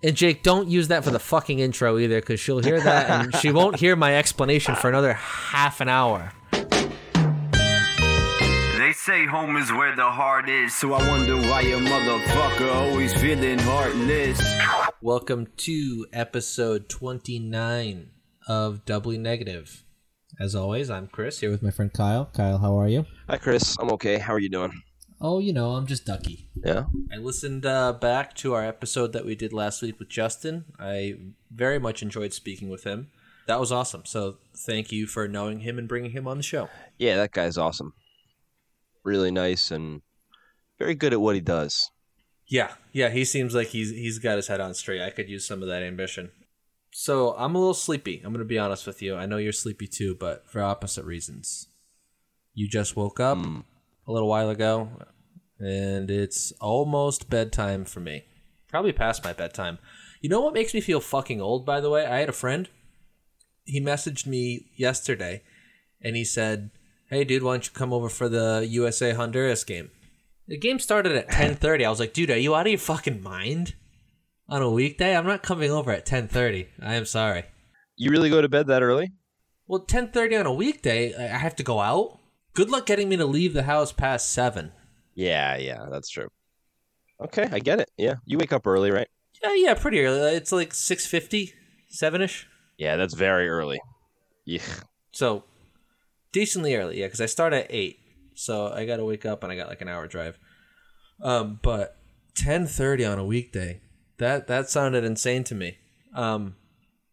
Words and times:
And 0.00 0.14
Jake, 0.14 0.44
don't 0.44 0.68
use 0.68 0.86
that 0.88 1.02
for 1.02 1.10
the 1.10 1.18
fucking 1.18 1.58
intro 1.58 1.98
either, 1.98 2.20
because 2.20 2.38
she'll 2.38 2.60
hear 2.60 2.80
that 2.80 3.10
and 3.10 3.34
she 3.36 3.50
won't 3.50 3.80
hear 3.80 3.96
my 3.96 4.16
explanation 4.16 4.76
for 4.76 4.88
another 4.88 5.14
half 5.14 5.80
an 5.80 5.88
hour. 5.88 6.30
They 6.52 6.68
say 8.92 9.26
home 9.26 9.56
is 9.56 9.72
where 9.72 9.96
the 9.96 10.04
heart 10.04 10.48
is, 10.48 10.72
so 10.72 10.92
I 10.92 11.08
wonder 11.08 11.36
why 11.36 11.62
your 11.62 11.80
motherfucker 11.80 12.72
always 12.72 13.12
feeling 13.20 13.58
heartless. 13.58 14.40
Welcome 15.02 15.48
to 15.56 16.06
episode 16.12 16.88
29 16.88 18.10
of 18.46 18.84
Doubly 18.84 19.18
Negative. 19.18 19.82
As 20.38 20.54
always, 20.54 20.90
I'm 20.90 21.08
Chris 21.08 21.40
here 21.40 21.50
with 21.50 21.64
my 21.64 21.72
friend 21.72 21.92
Kyle. 21.92 22.26
Kyle, 22.26 22.58
how 22.58 22.78
are 22.78 22.86
you? 22.86 23.04
Hi, 23.28 23.36
Chris. 23.36 23.76
I'm 23.80 23.90
okay. 23.90 24.18
How 24.18 24.34
are 24.34 24.38
you 24.38 24.48
doing? 24.48 24.80
Oh, 25.20 25.40
you 25.40 25.52
know, 25.52 25.72
I'm 25.72 25.86
just 25.86 26.04
ducky. 26.06 26.48
Yeah. 26.64 26.84
I 27.12 27.16
listened 27.16 27.66
uh, 27.66 27.92
back 27.92 28.34
to 28.36 28.54
our 28.54 28.64
episode 28.64 29.12
that 29.12 29.24
we 29.26 29.34
did 29.34 29.52
last 29.52 29.82
week 29.82 29.98
with 29.98 30.08
Justin. 30.08 30.64
I 30.78 31.16
very 31.50 31.78
much 31.80 32.02
enjoyed 32.02 32.32
speaking 32.32 32.68
with 32.68 32.84
him. 32.84 33.10
That 33.46 33.58
was 33.58 33.72
awesome. 33.72 34.04
So 34.04 34.36
thank 34.56 34.92
you 34.92 35.06
for 35.06 35.26
knowing 35.26 35.60
him 35.60 35.78
and 35.78 35.88
bringing 35.88 36.12
him 36.12 36.28
on 36.28 36.36
the 36.36 36.42
show. 36.42 36.68
Yeah, 36.98 37.16
that 37.16 37.32
guy's 37.32 37.58
awesome. 37.58 37.94
Really 39.02 39.30
nice 39.30 39.70
and 39.70 40.02
very 40.78 40.94
good 40.94 41.12
at 41.12 41.20
what 41.20 41.34
he 41.34 41.40
does. 41.40 41.90
Yeah, 42.46 42.72
yeah, 42.92 43.08
he 43.10 43.24
seems 43.24 43.54
like 43.54 43.68
he's 43.68 43.90
he's 43.90 44.18
got 44.18 44.36
his 44.36 44.48
head 44.48 44.60
on 44.60 44.72
straight. 44.74 45.02
I 45.02 45.10
could 45.10 45.28
use 45.28 45.46
some 45.46 45.62
of 45.62 45.68
that 45.68 45.82
ambition. 45.82 46.30
So 46.92 47.34
I'm 47.36 47.54
a 47.54 47.58
little 47.58 47.74
sleepy. 47.74 48.22
I'm 48.24 48.32
gonna 48.32 48.44
be 48.44 48.58
honest 48.58 48.86
with 48.86 49.02
you. 49.02 49.16
I 49.16 49.26
know 49.26 49.36
you're 49.36 49.52
sleepy 49.52 49.86
too, 49.86 50.14
but 50.14 50.48
for 50.48 50.62
opposite 50.62 51.04
reasons. 51.04 51.68
You 52.54 52.68
just 52.68 52.96
woke 52.96 53.20
up 53.20 53.38
Mm. 53.38 53.64
A 54.08 54.12
little 54.12 54.28
while 54.28 54.48
ago, 54.48 54.88
and 55.60 56.10
it's 56.10 56.52
almost 56.60 57.28
bedtime 57.28 57.84
for 57.84 58.00
me. 58.00 58.24
Probably 58.68 58.92
past 58.92 59.22
my 59.22 59.32
bedtime. 59.32 59.78
You 60.20 60.30
know 60.30 60.40
what 60.40 60.54
makes 60.54 60.74
me 60.74 60.80
feel 60.80 61.00
fucking 61.00 61.40
old? 61.40 61.64
By 61.66 61.80
the 61.80 61.90
way, 61.90 62.06
I 62.06 62.18
had 62.18 62.28
a 62.28 62.32
friend. 62.32 62.68
He 63.64 63.80
messaged 63.80 64.26
me 64.26 64.70
yesterday, 64.76 65.42
and 66.00 66.16
he 66.16 66.24
said, 66.24 66.70
"Hey, 67.10 67.24
dude, 67.24 67.42
why 67.42 67.52
don't 67.52 67.66
you 67.66 67.72
come 67.72 67.92
over 67.92 68.08
for 68.08 68.28
the 68.28 68.66
USA 68.68 69.12
Honduras 69.12 69.62
game?" 69.62 69.90
The 70.46 70.56
game 70.56 70.78
started 70.78 71.12
at 71.14 71.28
10:30. 71.30 71.84
I 71.84 71.90
was 71.90 72.00
like, 72.00 72.14
"Dude, 72.14 72.30
are 72.30 72.38
you 72.38 72.54
out 72.54 72.66
of 72.66 72.72
your 72.72 72.78
fucking 72.78 73.22
mind?" 73.22 73.74
On 74.48 74.62
a 74.62 74.70
weekday, 74.70 75.14
I'm 75.14 75.26
not 75.26 75.42
coming 75.42 75.70
over 75.70 75.92
at 75.92 76.06
10:30. 76.06 76.68
I 76.82 76.94
am 76.94 77.04
sorry. 77.04 77.44
You 77.96 78.10
really 78.10 78.30
go 78.30 78.40
to 78.40 78.48
bed 78.48 78.68
that 78.68 78.82
early? 78.82 79.12
Well, 79.66 79.84
10:30 79.84 80.40
on 80.40 80.46
a 80.46 80.52
weekday, 80.54 81.14
I 81.14 81.34
I 81.34 81.38
have 81.38 81.56
to 81.56 81.62
go 81.62 81.80
out. 81.80 82.17
Good 82.54 82.70
luck 82.70 82.86
getting 82.86 83.08
me 83.08 83.16
to 83.16 83.26
leave 83.26 83.54
the 83.54 83.64
house 83.64 83.92
past 83.92 84.30
7. 84.32 84.72
Yeah, 85.14 85.56
yeah, 85.56 85.86
that's 85.90 86.08
true. 86.08 86.28
Okay, 87.20 87.48
I 87.50 87.58
get 87.58 87.80
it. 87.80 87.90
Yeah, 87.96 88.14
you 88.24 88.38
wake 88.38 88.52
up 88.52 88.66
early, 88.66 88.90
right? 88.90 89.08
Yeah, 89.42 89.54
yeah, 89.54 89.74
pretty 89.74 90.00
early. 90.00 90.36
It's 90.36 90.52
like 90.52 90.72
6:50, 90.72 91.52
7ish. 91.92 92.44
Yeah, 92.76 92.96
that's 92.96 93.14
very 93.14 93.48
early. 93.48 93.80
Yeah. 94.44 94.62
So, 95.12 95.44
decently 96.32 96.74
early, 96.76 97.00
yeah, 97.00 97.08
cuz 97.08 97.20
I 97.20 97.26
start 97.26 97.52
at 97.52 97.66
8. 97.70 97.98
So, 98.34 98.68
I 98.68 98.86
got 98.86 98.98
to 98.98 99.04
wake 99.04 99.26
up 99.26 99.42
and 99.42 99.52
I 99.52 99.56
got 99.56 99.68
like 99.68 99.80
an 99.80 99.88
hour 99.88 100.06
drive. 100.06 100.38
Um, 101.20 101.58
but 101.62 101.96
10:30 102.34 103.04
on 103.04 103.18
a 103.18 103.24
weekday. 103.24 103.80
That 104.18 104.46
that 104.46 104.68
sounded 104.68 105.04
insane 105.04 105.44
to 105.44 105.54
me. 105.54 105.78
Um, 106.14 106.56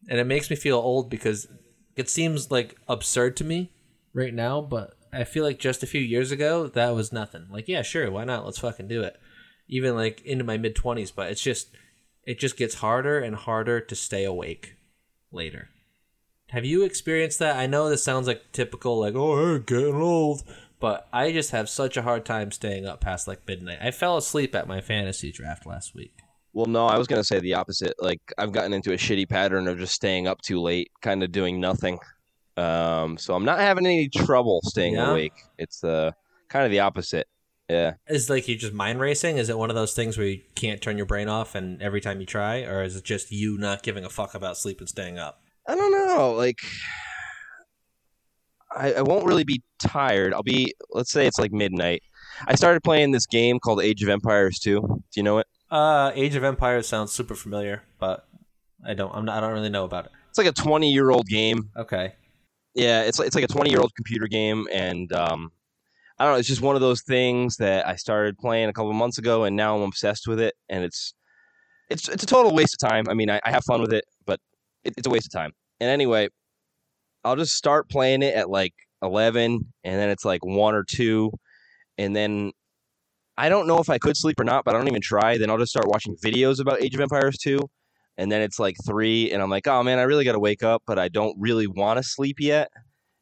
and 0.09 0.19
it 0.19 0.25
makes 0.25 0.49
me 0.49 0.55
feel 0.55 0.77
old 0.77 1.09
because 1.09 1.47
it 1.95 2.09
seems 2.09 2.51
like 2.51 2.75
absurd 2.87 3.35
to 3.37 3.43
me 3.43 3.71
right 4.13 4.33
now, 4.33 4.61
but 4.61 4.94
I 5.15 5.23
feel 5.23 5.43
like 5.43 5.59
just 5.59 5.83
a 5.83 5.87
few 5.87 6.01
years 6.01 6.31
ago 6.31 6.67
that 6.67 6.95
was 6.95 7.13
nothing. 7.13 7.47
Like, 7.49 7.67
yeah, 7.67 7.81
sure, 7.81 8.11
why 8.11 8.25
not? 8.25 8.45
Let's 8.45 8.59
fucking 8.59 8.87
do 8.87 9.01
it. 9.01 9.19
Even 9.67 9.95
like 9.95 10.21
into 10.21 10.43
my 10.43 10.57
mid 10.57 10.75
20s, 10.75 11.11
but 11.15 11.31
it's 11.31 11.41
just 11.41 11.69
it 12.23 12.39
just 12.39 12.57
gets 12.57 12.75
harder 12.75 13.19
and 13.19 13.35
harder 13.35 13.79
to 13.79 13.95
stay 13.95 14.23
awake 14.23 14.75
later. 15.31 15.69
Have 16.49 16.65
you 16.65 16.83
experienced 16.83 17.39
that? 17.39 17.57
I 17.57 17.67
know 17.67 17.89
this 17.89 18.03
sounds 18.03 18.27
like 18.27 18.51
typical 18.51 18.99
like, 18.99 19.15
"Oh, 19.15 19.57
hey, 19.57 19.63
getting 19.65 19.95
old." 19.95 20.43
But 20.79 21.07
I 21.11 21.31
just 21.31 21.51
have 21.51 21.69
such 21.69 21.97
a 21.97 22.01
hard 22.01 22.25
time 22.25 22.51
staying 22.51 22.85
up 22.85 23.01
past 23.01 23.27
like 23.27 23.47
midnight. 23.47 23.79
I 23.81 23.91
fell 23.91 24.17
asleep 24.17 24.53
at 24.53 24.67
my 24.67 24.81
fantasy 24.81 25.31
draft 25.31 25.65
last 25.65 25.95
week. 25.95 26.19
Well, 26.53 26.67
no, 26.67 26.85
I 26.85 26.97
was 26.97 27.07
going 27.07 27.19
to 27.19 27.27
say 27.27 27.39
the 27.39 27.55
opposite. 27.55 27.95
Like, 27.99 28.21
I've 28.37 28.53
gotten 28.53 28.71
into 28.71 28.93
a 28.93 28.97
shitty 28.97 29.27
pattern 29.27 29.67
of 29.67 29.77
just 29.77 29.93
staying 29.93 30.27
up 30.27 30.41
too 30.41 30.61
late, 30.61 30.89
kind 31.01 31.21
of 31.21 31.31
doing 31.31 31.59
nothing. 31.59 31.99
Um, 32.57 33.17
so 33.17 33.33
I'm 33.35 33.45
not 33.45 33.59
having 33.59 33.85
any 33.85 34.09
trouble 34.09 34.61
staying 34.63 34.93
Yeah? 34.95 35.11
awake. 35.11 35.33
It's 35.57 35.83
uh, 35.83 36.11
kind 36.49 36.65
of 36.65 36.71
the 36.71 36.79
opposite. 36.79 37.27
Yeah. 37.69 37.93
Is 38.07 38.29
like 38.29 38.47
you 38.47 38.55
just 38.55 38.73
mind 38.73 38.99
racing? 38.99 39.37
Is 39.37 39.49
it 39.49 39.57
one 39.57 39.69
of 39.71 39.75
those 39.75 39.93
things 39.93 40.17
where 40.17 40.27
you 40.27 40.41
can't 40.53 40.81
turn 40.81 40.97
your 40.97 41.07
brain 41.07 41.27
off 41.27 41.55
and 41.55 41.81
every 41.81 41.99
time 41.99 42.19
you 42.19 42.25
try, 42.25 42.61
or 42.63 42.83
is 42.83 42.95
it 42.95 43.03
just 43.03 43.31
you 43.31 43.57
not 43.57 43.81
giving 43.83 44.05
a 44.05 44.09
fuck 44.09 44.35
about 44.35 44.57
sleep 44.57 44.79
and 44.79 44.87
staying 44.87 45.17
up? 45.17 45.41
I 45.67 45.73
don't 45.75 45.91
know. 45.91 46.33
Like, 46.33 46.59
I, 48.75 48.93
I 48.93 49.01
won't 49.01 49.25
really 49.25 49.43
be 49.43 49.63
tired. 49.79 50.33
I'll 50.33 50.43
be, 50.43 50.73
let's 50.91 51.11
say 51.11 51.25
it's 51.25 51.39
like 51.39 51.51
midnight. 51.51 52.03
I 52.47 52.55
started 52.55 52.83
playing 52.83 53.11
this 53.11 53.25
game 53.25 53.59
called 53.59 53.81
Age 53.81 54.03
of 54.03 54.09
Empires 54.09 54.59
2. 54.59 54.81
Do 54.81 55.01
you 55.15 55.23
know 55.23 55.39
it? 55.39 55.47
Uh, 55.71 56.11
Age 56.13 56.35
of 56.35 56.43
Empires 56.43 56.87
sounds 56.87 57.11
super 57.11 57.33
familiar, 57.35 57.83
but 57.99 58.27
I 58.85 58.93
don't. 58.93 59.13
I'm 59.15 59.25
not. 59.25 59.37
I 59.37 59.39
don't 59.41 59.53
really 59.53 59.69
know 59.69 59.85
about 59.85 60.05
it. 60.05 60.11
It's 60.29 60.37
like 60.37 60.47
a 60.47 60.51
20 60.51 60.91
year 60.91 61.09
old 61.09 61.25
game. 61.27 61.69
Okay. 61.75 62.13
Yeah, 62.75 63.03
it's 63.03 63.19
it's 63.19 63.35
like 63.35 63.45
a 63.45 63.47
20 63.47 63.69
year 63.69 63.79
old 63.79 63.95
computer 63.95 64.27
game. 64.27 64.67
And 64.71 65.11
um, 65.13 65.51
I 66.19 66.25
don't 66.25 66.33
know. 66.33 66.39
It's 66.39 66.47
just 66.47 66.61
one 66.61 66.75
of 66.75 66.81
those 66.81 67.01
things 67.01 67.57
that 67.57 67.87
I 67.87 67.95
started 67.95 68.37
playing 68.37 68.69
a 68.69 68.73
couple 68.73 68.91
months 68.93 69.17
ago, 69.17 69.45
and 69.45 69.55
now 69.55 69.75
I'm 69.75 69.81
obsessed 69.83 70.27
with 70.27 70.39
it. 70.39 70.53
And 70.69 70.83
it's, 70.83 71.13
it's, 71.89 72.07
it's 72.09 72.23
a 72.23 72.27
total 72.27 72.53
waste 72.53 72.75
of 72.81 72.89
time. 72.89 73.05
I 73.09 73.13
mean, 73.13 73.29
I, 73.29 73.39
I 73.43 73.51
have 73.51 73.63
fun 73.65 73.81
with 73.81 73.93
it, 73.93 74.05
but 74.25 74.39
it, 74.83 74.93
it's 74.97 75.07
a 75.07 75.09
waste 75.09 75.27
of 75.27 75.31
time. 75.31 75.51
And 75.79 75.89
anyway, 75.89 76.29
I'll 77.23 77.35
just 77.35 77.55
start 77.55 77.89
playing 77.89 78.21
it 78.23 78.35
at 78.35 78.49
like 78.49 78.73
11, 79.01 79.73
and 79.83 79.99
then 79.99 80.09
it's 80.09 80.25
like 80.25 80.45
one 80.45 80.75
or 80.75 80.83
two, 80.83 81.31
and 81.97 82.15
then 82.15 82.51
I 83.37 83.49
don't 83.49 83.67
know 83.67 83.79
if 83.79 83.89
I 83.89 83.97
could 83.97 84.15
sleep 84.15 84.39
or 84.39 84.45
not, 84.45 84.63
but 84.63 84.73
I 84.73 84.77
don't 84.77 84.87
even 84.87 85.01
try. 85.01 85.37
Then 85.37 85.49
I'll 85.49 85.57
just 85.57 85.71
start 85.71 85.87
watching 85.87 86.15
videos 86.15 86.61
about 86.61 86.81
Age 86.81 86.95
of 86.95 87.01
Empires 87.01 87.37
2, 87.37 87.59
and 88.17 88.31
then 88.31 88.41
it's 88.41 88.59
like 88.59 88.75
three, 88.85 89.31
and 89.31 89.41
I'm 89.41 89.49
like, 89.49 89.67
oh 89.67 89.83
man, 89.83 89.99
I 89.99 90.03
really 90.03 90.25
got 90.25 90.33
to 90.33 90.39
wake 90.39 90.63
up, 90.63 90.83
but 90.85 90.99
I 90.99 91.09
don't 91.09 91.35
really 91.39 91.67
want 91.67 91.97
to 91.97 92.03
sleep 92.03 92.37
yet. 92.39 92.69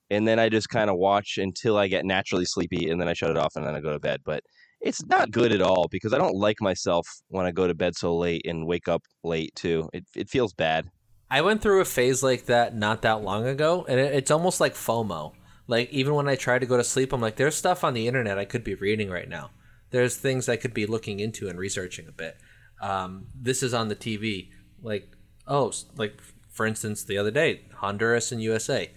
And 0.10 0.28
then 0.28 0.38
I 0.38 0.50
just 0.50 0.70
kind 0.70 0.90
of 0.90 0.98
watch 0.98 1.38
until 1.38 1.78
I 1.78 1.88
get 1.88 2.06
naturally 2.06 2.46
sleepy, 2.46 2.90
and 2.90 3.00
then 3.00 3.08
I 3.08 3.14
shut 3.14 3.32
it 3.32 3.38
off, 3.38 3.56
and 3.56 3.66
then 3.66 3.76
I 3.76 3.80
go 3.80 3.94
to 3.94 4.00
bed. 4.00 4.22
But 4.24 4.44
it's 4.82 5.04
not 5.06 5.32
good 5.32 5.52
at 5.52 5.62
all 5.62 5.88
because 5.90 6.14
I 6.14 6.18
don't 6.18 6.36
like 6.36 6.62
myself 6.62 7.08
when 7.30 7.46
I 7.46 7.52
go 7.52 7.68
to 7.68 7.74
bed 7.74 7.96
so 7.96 8.16
late 8.16 8.46
and 8.46 8.68
wake 8.68 8.88
up 8.88 9.02
late 9.24 9.56
too. 9.56 9.90
It 9.94 10.06
it 10.16 10.30
feels 10.30 10.54
bad. 10.54 10.90
I 11.32 11.42
went 11.42 11.62
through 11.62 11.82
a 11.82 11.86
phase 11.86 12.22
like 12.22 12.46
that 12.46 12.76
not 12.76 13.02
that 13.02 13.24
long 13.24 13.48
ago, 13.48 13.86
and 13.88 14.00
it, 14.00 14.14
it's 14.14 14.30
almost 14.30 14.60
like 14.60 14.76
FOMO. 14.76 15.34
Like 15.68 15.90
even 15.92 16.14
when 16.14 16.28
I 16.28 16.36
try 16.36 16.60
to 16.60 16.66
go 16.66 16.78
to 16.78 16.84
sleep, 16.84 17.14
I'm 17.14 17.22
like, 17.22 17.38
there's 17.38 17.56
stuff 17.56 17.84
on 17.84 17.94
the 17.94 18.08
internet 18.08 18.38
I 18.38 18.46
could 18.46 18.64
be 18.64 18.76
reading 18.76 19.10
right 19.10 19.30
now. 19.30 19.52
There's 19.90 20.18
things 20.18 20.50
I 20.50 20.58
could 20.58 20.74
be 20.74 20.86
looking 20.86 21.20
into 21.20 21.48
and 21.48 21.58
researching 21.58 22.08
a 22.08 22.12
bit. 22.12 22.38
Um, 22.82 23.28
this 23.34 23.64
is 23.64 23.74
on 23.74 23.88
the 23.88 23.96
TV. 23.96 24.50
Like, 24.84 25.10
oh, 25.48 25.72
like 25.98 26.22
for 26.50 26.66
instance, 26.68 27.04
the 27.04 27.18
other 27.18 27.32
day, 27.32 27.62
Honduras 27.78 28.32
and 28.32 28.42
USA. 28.42 28.92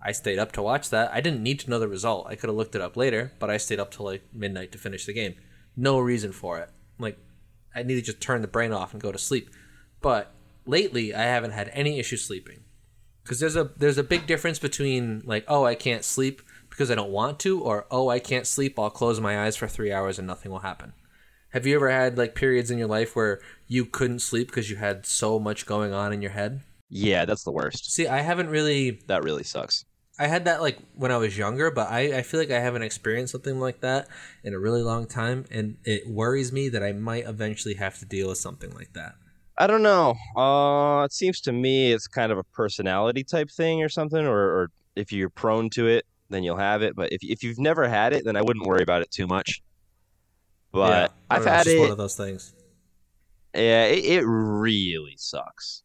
I 0.00 0.12
stayed 0.12 0.38
up 0.38 0.52
to 0.52 0.62
watch 0.62 0.90
that. 0.90 1.12
I 1.12 1.20
didn't 1.20 1.42
need 1.42 1.60
to 1.60 1.70
know 1.70 1.78
the 1.78 1.88
result. 1.88 2.26
I 2.28 2.34
could 2.34 2.48
have 2.48 2.56
looked 2.56 2.74
it 2.74 2.80
up 2.80 2.96
later, 2.96 3.32
but 3.38 3.50
I 3.50 3.56
stayed 3.56 3.80
up 3.80 3.90
till 3.90 4.06
like 4.06 4.22
midnight 4.32 4.72
to 4.72 4.78
finish 4.78 5.06
the 5.06 5.12
game. 5.12 5.34
No 5.76 5.98
reason 5.98 6.32
for 6.32 6.58
it. 6.58 6.70
Like, 6.98 7.18
I 7.74 7.82
need 7.82 7.96
to 7.96 8.02
just 8.02 8.20
turn 8.20 8.42
the 8.42 8.48
brain 8.48 8.72
off 8.72 8.92
and 8.92 9.02
go 9.02 9.12
to 9.12 9.18
sleep. 9.18 9.50
But 10.00 10.32
lately, 10.66 11.14
I 11.14 11.22
haven't 11.22 11.52
had 11.52 11.70
any 11.72 11.98
issue 11.98 12.16
sleeping 12.16 12.64
because 13.22 13.40
there's 13.40 13.56
a 13.56 13.70
there's 13.78 13.98
a 13.98 14.04
big 14.04 14.26
difference 14.26 14.58
between 14.58 15.22
like 15.24 15.44
oh 15.48 15.64
I 15.64 15.74
can't 15.74 16.04
sleep 16.04 16.42
because 16.70 16.90
I 16.90 16.94
don't 16.94 17.10
want 17.10 17.40
to 17.40 17.60
or 17.60 17.86
oh 17.90 18.08
I 18.10 18.18
can't 18.18 18.46
sleep 18.46 18.78
I'll 18.78 18.90
close 18.90 19.18
my 19.18 19.44
eyes 19.44 19.56
for 19.56 19.66
three 19.66 19.90
hours 19.90 20.18
and 20.18 20.26
nothing 20.26 20.52
will 20.52 20.60
happen. 20.60 20.92
Have 21.54 21.66
you 21.66 21.76
ever 21.76 21.88
had 21.88 22.18
like 22.18 22.34
periods 22.34 22.72
in 22.72 22.78
your 22.78 22.88
life 22.88 23.14
where 23.14 23.40
you 23.68 23.86
couldn't 23.86 24.18
sleep 24.18 24.48
because 24.48 24.68
you 24.68 24.74
had 24.74 25.06
so 25.06 25.38
much 25.38 25.66
going 25.66 25.92
on 25.92 26.12
in 26.12 26.20
your 26.20 26.32
head? 26.32 26.62
Yeah, 26.90 27.24
that's 27.24 27.44
the 27.44 27.52
worst. 27.52 27.92
See, 27.92 28.08
I 28.08 28.22
haven't 28.22 28.50
really 28.50 29.00
That 29.06 29.22
really 29.22 29.44
sucks. 29.44 29.84
I 30.18 30.26
had 30.26 30.46
that 30.46 30.60
like 30.60 30.78
when 30.96 31.12
I 31.12 31.16
was 31.16 31.38
younger, 31.38 31.70
but 31.70 31.88
I, 31.90 32.18
I 32.18 32.22
feel 32.22 32.40
like 32.40 32.50
I 32.50 32.58
haven't 32.58 32.82
experienced 32.82 33.30
something 33.30 33.60
like 33.60 33.82
that 33.82 34.08
in 34.42 34.52
a 34.52 34.58
really 34.58 34.82
long 34.82 35.06
time, 35.06 35.44
and 35.48 35.76
it 35.84 36.08
worries 36.08 36.50
me 36.52 36.68
that 36.70 36.82
I 36.82 36.90
might 36.90 37.24
eventually 37.24 37.74
have 37.74 38.00
to 38.00 38.04
deal 38.04 38.30
with 38.30 38.38
something 38.38 38.74
like 38.74 38.92
that. 38.94 39.14
I 39.56 39.68
don't 39.68 39.82
know. 39.82 40.14
Uh, 40.36 41.04
it 41.04 41.12
seems 41.12 41.40
to 41.42 41.52
me 41.52 41.92
it's 41.92 42.08
kind 42.08 42.32
of 42.32 42.38
a 42.38 42.44
personality 42.44 43.22
type 43.22 43.48
thing 43.48 43.80
or 43.80 43.88
something, 43.88 44.26
or, 44.26 44.40
or 44.40 44.70
if 44.96 45.12
you're 45.12 45.30
prone 45.30 45.70
to 45.70 45.86
it, 45.86 46.04
then 46.30 46.42
you'll 46.42 46.56
have 46.56 46.82
it. 46.82 46.96
But 46.96 47.12
if 47.12 47.20
if 47.22 47.44
you've 47.44 47.60
never 47.60 47.88
had 47.88 48.12
it, 48.12 48.24
then 48.24 48.34
I 48.34 48.42
wouldn't 48.42 48.66
worry 48.66 48.82
about 48.82 49.02
it 49.02 49.12
too 49.12 49.28
much. 49.28 49.62
But 50.74 50.90
Yeah, 50.90 51.08
I 51.30 51.36
I've 51.36 51.44
don't 51.44 51.46
know, 51.46 51.52
it's 51.52 51.58
had 51.58 51.64
just 51.64 51.76
it. 51.76 51.80
one 51.80 51.90
of 51.92 51.98
those 51.98 52.16
things. 52.16 52.52
Yeah, 53.54 53.84
it, 53.84 54.04
it 54.04 54.24
really 54.26 55.14
sucks. 55.16 55.82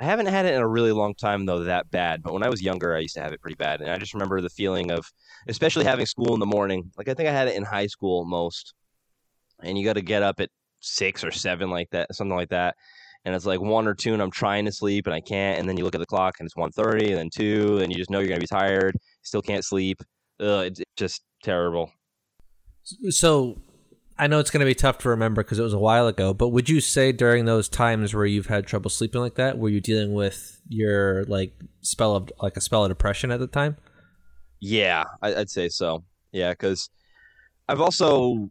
I 0.00 0.04
haven't 0.04 0.26
had 0.26 0.46
it 0.46 0.54
in 0.54 0.60
a 0.60 0.66
really 0.68 0.90
long 0.92 1.14
time 1.14 1.46
though 1.46 1.64
that 1.64 1.90
bad, 1.90 2.22
but 2.22 2.32
when 2.32 2.42
I 2.42 2.48
was 2.48 2.60
younger 2.62 2.96
I 2.96 3.00
used 3.00 3.14
to 3.14 3.20
have 3.22 3.32
it 3.32 3.40
pretty 3.40 3.54
bad 3.56 3.80
and 3.82 3.90
I 3.90 3.98
just 3.98 4.14
remember 4.14 4.40
the 4.40 4.50
feeling 4.50 4.90
of 4.90 5.06
especially 5.48 5.84
having 5.84 6.06
school 6.06 6.34
in 6.34 6.40
the 6.40 6.46
morning. 6.46 6.90
Like 6.98 7.08
I 7.08 7.14
think 7.14 7.28
I 7.28 7.32
had 7.32 7.48
it 7.48 7.54
in 7.56 7.62
high 7.64 7.86
school 7.86 8.24
most. 8.24 8.74
And 9.62 9.78
you 9.78 9.84
got 9.84 9.92
to 9.94 10.02
get 10.02 10.22
up 10.24 10.40
at 10.40 10.50
6 10.80 11.22
or 11.24 11.30
7 11.30 11.70
like 11.70 11.90
that, 11.90 12.14
something 12.14 12.36
like 12.36 12.48
that. 12.50 12.74
and 13.24 13.34
it's 13.34 13.46
like 13.46 13.60
one 13.60 13.86
or 13.86 13.94
two, 13.94 14.12
and 14.14 14.22
I'm 14.22 14.30
trying 14.32 14.64
to 14.64 14.72
sleep 14.72 15.06
and 15.06 15.14
I 15.14 15.20
can't, 15.20 15.60
and 15.60 15.68
then 15.68 15.76
you 15.76 15.84
look 15.84 15.94
at 15.94 16.00
the 16.00 16.06
clock 16.06 16.36
and 16.40 16.46
it's 16.46 16.56
1.30, 16.56 17.08
and 17.10 17.16
then 17.18 17.30
two, 17.30 17.78
and 17.78 17.92
you 17.92 17.98
just 17.98 18.10
know 18.10 18.18
you're 18.18 18.28
gonna 18.28 18.40
be 18.40 18.46
tired, 18.46 18.96
still 19.22 19.42
can't 19.42 19.64
sleep. 19.64 20.02
Ugh, 20.40 20.66
it's, 20.66 20.80
it's 20.80 20.90
just 20.96 21.22
terrible. 21.44 21.92
So 23.10 23.58
I 24.18 24.26
know 24.26 24.38
it's 24.38 24.50
going 24.50 24.60
to 24.60 24.66
be 24.66 24.74
tough 24.74 24.98
to 24.98 25.08
remember 25.08 25.42
because 25.42 25.58
it 25.58 25.62
was 25.62 25.72
a 25.72 25.78
while 25.78 26.06
ago, 26.06 26.34
but 26.34 26.48
would 26.48 26.68
you 26.68 26.80
say 26.80 27.12
during 27.12 27.44
those 27.44 27.68
times 27.68 28.14
where 28.14 28.26
you've 28.26 28.46
had 28.46 28.66
trouble 28.66 28.90
sleeping 28.90 29.20
like 29.20 29.36
that, 29.36 29.58
were 29.58 29.68
you 29.68 29.80
dealing 29.80 30.12
with 30.12 30.60
your 30.68 31.24
like 31.24 31.52
spell 31.80 32.14
of 32.14 32.30
like 32.40 32.56
a 32.56 32.60
spell 32.60 32.84
of 32.84 32.90
depression 32.90 33.30
at 33.30 33.40
the 33.40 33.46
time? 33.46 33.76
Yeah, 34.60 35.04
I'd 35.22 35.50
say 35.50 35.68
so. 35.68 36.04
Yeah, 36.30 36.50
because 36.50 36.88
I've 37.68 37.80
also 37.80 38.50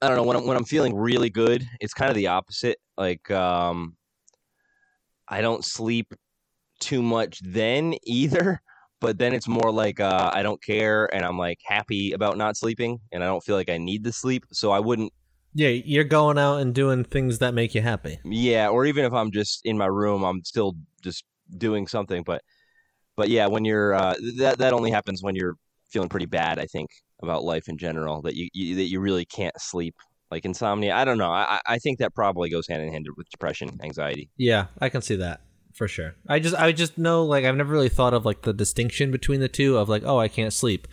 I 0.00 0.08
don't 0.08 0.16
know 0.16 0.24
when 0.24 0.36
I'm 0.36 0.46
when 0.46 0.56
I'm 0.56 0.64
feeling 0.64 0.94
really 0.94 1.30
good, 1.30 1.66
it's 1.80 1.94
kind 1.94 2.10
of 2.10 2.14
the 2.14 2.26
opposite. 2.26 2.78
Like 2.96 3.30
um, 3.30 3.96
I 5.26 5.40
don't 5.40 5.64
sleep 5.64 6.14
too 6.78 7.02
much 7.02 7.40
then 7.42 7.94
either, 8.04 8.60
but 9.04 9.18
then 9.18 9.34
it's 9.34 9.46
more 9.46 9.70
like 9.70 10.00
uh, 10.00 10.30
I 10.32 10.42
don't 10.42 10.62
care 10.62 11.14
and 11.14 11.26
I'm 11.26 11.36
like 11.36 11.58
happy 11.66 12.12
about 12.12 12.38
not 12.38 12.56
sleeping 12.56 12.98
and 13.12 13.22
I 13.22 13.26
don't 13.26 13.44
feel 13.44 13.54
like 13.54 13.68
I 13.68 13.76
need 13.76 14.02
the 14.02 14.12
sleep, 14.12 14.46
so 14.50 14.70
I 14.70 14.80
wouldn't. 14.80 15.12
Yeah, 15.52 15.68
you're 15.68 16.04
going 16.04 16.38
out 16.38 16.62
and 16.62 16.74
doing 16.74 17.04
things 17.04 17.38
that 17.40 17.52
make 17.52 17.74
you 17.74 17.82
happy. 17.82 18.18
Yeah, 18.24 18.70
or 18.70 18.86
even 18.86 19.04
if 19.04 19.12
I'm 19.12 19.30
just 19.30 19.66
in 19.66 19.76
my 19.76 19.86
room, 19.86 20.24
I'm 20.24 20.42
still 20.42 20.74
just 21.02 21.24
doing 21.58 21.86
something. 21.86 22.22
But 22.22 22.40
but 23.14 23.28
yeah, 23.28 23.46
when 23.46 23.66
you're 23.66 23.92
uh, 23.92 24.14
that 24.38 24.56
that 24.58 24.72
only 24.72 24.90
happens 24.90 25.22
when 25.22 25.36
you're 25.36 25.56
feeling 25.90 26.08
pretty 26.08 26.26
bad. 26.26 26.58
I 26.58 26.64
think 26.64 26.88
about 27.22 27.44
life 27.44 27.68
in 27.68 27.76
general 27.76 28.22
that 28.22 28.34
you, 28.36 28.48
you 28.54 28.74
that 28.76 28.84
you 28.84 29.00
really 29.00 29.26
can't 29.26 29.54
sleep 29.60 29.94
like 30.30 30.44
insomnia 30.44 30.94
i 30.94 31.04
don't 31.04 31.16
know 31.16 31.30
I, 31.30 31.60
I 31.64 31.78
think 31.78 32.00
that 32.00 32.12
probably 32.14 32.50
goes 32.50 32.66
hand 32.66 32.82
in 32.82 32.92
hand 32.92 33.06
with 33.16 33.28
depression 33.30 33.78
anxiety 33.82 34.28
Yeah, 34.36 34.66
I 34.80 34.88
can 34.88 35.00
see 35.00 35.16
that 35.16 35.40
for 35.74 35.88
sure. 35.88 36.14
I 36.28 36.38
just 36.38 36.54
I 36.54 36.72
just 36.72 36.96
know 36.98 37.24
like 37.24 37.44
I've 37.44 37.56
never 37.56 37.72
really 37.72 37.88
thought 37.88 38.14
of 38.14 38.24
like 38.24 38.42
the 38.42 38.52
distinction 38.52 39.10
between 39.10 39.40
the 39.40 39.48
two 39.48 39.76
of 39.76 39.88
like 39.88 40.04
oh 40.04 40.18
I 40.18 40.28
can't 40.28 40.52
sleep. 40.52 40.88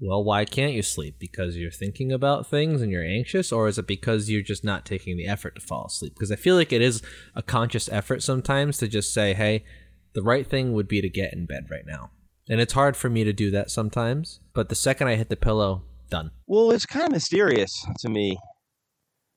Well, 0.00 0.22
why 0.22 0.44
can't 0.44 0.74
you 0.74 0.82
sleep? 0.82 1.16
Because 1.18 1.56
you're 1.56 1.72
thinking 1.72 2.12
about 2.12 2.46
things 2.46 2.82
and 2.82 2.92
you're 2.92 3.04
anxious, 3.04 3.50
or 3.50 3.66
is 3.66 3.78
it 3.78 3.88
because 3.88 4.30
you're 4.30 4.42
just 4.42 4.62
not 4.62 4.84
taking 4.84 5.16
the 5.16 5.26
effort 5.26 5.56
to 5.56 5.60
fall 5.60 5.86
asleep? 5.86 6.14
Because 6.14 6.30
I 6.30 6.36
feel 6.36 6.54
like 6.54 6.72
it 6.72 6.80
is 6.80 7.02
a 7.34 7.42
conscious 7.42 7.88
effort 7.88 8.22
sometimes 8.22 8.78
to 8.78 8.86
just 8.86 9.12
say, 9.12 9.34
hey, 9.34 9.64
the 10.12 10.22
right 10.22 10.46
thing 10.46 10.72
would 10.72 10.86
be 10.86 11.00
to 11.00 11.08
get 11.08 11.32
in 11.32 11.46
bed 11.46 11.66
right 11.68 11.84
now. 11.84 12.12
And 12.48 12.60
it's 12.60 12.74
hard 12.74 12.96
for 12.96 13.10
me 13.10 13.24
to 13.24 13.32
do 13.32 13.50
that 13.50 13.72
sometimes, 13.72 14.38
but 14.54 14.68
the 14.68 14.76
second 14.76 15.08
I 15.08 15.16
hit 15.16 15.30
the 15.30 15.36
pillow, 15.36 15.82
done. 16.10 16.30
well 16.46 16.70
it's 16.70 16.86
kind 16.86 17.04
of 17.06 17.12
mysterious 17.12 17.86
to 17.98 18.08
me 18.08 18.38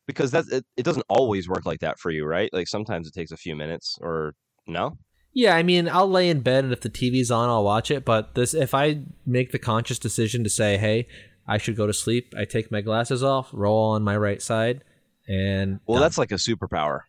because 0.08 0.32
that 0.32 0.46
it, 0.52 0.66
it 0.78 0.84
doesn't 0.84 1.06
always 1.10 1.48
work 1.48 1.66
like 1.66 1.80
that 1.80 2.00
for 2.00 2.12
you 2.12 2.26
right 2.26 2.50
like 2.54 2.68
sometimes 2.68 3.08
it 3.08 3.14
takes 3.14 3.32
a 3.32 3.38
few 3.38 3.56
minutes 3.56 3.98
or 4.02 4.34
no? 4.68 4.98
Yeah, 5.34 5.56
I 5.56 5.64
mean, 5.64 5.88
I'll 5.88 6.10
lay 6.10 6.30
in 6.30 6.42
bed 6.42 6.66
and 6.66 6.74
if 6.74 6.82
the 6.82 6.90
TV's 6.90 7.32
on, 7.32 7.48
I'll 7.50 7.64
watch 7.64 7.90
it. 7.90 8.04
But 8.04 8.36
this, 8.36 8.54
if 8.54 8.74
I 8.74 9.04
make 9.26 9.52
the 9.52 9.60
conscious 9.60 9.98
decision 9.98 10.44
to 10.44 10.50
say, 10.50 10.78
"Hey, 10.78 11.08
I 11.48 11.58
should 11.58 11.78
go 11.78 11.88
to 11.88 11.94
sleep," 11.94 12.34
I 12.38 12.44
take 12.44 12.70
my 12.72 12.82
glasses 12.82 13.24
off, 13.24 13.50
roll 13.54 13.92
on 13.92 14.04
my 14.04 14.18
right 14.18 14.42
side, 14.42 14.84
and 15.28 15.80
well 15.86 16.02
that's 16.02 16.18
like 16.18 16.32
a 16.32 16.36
superpower. 16.36 17.02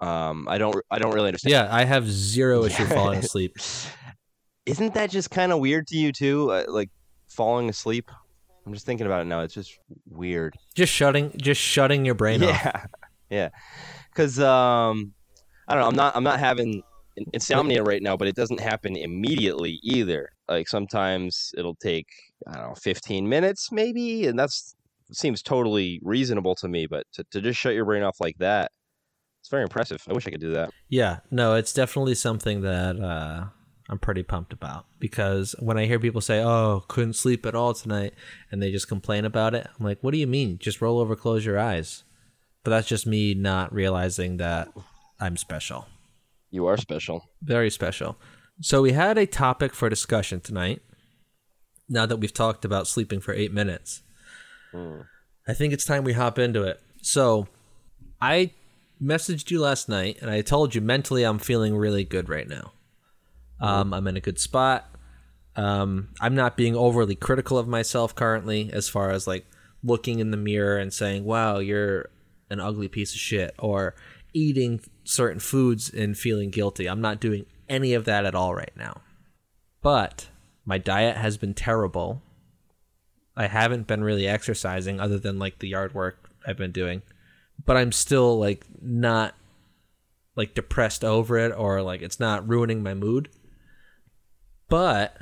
Um 0.00 0.48
i 0.48 0.56
don't 0.56 0.74
i 0.90 0.98
don't 0.98 1.12
really 1.12 1.28
understand. 1.28 1.52
Yeah, 1.52 1.68
I 1.70 1.84
have 1.84 2.10
zero 2.10 2.64
issue 2.68 2.86
falling 2.86 3.20
asleep. 3.20 3.56
isn't 4.66 4.94
that 4.94 5.10
just 5.10 5.30
kind 5.30 5.52
of 5.52 5.60
weird 5.60 5.86
to 5.88 5.96
you 5.96 6.10
too? 6.10 6.50
Uh, 6.50 6.64
like 6.68 6.90
falling 7.28 7.68
asleep? 7.68 8.10
I'm 8.66 8.72
just 8.72 8.86
thinking 8.86 9.06
about 9.06 9.22
it 9.22 9.26
now. 9.26 9.40
It's 9.40 9.54
just 9.54 9.78
weird. 10.08 10.56
Just 10.74 10.92
shutting, 10.92 11.32
just 11.36 11.60
shutting 11.60 12.04
your 12.04 12.14
brain 12.14 12.42
off. 12.42 12.48
yeah 12.64 12.86
yeah. 13.30 13.50
Because 14.10 14.38
um 14.40 15.12
i 15.70 15.74
don't 15.74 15.82
know 15.82 15.88
i'm 15.88 15.96
not 15.96 16.16
i'm 16.16 16.24
not 16.24 16.38
having 16.38 16.82
insomnia 17.32 17.82
right 17.82 18.02
now 18.02 18.16
but 18.16 18.28
it 18.28 18.34
doesn't 18.34 18.60
happen 18.60 18.96
immediately 18.96 19.78
either 19.82 20.28
like 20.48 20.68
sometimes 20.68 21.52
it'll 21.56 21.74
take 21.76 22.06
i 22.46 22.56
don't 22.56 22.68
know 22.68 22.74
15 22.74 23.28
minutes 23.28 23.70
maybe 23.72 24.26
and 24.26 24.38
that's 24.38 24.74
seems 25.12 25.42
totally 25.42 26.00
reasonable 26.02 26.54
to 26.54 26.68
me 26.68 26.86
but 26.86 27.04
to, 27.12 27.24
to 27.30 27.40
just 27.40 27.58
shut 27.58 27.74
your 27.74 27.84
brain 27.84 28.02
off 28.02 28.20
like 28.20 28.38
that 28.38 28.70
it's 29.40 29.48
very 29.48 29.62
impressive 29.62 30.02
i 30.08 30.12
wish 30.12 30.26
i 30.26 30.30
could 30.30 30.40
do 30.40 30.52
that 30.52 30.70
Yeah, 30.88 31.20
no, 31.30 31.54
it's 31.54 31.72
definitely 31.72 32.14
something 32.14 32.60
that 32.62 33.00
uh, 33.00 33.46
I'm 33.88 33.98
pretty 33.98 34.22
pumped 34.22 34.52
about 34.52 34.86
because 34.98 35.54
when 35.58 35.78
I 35.78 35.86
hear 35.86 35.98
people 35.98 36.20
say, 36.20 36.42
"Oh, 36.42 36.84
couldn't 36.88 37.14
sleep 37.14 37.46
at 37.46 37.54
all 37.54 37.74
tonight," 37.74 38.14
and 38.50 38.62
they 38.62 38.70
just 38.70 38.88
complain 38.88 39.24
about 39.24 39.54
it, 39.54 39.66
I'm 39.66 39.84
like, 39.84 39.98
"What 40.02 40.12
do 40.12 40.18
you 40.18 40.26
mean? 40.26 40.58
Just 40.58 40.80
roll 40.80 40.98
over, 41.00 41.16
close 41.16 41.44
your 41.44 41.58
eyes." 41.58 42.04
But 42.62 42.70
that's 42.70 42.88
just 42.88 43.06
me 43.06 43.34
not 43.34 43.72
realizing 43.72 44.36
that 44.36 44.68
I'm 45.20 45.36
special, 45.36 45.86
you 46.50 46.66
are 46.66 46.76
special 46.76 47.24
very 47.42 47.70
special. 47.70 48.16
So 48.60 48.82
we 48.82 48.92
had 48.92 49.18
a 49.18 49.26
topic 49.26 49.74
for 49.74 49.88
discussion 49.88 50.40
tonight. 50.40 50.82
Now 51.88 52.06
that 52.06 52.18
we've 52.18 52.32
talked 52.32 52.64
about 52.64 52.86
sleeping 52.86 53.20
for 53.20 53.32
eight 53.32 53.52
minutes, 53.52 54.02
I 55.46 55.54
think 55.54 55.72
it's 55.72 55.84
time 55.84 56.04
we 56.04 56.12
hop 56.12 56.38
into 56.38 56.62
it. 56.62 56.80
So 57.02 57.48
I 58.20 58.52
messaged 59.02 59.50
you 59.50 59.60
last 59.60 59.88
night 59.88 60.18
and 60.20 60.30
I 60.30 60.42
told 60.42 60.74
you 60.74 60.80
mentally 60.80 61.24
I'm 61.24 61.38
feeling 61.38 61.76
really 61.76 62.04
good 62.04 62.28
right 62.28 62.48
now. 62.48 62.72
Um, 63.60 63.92
I'm 63.92 64.06
in 64.06 64.16
a 64.16 64.20
good 64.20 64.38
spot. 64.38 64.88
Um, 65.56 66.08
I'm 66.20 66.34
not 66.34 66.56
being 66.56 66.76
overly 66.76 67.14
critical 67.14 67.58
of 67.58 67.66
myself 67.66 68.14
currently, 68.14 68.70
as 68.72 68.88
far 68.88 69.10
as 69.10 69.26
like 69.26 69.46
looking 69.82 70.18
in 70.20 70.30
the 70.30 70.36
mirror 70.36 70.78
and 70.78 70.92
saying, 70.92 71.24
wow, 71.24 71.58
you're 71.58 72.10
an 72.50 72.60
ugly 72.60 72.88
piece 72.88 73.12
of 73.12 73.18
shit, 73.18 73.54
or 73.58 73.94
eating 74.32 74.80
certain 75.04 75.40
foods 75.40 75.92
and 75.92 76.16
feeling 76.16 76.50
guilty. 76.50 76.86
I'm 76.86 77.00
not 77.00 77.20
doing 77.20 77.46
any 77.68 77.94
of 77.94 78.04
that 78.04 78.24
at 78.24 78.34
all 78.34 78.54
right 78.54 78.72
now. 78.76 79.00
But 79.82 80.28
my 80.64 80.78
diet 80.78 81.16
has 81.16 81.36
been 81.36 81.54
terrible. 81.54 82.22
I 83.36 83.46
haven't 83.46 83.86
been 83.86 84.04
really 84.04 84.26
exercising 84.26 85.00
other 85.00 85.18
than 85.18 85.38
like 85.38 85.58
the 85.58 85.68
yard 85.68 85.94
work 85.94 86.30
I've 86.46 86.58
been 86.58 86.72
doing. 86.72 87.02
But 87.64 87.76
I'm 87.76 87.92
still 87.92 88.38
like 88.38 88.64
not 88.80 89.34
like 90.36 90.54
depressed 90.54 91.04
over 91.04 91.38
it 91.38 91.52
or 91.56 91.82
like 91.82 92.02
it's 92.02 92.20
not 92.20 92.48
ruining 92.48 92.82
my 92.82 92.94
mood. 92.94 93.28
But 94.68 95.16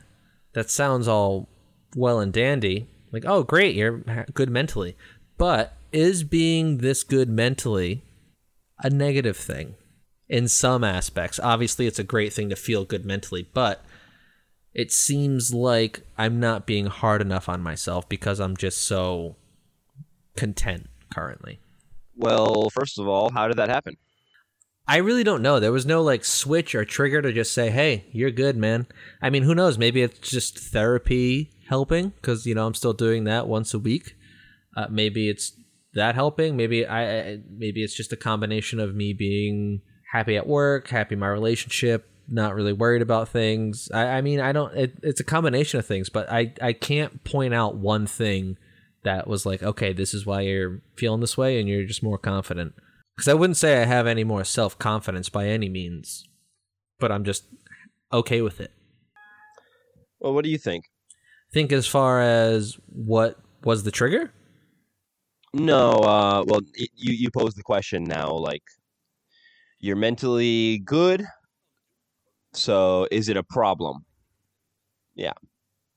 that 0.52 0.70
sounds 0.70 1.08
all 1.08 1.48
well 1.96 2.20
and 2.20 2.32
dandy. 2.32 2.86
Like, 3.12 3.24
oh, 3.26 3.42
great, 3.42 3.74
you're 3.74 3.98
good 4.34 4.50
mentally. 4.50 4.96
But 5.38 5.74
is 5.92 6.24
being 6.24 6.78
this 6.78 7.02
good 7.02 7.28
mentally 7.28 8.02
a 8.80 8.90
negative 8.90 9.36
thing 9.36 9.74
in 10.28 10.48
some 10.48 10.84
aspects? 10.84 11.40
Obviously, 11.40 11.86
it's 11.86 11.98
a 11.98 12.04
great 12.04 12.32
thing 12.32 12.48
to 12.50 12.56
feel 12.56 12.84
good 12.84 13.04
mentally, 13.04 13.48
but 13.52 13.84
it 14.74 14.92
seems 14.92 15.52
like 15.52 16.02
I'm 16.16 16.38
not 16.38 16.66
being 16.66 16.86
hard 16.86 17.20
enough 17.20 17.48
on 17.48 17.62
myself 17.62 18.08
because 18.08 18.38
I'm 18.38 18.56
just 18.56 18.82
so 18.82 19.36
content 20.36 20.88
currently. 21.12 21.58
well 22.14 22.70
first 22.70 22.98
of 22.98 23.08
all 23.08 23.30
how 23.30 23.48
did 23.48 23.56
that 23.56 23.68
happen 23.68 23.96
I 24.90 24.96
really 24.96 25.22
don't 25.22 25.42
know. 25.42 25.60
There 25.60 25.70
was 25.70 25.84
no 25.84 26.02
like 26.02 26.24
switch 26.24 26.74
or 26.74 26.82
trigger 26.82 27.20
to 27.20 27.30
just 27.30 27.52
say, 27.52 27.68
"Hey, 27.68 28.06
you're 28.10 28.30
good, 28.30 28.56
man." 28.56 28.86
I 29.20 29.28
mean, 29.28 29.42
who 29.42 29.54
knows? 29.54 29.76
Maybe 29.76 30.00
it's 30.00 30.30
just 30.30 30.58
therapy 30.58 31.50
helping 31.68 32.08
because 32.16 32.46
you 32.46 32.54
know 32.54 32.66
I'm 32.66 32.72
still 32.72 32.94
doing 32.94 33.24
that 33.24 33.46
once 33.46 33.74
a 33.74 33.78
week. 33.78 34.16
Uh, 34.74 34.86
maybe 34.88 35.28
it's 35.28 35.52
that 35.94 36.14
helping. 36.14 36.56
Maybe 36.56 36.86
I, 36.86 37.40
maybe 37.50 37.82
it's 37.82 37.94
just 37.94 38.12
a 38.12 38.16
combination 38.16 38.80
of 38.80 38.94
me 38.94 39.12
being 39.12 39.82
happy 40.12 40.36
at 40.36 40.46
work, 40.46 40.88
happy 40.88 41.14
in 41.14 41.18
my 41.18 41.28
relationship, 41.28 42.08
not 42.28 42.54
really 42.54 42.72
worried 42.72 43.02
about 43.02 43.28
things. 43.28 43.88
I, 43.92 44.04
I 44.04 44.20
mean, 44.20 44.40
I 44.40 44.52
don't. 44.52 44.76
It, 44.76 44.98
it's 45.02 45.20
a 45.20 45.24
combination 45.24 45.78
of 45.78 45.86
things, 45.86 46.08
but 46.08 46.30
I 46.30 46.52
I 46.60 46.72
can't 46.72 47.24
point 47.24 47.54
out 47.54 47.76
one 47.76 48.06
thing 48.06 48.56
that 49.04 49.26
was 49.26 49.46
like, 49.46 49.62
okay, 49.62 49.92
this 49.92 50.12
is 50.12 50.26
why 50.26 50.42
you're 50.42 50.82
feeling 50.96 51.20
this 51.20 51.36
way, 51.36 51.58
and 51.58 51.68
you're 51.68 51.84
just 51.84 52.02
more 52.02 52.18
confident. 52.18 52.74
Because 53.16 53.28
I 53.28 53.34
wouldn't 53.34 53.56
say 53.56 53.82
I 53.82 53.84
have 53.84 54.06
any 54.06 54.24
more 54.24 54.44
self 54.44 54.78
confidence 54.78 55.28
by 55.28 55.46
any 55.46 55.68
means, 55.68 56.24
but 56.98 57.10
I'm 57.10 57.24
just 57.24 57.44
okay 58.12 58.40
with 58.40 58.60
it. 58.60 58.72
well 60.18 60.32
what 60.32 60.44
do 60.44 60.50
you 60.50 60.56
think 60.56 60.86
think 61.52 61.72
as 61.72 61.86
far 61.86 62.20
as 62.20 62.78
what 62.86 63.38
was 63.64 63.82
the 63.82 63.90
trigger? 63.90 64.32
No, 65.54 65.92
uh, 65.92 66.44
well, 66.46 66.60
you 66.74 67.12
you 67.12 67.30
pose 67.30 67.54
the 67.54 67.62
question 67.62 68.04
now. 68.04 68.32
Like, 68.32 68.62
you're 69.80 69.96
mentally 69.96 70.78
good, 70.78 71.24
so 72.52 73.08
is 73.10 73.28
it 73.28 73.36
a 73.36 73.42
problem? 73.42 74.04
Yeah. 75.14 75.32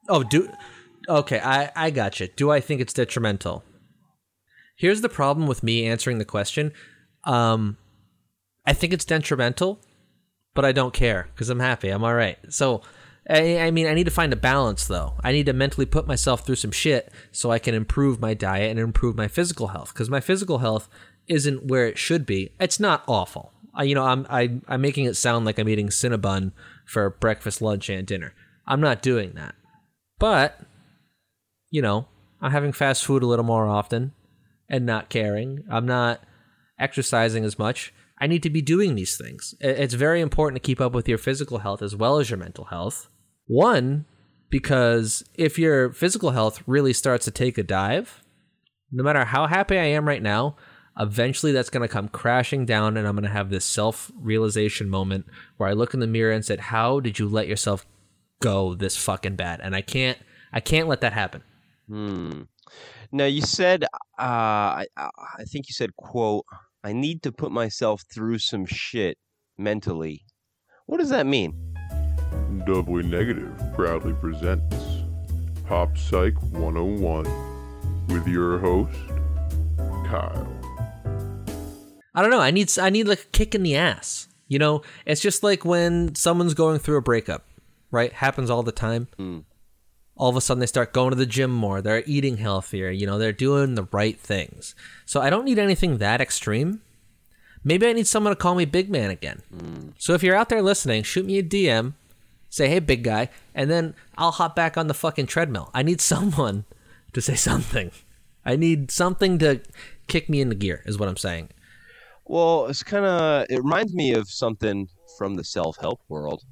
Oh, 0.07 0.23
do 0.23 0.49
okay. 1.09 1.39
I 1.39 1.71
I 1.75 1.89
got 1.91 2.19
you. 2.19 2.29
Do 2.35 2.49
I 2.51 2.59
think 2.61 2.81
it's 2.81 2.93
detrimental? 2.93 3.63
Here's 4.77 5.01
the 5.01 5.09
problem 5.09 5.47
with 5.47 5.63
me 5.63 5.85
answering 5.85 6.17
the 6.17 6.25
question. 6.25 6.71
Um, 7.25 7.77
I 8.65 8.73
think 8.73 8.93
it's 8.93 9.05
detrimental, 9.05 9.79
but 10.53 10.65
I 10.65 10.71
don't 10.71 10.93
care 10.93 11.27
because 11.33 11.49
I'm 11.49 11.59
happy. 11.59 11.89
I'm 11.89 12.03
all 12.03 12.15
right. 12.15 12.37
So. 12.49 12.81
I, 13.31 13.59
I 13.59 13.71
mean, 13.71 13.87
I 13.87 13.93
need 13.93 14.03
to 14.03 14.11
find 14.11 14.33
a 14.33 14.37
balance 14.37 14.85
though. 14.87 15.13
I 15.23 15.31
need 15.31 15.45
to 15.45 15.53
mentally 15.53 15.85
put 15.85 16.05
myself 16.05 16.45
through 16.45 16.55
some 16.55 16.71
shit 16.71 17.11
so 17.31 17.49
I 17.49 17.59
can 17.59 17.73
improve 17.73 18.19
my 18.19 18.33
diet 18.33 18.71
and 18.71 18.79
improve 18.79 19.15
my 19.15 19.29
physical 19.29 19.67
health. 19.67 19.93
Because 19.93 20.09
my 20.09 20.19
physical 20.19 20.57
health 20.57 20.89
isn't 21.27 21.65
where 21.65 21.87
it 21.87 21.97
should 21.97 22.25
be, 22.25 22.51
it's 22.59 22.79
not 22.79 23.03
awful. 23.07 23.53
I, 23.73 23.83
you 23.83 23.95
know, 23.95 24.03
I'm 24.03 24.27
I, 24.29 24.59
I'm 24.67 24.81
making 24.81 25.05
it 25.05 25.15
sound 25.15 25.45
like 25.45 25.57
I'm 25.57 25.69
eating 25.69 25.87
Cinnabon 25.87 26.51
for 26.85 27.09
breakfast, 27.09 27.61
lunch, 27.61 27.89
and 27.89 28.05
dinner. 28.05 28.33
I'm 28.67 28.81
not 28.81 29.01
doing 29.01 29.31
that. 29.35 29.55
But, 30.19 30.59
you 31.69 31.81
know, 31.81 32.07
I'm 32.41 32.51
having 32.51 32.73
fast 32.73 33.05
food 33.05 33.23
a 33.23 33.27
little 33.27 33.45
more 33.45 33.65
often 33.65 34.11
and 34.67 34.85
not 34.85 35.09
caring. 35.09 35.63
I'm 35.69 35.85
not 35.85 36.21
exercising 36.77 37.45
as 37.45 37.57
much. 37.57 37.93
I 38.19 38.27
need 38.27 38.43
to 38.43 38.49
be 38.49 38.61
doing 38.61 38.95
these 38.95 39.17
things. 39.17 39.55
It's 39.59 39.93
very 39.93 40.21
important 40.21 40.61
to 40.61 40.67
keep 40.67 40.81
up 40.81 40.91
with 40.91 41.07
your 41.07 41.17
physical 41.17 41.59
health 41.59 41.81
as 41.81 41.95
well 41.95 42.19
as 42.19 42.29
your 42.29 42.37
mental 42.37 42.65
health. 42.65 43.07
One, 43.51 44.05
because 44.49 45.25
if 45.35 45.59
your 45.59 45.91
physical 45.91 46.31
health 46.31 46.63
really 46.67 46.93
starts 46.93 47.25
to 47.25 47.31
take 47.31 47.57
a 47.57 47.63
dive, 47.63 48.23
no 48.93 49.03
matter 49.03 49.25
how 49.25 49.45
happy 49.45 49.77
I 49.77 49.87
am 49.87 50.07
right 50.07 50.23
now, 50.23 50.55
eventually 50.97 51.51
that's 51.51 51.69
going 51.69 51.85
to 51.85 51.91
come 51.91 52.07
crashing 52.07 52.65
down 52.65 52.95
and 52.95 53.05
I'm 53.05 53.13
going 53.13 53.25
to 53.25 53.29
have 53.29 53.49
this 53.49 53.65
self 53.65 54.09
realization 54.15 54.89
moment 54.89 55.25
where 55.57 55.67
I 55.67 55.73
look 55.73 55.93
in 55.93 55.99
the 55.99 56.07
mirror 56.07 56.31
and 56.31 56.45
said, 56.45 56.61
"How 56.61 57.01
did 57.01 57.19
you 57.19 57.27
let 57.27 57.49
yourself 57.49 57.85
go 58.39 58.73
this 58.73 58.95
fucking 58.95 59.35
bad?" 59.35 59.59
And 59.61 59.75
I 59.75 59.81
can't 59.81 60.17
I 60.53 60.61
can't 60.61 60.87
let 60.87 61.01
that 61.01 61.11
happen. 61.11 61.43
Hmm. 61.89 62.43
Now 63.11 63.25
you 63.25 63.41
said, 63.41 63.83
uh, 63.83 63.87
I, 64.17 64.85
I 64.95 65.09
I 65.39 65.43
think 65.43 65.67
you 65.67 65.73
said, 65.73 65.97
"quote 65.97 66.45
I 66.85 66.93
need 66.93 67.21
to 67.23 67.33
put 67.33 67.51
myself 67.51 68.03
through 68.13 68.39
some 68.39 68.65
shit 68.65 69.17
mentally." 69.57 70.23
What 70.85 70.99
does 71.01 71.09
that 71.09 71.25
mean? 71.25 71.70
Doubly 72.65 73.03
Negative 73.03 73.51
proudly 73.73 74.13
presents 74.13 74.75
Pop 75.65 75.97
Psych 75.97 76.35
101 76.51 77.25
with 78.07 78.27
your 78.27 78.59
host, 78.59 78.97
Kyle. 80.05 80.47
I 82.13 82.21
don't 82.21 82.31
know. 82.31 82.39
I 82.39 82.51
need 82.51 82.77
I 82.77 82.89
need 82.89 83.07
like 83.07 83.21
a 83.21 83.27
kick 83.31 83.55
in 83.55 83.63
the 83.63 83.75
ass. 83.75 84.27
You 84.47 84.59
know, 84.59 84.81
it's 85.05 85.21
just 85.21 85.43
like 85.43 85.63
when 85.63 86.13
someone's 86.15 86.53
going 86.53 86.79
through 86.79 86.97
a 86.97 87.01
breakup, 87.01 87.45
right? 87.89 88.11
Happens 88.11 88.49
all 88.49 88.63
the 88.63 88.73
time. 88.73 89.07
Hmm. 89.17 89.39
All 90.17 90.29
of 90.29 90.35
a 90.35 90.41
sudden, 90.41 90.59
they 90.59 90.65
start 90.65 90.93
going 90.93 91.11
to 91.11 91.15
the 91.15 91.25
gym 91.25 91.51
more. 91.51 91.81
They're 91.81 92.03
eating 92.05 92.37
healthier. 92.37 92.89
You 92.89 93.07
know, 93.07 93.17
they're 93.17 93.31
doing 93.31 93.75
the 93.75 93.87
right 93.91 94.19
things. 94.19 94.75
So 95.05 95.21
I 95.21 95.29
don't 95.29 95.45
need 95.45 95.57
anything 95.57 95.97
that 95.97 96.19
extreme. 96.19 96.81
Maybe 97.63 97.87
I 97.87 97.93
need 97.93 98.07
someone 98.07 98.31
to 98.31 98.35
call 98.35 98.55
me 98.55 98.65
big 98.65 98.89
man 98.89 99.09
again. 99.09 99.41
Hmm. 99.49 99.89
So 99.97 100.13
if 100.13 100.21
you're 100.21 100.35
out 100.35 100.49
there 100.49 100.61
listening, 100.61 101.03
shoot 101.03 101.25
me 101.25 101.37
a 101.37 101.43
DM, 101.43 101.93
say 102.51 102.67
hey 102.67 102.79
big 102.79 103.03
guy, 103.03 103.29
and 103.55 103.71
then 103.71 103.95
I'll 104.17 104.31
hop 104.31 104.55
back 104.55 104.77
on 104.77 104.85
the 104.85 104.93
fucking 104.93 105.25
treadmill. 105.25 105.71
I 105.73 105.81
need 105.81 105.99
someone 106.13 106.65
to 107.13 107.21
say 107.21 107.33
something. 107.33 107.91
I 108.45 108.55
need 108.55 108.91
something 108.91 109.39
to 109.39 109.61
kick 110.07 110.29
me 110.29 110.41
into 110.41 110.55
gear. 110.55 110.83
Is 110.85 110.99
what 110.99 111.09
I'm 111.09 111.17
saying. 111.17 111.49
Well, 112.25 112.67
it's 112.67 112.83
kind 112.83 113.05
of 113.05 113.47
it 113.49 113.57
reminds 113.57 113.95
me 113.95 114.13
of 114.13 114.29
something 114.29 114.87
from 115.17 115.35
the 115.35 115.43
self-help 115.43 116.01
world 116.07 116.43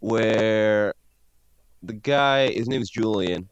where 0.00 0.94
the 1.82 1.92
guy 1.92 2.48
his 2.48 2.68
name 2.68 2.82
is 2.82 2.90
Julian 2.90 3.48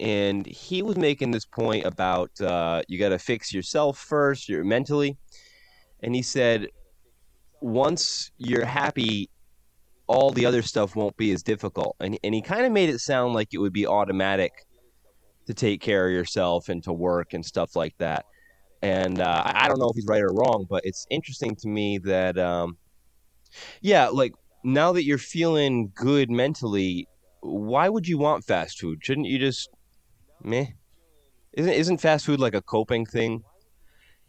and 0.00 0.44
he 0.46 0.82
was 0.82 0.96
making 0.96 1.30
this 1.30 1.44
point 1.44 1.84
about 1.84 2.30
uh, 2.40 2.82
you 2.88 2.98
got 2.98 3.10
to 3.10 3.18
fix 3.18 3.52
yourself 3.52 3.98
first, 3.98 4.48
you're 4.48 4.64
mentally. 4.64 5.16
And 6.02 6.14
he 6.14 6.22
said 6.22 6.68
once 7.60 8.30
you're 8.36 8.64
happy 8.64 9.30
all 10.06 10.30
the 10.30 10.46
other 10.46 10.62
stuff 10.62 10.94
won't 10.96 11.16
be 11.16 11.32
as 11.32 11.42
difficult. 11.42 11.96
And 12.00 12.18
and 12.22 12.34
he 12.34 12.42
kind 12.42 12.66
of 12.66 12.72
made 12.72 12.88
it 12.88 13.00
sound 13.00 13.34
like 13.34 13.48
it 13.52 13.58
would 13.58 13.72
be 13.72 13.86
automatic 13.86 14.52
to 15.46 15.54
take 15.54 15.80
care 15.80 16.06
of 16.06 16.12
yourself 16.12 16.68
and 16.68 16.82
to 16.84 16.92
work 16.92 17.34
and 17.34 17.44
stuff 17.44 17.76
like 17.76 17.94
that 17.98 18.24
and 18.84 19.18
uh, 19.18 19.42
I 19.46 19.66
don't 19.68 19.78
know 19.78 19.88
if 19.88 19.96
he's 19.96 20.06
right 20.06 20.20
or 20.20 20.30
wrong, 20.30 20.66
but 20.68 20.82
it's 20.84 21.06
interesting 21.08 21.56
to 21.56 21.68
me 21.68 21.96
that, 22.04 22.36
um, 22.36 22.76
yeah, 23.80 24.08
like 24.08 24.34
now 24.62 24.92
that 24.92 25.04
you're 25.04 25.16
feeling 25.16 25.90
good 25.94 26.30
mentally, 26.30 27.08
why 27.40 27.88
would 27.88 28.06
you 28.06 28.18
want 28.18 28.44
fast 28.44 28.78
food? 28.78 28.98
Shouldn't 29.02 29.26
you 29.26 29.38
just, 29.38 29.70
meh? 30.42 30.66
Isn't 31.54 31.72
isn't 31.72 32.02
fast 32.02 32.26
food 32.26 32.40
like 32.40 32.54
a 32.54 32.60
coping 32.60 33.06
thing? 33.06 33.44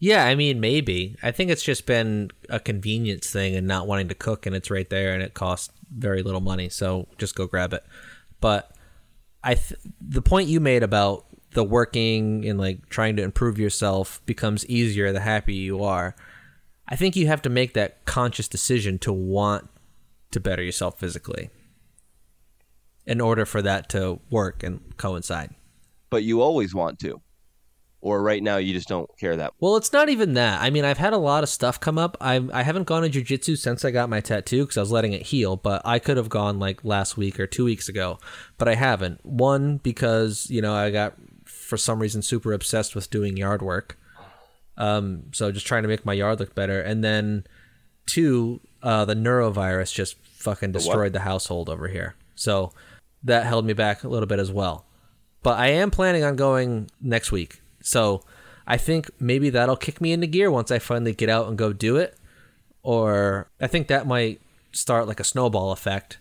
Yeah, 0.05 0.23
I 0.23 0.35
mean, 0.35 0.59
maybe. 0.59 1.15
I 1.23 1.31
think 1.31 1.49
it's 1.49 1.63
just 1.63 1.87
been 1.87 2.29
a 2.47 2.59
convenience 2.59 3.31
thing 3.31 3.55
and 3.55 3.65
not 3.65 3.87
wanting 3.87 4.07
to 4.09 4.13
cook, 4.13 4.45
and 4.45 4.55
it's 4.55 4.69
right 4.69 4.87
there, 4.87 5.15
and 5.15 5.23
it 5.23 5.33
costs 5.33 5.73
very 5.91 6.21
little 6.21 6.41
money, 6.41 6.69
so 6.69 7.07
just 7.17 7.33
go 7.33 7.47
grab 7.47 7.73
it. 7.73 7.83
But 8.39 8.71
I, 9.43 9.55
th- 9.55 9.79
the 9.99 10.21
point 10.21 10.47
you 10.47 10.59
made 10.59 10.83
about 10.83 11.25
the 11.53 11.63
working 11.63 12.47
and 12.47 12.59
like 12.59 12.87
trying 12.87 13.15
to 13.15 13.23
improve 13.23 13.57
yourself 13.57 14.21
becomes 14.27 14.63
easier 14.67 15.11
the 15.11 15.21
happier 15.21 15.59
you 15.59 15.83
are. 15.83 16.15
I 16.87 16.95
think 16.95 17.15
you 17.15 17.25
have 17.25 17.41
to 17.41 17.49
make 17.49 17.73
that 17.73 18.05
conscious 18.05 18.47
decision 18.47 18.99
to 18.99 19.11
want 19.11 19.67
to 20.29 20.39
better 20.39 20.61
yourself 20.61 20.99
physically 20.99 21.49
in 23.07 23.19
order 23.19 23.43
for 23.43 23.63
that 23.63 23.89
to 23.89 24.19
work 24.29 24.61
and 24.61 24.95
coincide. 24.97 25.55
But 26.11 26.21
you 26.21 26.41
always 26.41 26.75
want 26.75 26.99
to, 26.99 27.21
or 28.05 28.21
right 28.21 28.43
now 28.43 28.57
you 28.57 28.71
just 28.71 28.87
don't 28.87 29.09
care 29.17 29.35
that. 29.35 29.53
Well, 29.59 29.77
it's 29.77 29.91
not 29.91 30.09
even 30.09 30.35
that. 30.35 30.61
I 30.61 30.69
mean, 30.69 30.85
I've 30.85 30.99
had 30.99 31.11
a 31.11 31.17
lot 31.17 31.41
of 31.41 31.49
stuff 31.49 31.79
come 31.79 31.97
up. 31.97 32.15
I 32.21 32.47
I 32.53 32.61
haven't 32.61 32.83
gone 32.83 33.01
to 33.01 33.09
jujitsu 33.09 33.57
since 33.57 33.83
I 33.83 33.89
got 33.89 34.09
my 34.09 34.21
tattoo 34.21 34.61
because 34.61 34.77
I 34.77 34.81
was 34.81 34.91
letting 34.91 35.13
it 35.13 35.23
heal. 35.23 35.55
But 35.55 35.81
I 35.83 35.97
could 35.97 36.15
have 36.15 36.29
gone 36.29 36.59
like 36.59 36.85
last 36.85 37.17
week 37.17 37.39
or 37.39 37.47
two 37.47 37.65
weeks 37.65 37.89
ago, 37.89 38.19
but 38.59 38.67
I 38.67 38.75
haven't. 38.75 39.25
One 39.25 39.77
because 39.77 40.47
you 40.51 40.61
know 40.61 40.75
I 40.75 40.91
got 40.91 41.15
for 41.45 41.77
some 41.77 41.99
reason 41.99 42.21
super 42.21 42.53
obsessed 42.53 42.93
with 42.93 43.09
doing 43.09 43.37
yard 43.37 43.63
work. 43.63 43.97
Um, 44.77 45.23
so 45.31 45.51
just 45.51 45.65
trying 45.65 45.81
to 45.81 45.89
make 45.89 46.05
my 46.05 46.13
yard 46.13 46.39
look 46.39 46.53
better, 46.53 46.79
and 46.79 47.03
then 47.03 47.47
two, 48.05 48.61
uh, 48.83 49.05
the 49.05 49.15
neurovirus 49.15 49.91
just 49.91 50.15
fucking 50.19 50.73
destroyed 50.73 51.13
the 51.13 51.21
household 51.21 51.71
over 51.71 51.87
here. 51.87 52.13
So 52.35 52.71
that 53.23 53.47
held 53.47 53.65
me 53.65 53.73
back 53.73 54.03
a 54.03 54.07
little 54.07 54.27
bit 54.27 54.37
as 54.37 54.51
well. 54.51 54.85
But 55.41 55.57
I 55.57 55.69
am 55.69 55.89
planning 55.89 56.23
on 56.23 56.35
going 56.35 56.91
next 57.01 57.31
week. 57.31 57.61
So 57.85 58.23
I 58.67 58.77
think 58.77 59.09
maybe 59.19 59.49
that'll 59.51 59.77
kick 59.77 60.01
me 60.01 60.11
into 60.11 60.27
gear 60.27 60.49
once 60.49 60.71
I 60.71 60.79
finally 60.79 61.13
get 61.13 61.29
out 61.29 61.47
and 61.47 61.57
go 61.57 61.71
do 61.71 61.97
it. 61.97 62.17
Or 62.81 63.47
I 63.61 63.67
think 63.67 63.87
that 63.87 64.07
might 64.07 64.41
start 64.71 65.07
like 65.07 65.19
a 65.19 65.23
snowball 65.23 65.71
effect 65.71 66.19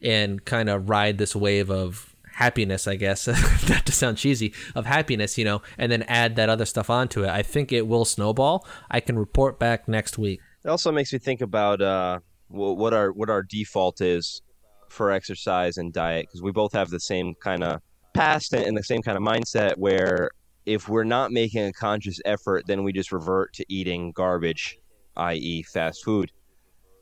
and 0.00 0.44
kind 0.44 0.68
of 0.68 0.88
ride 0.88 1.18
this 1.18 1.36
wave 1.36 1.70
of 1.70 2.14
happiness, 2.32 2.86
I 2.86 2.94
guess, 2.94 3.26
not 3.68 3.86
to 3.86 3.92
sound 3.92 4.16
cheesy, 4.16 4.54
of 4.74 4.86
happiness, 4.86 5.36
you 5.36 5.44
know, 5.44 5.62
and 5.76 5.90
then 5.90 6.02
add 6.04 6.36
that 6.36 6.48
other 6.48 6.64
stuff 6.64 6.88
onto 6.88 7.24
it. 7.24 7.28
I 7.28 7.42
think 7.42 7.72
it 7.72 7.86
will 7.86 8.04
snowball. 8.04 8.66
I 8.90 9.00
can 9.00 9.18
report 9.18 9.58
back 9.58 9.88
next 9.88 10.16
week. 10.16 10.40
It 10.64 10.68
also 10.68 10.92
makes 10.92 11.12
me 11.12 11.18
think 11.18 11.40
about 11.40 11.82
uh, 11.82 12.20
what 12.48 12.94
our 12.94 13.12
what 13.12 13.30
our 13.30 13.42
default 13.42 14.00
is 14.00 14.42
for 14.88 15.10
exercise 15.10 15.76
and 15.76 15.92
diet 15.92 16.26
because 16.26 16.42
we 16.42 16.50
both 16.50 16.72
have 16.72 16.90
the 16.90 17.00
same 17.00 17.34
kind 17.42 17.62
of 17.62 17.80
past 18.14 18.52
and 18.52 18.76
the 18.76 18.82
same 18.82 19.02
kind 19.02 19.16
of 19.16 19.22
mindset 19.22 19.76
where 19.76 20.30
if 20.70 20.88
we're 20.88 21.04
not 21.04 21.32
making 21.32 21.64
a 21.64 21.72
conscious 21.72 22.20
effort, 22.24 22.64
then 22.68 22.84
we 22.84 22.92
just 22.92 23.10
revert 23.10 23.52
to 23.54 23.64
eating 23.68 24.12
garbage, 24.12 24.78
i.e., 25.16 25.64
fast 25.64 26.04
food, 26.04 26.30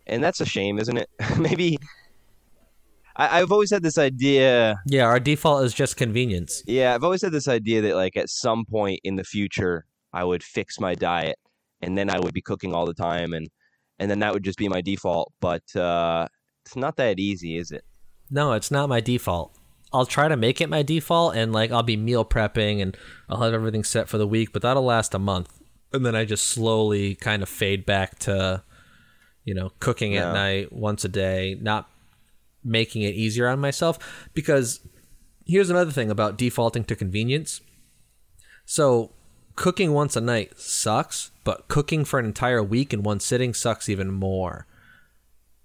and 0.07 0.25
that's 0.25 0.41
a 0.41 0.47
shame, 0.47 0.79
isn't 0.79 0.97
it? 0.97 1.11
Maybe 1.39 1.79
I, 3.15 3.41
I've 3.41 3.53
always 3.53 3.71
had 3.71 3.83
this 3.83 3.99
idea. 3.99 4.81
Yeah, 4.87 5.05
our 5.05 5.21
default 5.21 5.65
is 5.65 5.75
just 5.75 5.99
convenience. 5.99 6.63
Yeah, 6.67 6.95
I've 6.95 7.05
always 7.05 7.21
had 7.21 7.33
this 7.33 7.47
idea 7.47 7.83
that 7.83 7.95
like 7.95 8.17
at 8.17 8.31
some 8.31 8.65
point 8.65 9.01
in 9.05 9.17
the 9.17 9.25
future, 9.25 9.85
I 10.15 10.25
would 10.25 10.43
fix 10.43 10.81
my 10.81 10.95
diet, 10.95 11.37
and 11.83 11.99
then 11.99 12.09
I 12.09 12.19
would 12.19 12.33
be 12.33 12.41
cooking 12.41 12.75
all 12.75 12.87
the 12.87 12.95
time, 12.95 13.35
and 13.35 13.49
and 13.99 14.11
then 14.11 14.21
that 14.21 14.33
would 14.33 14.45
just 14.45 14.59
be 14.59 14.69
my 14.69 14.81
default. 14.81 15.35
But 15.41 15.77
uh, 15.77 16.29
it's 16.65 16.75
not 16.77 16.97
that 16.97 17.19
easy, 17.19 17.59
is 17.59 17.71
it? 17.71 17.85
No, 18.31 18.53
it's 18.53 18.71
not 18.71 18.89
my 18.89 19.01
default. 19.01 19.58
I'll 19.93 20.07
try 20.07 20.29
to 20.29 20.37
make 20.37 20.61
it 20.61 20.69
my 20.69 20.83
default 20.83 21.35
and 21.35 21.53
like 21.53 21.71
I'll 21.71 21.83
be 21.83 21.97
meal 21.97 22.25
prepping 22.25 22.83
and 22.83 22.97
I'll 23.29 23.43
have 23.43 23.55
everything 23.55 23.85
set 23.85 24.09
for 24.09 24.19
the 24.19 24.27
week, 24.27 24.53
but 24.53 24.63
that'll 24.63 24.83
last 24.85 25.15
a 25.15 25.19
month. 25.19 25.59
And 25.93 26.05
then 26.05 26.15
I 26.15 26.25
just 26.27 26.47
slowly 26.49 27.15
kind 27.15 27.43
of 27.43 27.49
fade 27.49 27.87
back 27.87 28.19
to 28.21 28.63
you 29.45 29.55
know, 29.55 29.73
cooking 29.81 30.13
Yeah. 30.13 30.29
at 30.29 30.35
night 30.35 30.73
once 30.75 31.07
a 31.07 31.09
day, 31.09 31.57
not 31.59 31.89
making 32.63 33.01
it 33.01 33.15
easier 33.15 33.49
on 33.49 33.59
myself 33.59 33.99
because 34.35 34.81
here's 35.47 35.71
another 35.71 35.91
thing 35.91 36.11
about 36.11 36.37
defaulting 36.37 36.85
to 36.85 36.95
convenience. 36.95 37.63
So, 38.67 39.13
cooking 39.57 39.95
once 39.95 40.17
a 40.17 40.21
night 40.21 40.59
sucks, 40.61 41.31
but 41.45 41.67
cooking 41.69 42.05
for 42.05 42.19
an 42.19 42.27
entire 42.27 42.63
week 42.63 42.93
in 42.93 43.03
one 43.03 43.21
sitting 43.21 43.55
sucks 43.55 43.89
even 43.89 44.11
more. 44.13 44.67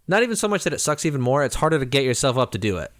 Not 0.07 0.23
even 0.23 0.37
so 0.37 0.47
much 0.47 0.63
that 0.63 0.71
it 0.71 0.79
sucks 0.79 1.05
even 1.05 1.19
more, 1.19 1.43
it's 1.43 1.55
harder 1.55 1.77
to 1.79 1.85
get 1.85 2.05
yourself 2.05 2.37
up 2.37 2.51
to 2.53 2.57
do 2.57 2.77
it. 2.77 2.91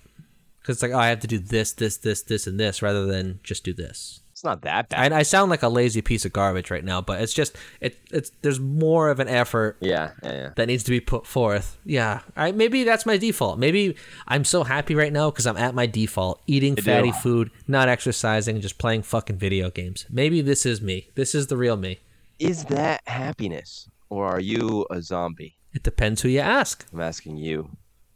Because 0.63 0.77
it's 0.77 0.83
like, 0.83 0.93
oh, 0.93 0.97
I 0.97 1.09
have 1.09 1.19
to 1.19 1.27
do 1.27 1.39
this, 1.39 1.73
this, 1.73 1.97
this, 1.97 2.21
this, 2.21 2.47
and 2.47 2.57
this 2.57 2.81
rather 2.81 3.05
than 3.05 3.41
just 3.43 3.65
do 3.65 3.73
this. 3.73 4.21
It's 4.31 4.45
not 4.45 4.61
that 4.61 4.87
bad. 4.87 5.11
I, 5.11 5.19
I 5.19 5.23
sound 5.23 5.51
like 5.51 5.61
a 5.61 5.67
lazy 5.67 6.01
piece 6.01 6.23
of 6.23 6.31
garbage 6.31 6.71
right 6.71 6.85
now, 6.85 7.01
but 7.01 7.21
it's 7.21 7.33
just 7.33 7.55
it 7.81 7.99
it's 8.11 8.31
there's 8.41 8.59
more 8.59 9.09
of 9.09 9.19
an 9.19 9.27
effort 9.27 9.77
yeah, 9.79 10.11
yeah, 10.23 10.31
yeah. 10.31 10.49
that 10.55 10.67
needs 10.67 10.83
to 10.83 10.89
be 10.91 10.99
put 11.01 11.27
forth. 11.27 11.77
Yeah, 11.85 12.21
I, 12.35 12.51
maybe 12.51 12.83
that's 12.83 13.05
my 13.05 13.17
default. 13.17 13.59
Maybe 13.59 13.95
I'm 14.27 14.45
so 14.45 14.63
happy 14.63 14.95
right 14.95 15.13
now 15.13 15.29
because 15.29 15.45
I'm 15.45 15.57
at 15.57 15.75
my 15.75 15.85
default, 15.85 16.41
eating 16.47 16.77
fatty 16.77 17.11
food, 17.11 17.51
not 17.67 17.89
exercising, 17.89 18.59
just 18.61 18.79
playing 18.79 19.03
fucking 19.03 19.37
video 19.37 19.69
games. 19.69 20.05
Maybe 20.09 20.41
this 20.41 20.65
is 20.65 20.81
me. 20.81 21.09
This 21.15 21.35
is 21.35 21.47
the 21.47 21.57
real 21.57 21.77
me. 21.77 21.99
is 22.39 22.65
that 22.65 23.01
happiness 23.05 23.87
or 24.09 24.25
are 24.27 24.39
you 24.39 24.85
a 24.89 25.01
zombie? 25.01 25.57
It 25.73 25.83
depends 25.83 26.21
who 26.21 26.29
you 26.29 26.39
ask. 26.39 26.85
I'm 26.93 27.01
asking 27.01 27.37
you. 27.37 27.69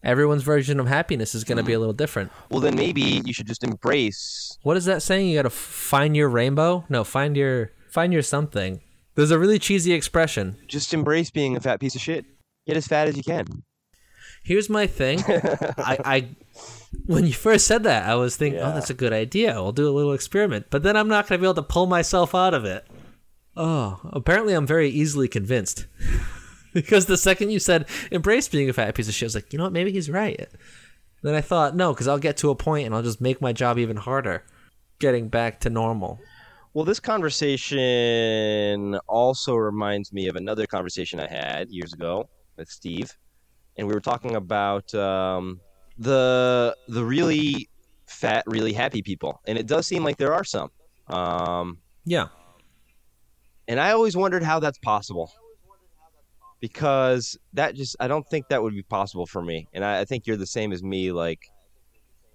Everyone's 0.04 0.44
version 0.44 0.80
of 0.80 0.88
happiness 0.88 1.34
is 1.34 1.44
going 1.44 1.58
to 1.58 1.64
be 1.64 1.74
a 1.74 1.76
mm. 1.78 1.80
little 1.80 1.94
different. 1.94 2.32
Well, 2.50 2.62
then 2.62 2.76
maybe 2.76 3.02
you 3.26 3.34
should 3.34 3.48
just 3.48 3.64
embrace. 3.64 4.58
What 4.64 4.78
is 4.78 4.86
that 4.86 5.02
saying? 5.02 5.28
You 5.28 5.38
got 5.38 5.44
to 5.44 5.50
find 5.50 6.16
your 6.16 6.30
rainbow? 6.30 6.86
No, 6.90 7.04
find 7.04 7.36
your 7.36 7.72
find 7.90 8.14
your 8.14 8.22
something. 8.22 8.82
There's 9.16 9.32
a 9.32 9.40
really 9.40 9.58
cheesy 9.58 9.94
expression. 9.94 10.58
Just 10.68 10.94
embrace 10.94 11.32
being 11.32 11.56
a 11.56 11.60
fat 11.60 11.80
piece 11.80 11.96
of 11.96 12.02
shit. 12.02 12.26
Get 12.68 12.78
as 12.78 12.88
fat 12.88 13.08
as 13.08 13.18
you 13.18 13.24
can. 13.24 13.64
Here's 14.44 14.70
my 14.70 14.88
thing. 14.88 15.24
I, 15.28 15.98
I 16.06 16.28
when 17.06 17.26
you 17.26 17.34
first 17.34 17.66
said 17.66 17.84
that, 17.84 18.08
I 18.08 18.16
was 18.16 18.38
thinking, 18.38 18.60
oh, 18.60 18.64
Yeah. 18.64 18.72
oh, 18.72 18.74
that's 18.76 18.90
a 18.90 18.94
good 18.94 19.14
idea. 19.14 19.56
We'll 19.56 19.72
do 19.72 19.90
a 19.90 19.92
little 19.92 20.14
experiment. 20.14 20.68
But 20.70 20.84
then 20.84 20.96
I'm 20.96 21.08
not 21.08 21.28
going 21.28 21.40
to 21.40 21.42
be 21.42 21.48
able 21.48 21.56
to 21.56 21.64
pull 21.64 21.88
myself 21.88 22.36
out 22.36 22.54
of 22.54 22.64
it. 22.64 22.86
Oh, 23.56 24.00
apparently 24.14 24.54
I'm 24.54 24.68
very 24.68 24.90
easily 24.90 25.28
convinced. 25.28 25.88
Because 26.82 27.06
the 27.08 27.18
second 27.18 27.50
you 27.50 27.60
said 27.60 27.88
embrace 28.12 28.48
being 28.48 28.70
a 28.70 28.74
fat 28.74 28.94
piece 28.96 29.08
of 29.08 29.14
shit, 29.14 29.26
I 29.26 29.28
was 29.28 29.36
like, 29.36 29.52
you 29.52 29.58
know 29.58 29.66
what? 29.66 29.74
Maybe 29.74 29.92
he's 29.92 30.10
right. 30.10 30.48
Then 31.24 31.34
I 31.34 31.42
thought, 31.42 31.76
no, 31.76 31.94
because 31.94 32.08
I'll 32.08 32.20
get 32.20 32.38
to 32.38 32.50
a 32.52 32.56
point 32.56 32.86
and 32.86 32.94
I'll 32.96 33.02
just 33.02 33.20
make 33.22 33.42
my 33.42 33.52
job 33.52 33.78
even 33.80 33.98
harder 33.98 34.44
getting 35.00 35.30
back 35.30 35.60
to 35.62 35.70
normal. 35.70 36.20
Well, 36.74 36.86
this 36.86 37.00
conversation 37.00 38.96
also 39.08 39.56
reminds 39.56 40.14
me 40.14 40.28
of 40.28 40.36
another 40.36 40.68
conversation 40.68 41.20
I 41.20 41.28
had 41.28 41.70
years 41.72 41.94
ago 41.94 42.30
with 42.56 42.70
Steve, 42.70 43.12
and 43.78 43.88
we 43.88 43.94
were 43.94 44.00
talking 44.00 44.36
about 44.36 44.94
um, 44.94 45.60
the 45.98 46.76
the 46.88 47.04
really 47.04 47.68
fat, 48.06 48.44
really 48.46 48.74
happy 48.74 49.02
people, 49.02 49.42
and 49.48 49.58
it 49.58 49.66
does 49.66 49.88
seem 49.88 50.04
like 50.04 50.18
there 50.18 50.34
are 50.34 50.44
some. 50.44 50.70
Um, 51.08 51.80
Yeah. 52.06 52.28
and 53.68 53.80
I 53.80 53.92
always 53.92 54.16
wondered 54.16 54.44
how 54.44 54.60
that's 54.60 54.78
possible, 54.80 55.32
because 56.60 57.38
that 57.54 57.76
just 57.76 57.96
I 58.00 58.08
don't 58.08 58.28
think 58.28 58.48
that 58.50 58.62
would 58.62 58.74
be 58.74 58.84
possible 58.84 59.26
for 59.26 59.42
me, 59.42 59.68
and 59.74 59.84
I, 59.84 60.02
I 60.02 60.06
think 60.06 60.28
you're 60.28 60.38
the 60.38 60.48
same 60.48 60.72
as 60.72 60.84
me. 60.84 61.12
Like 61.12 61.40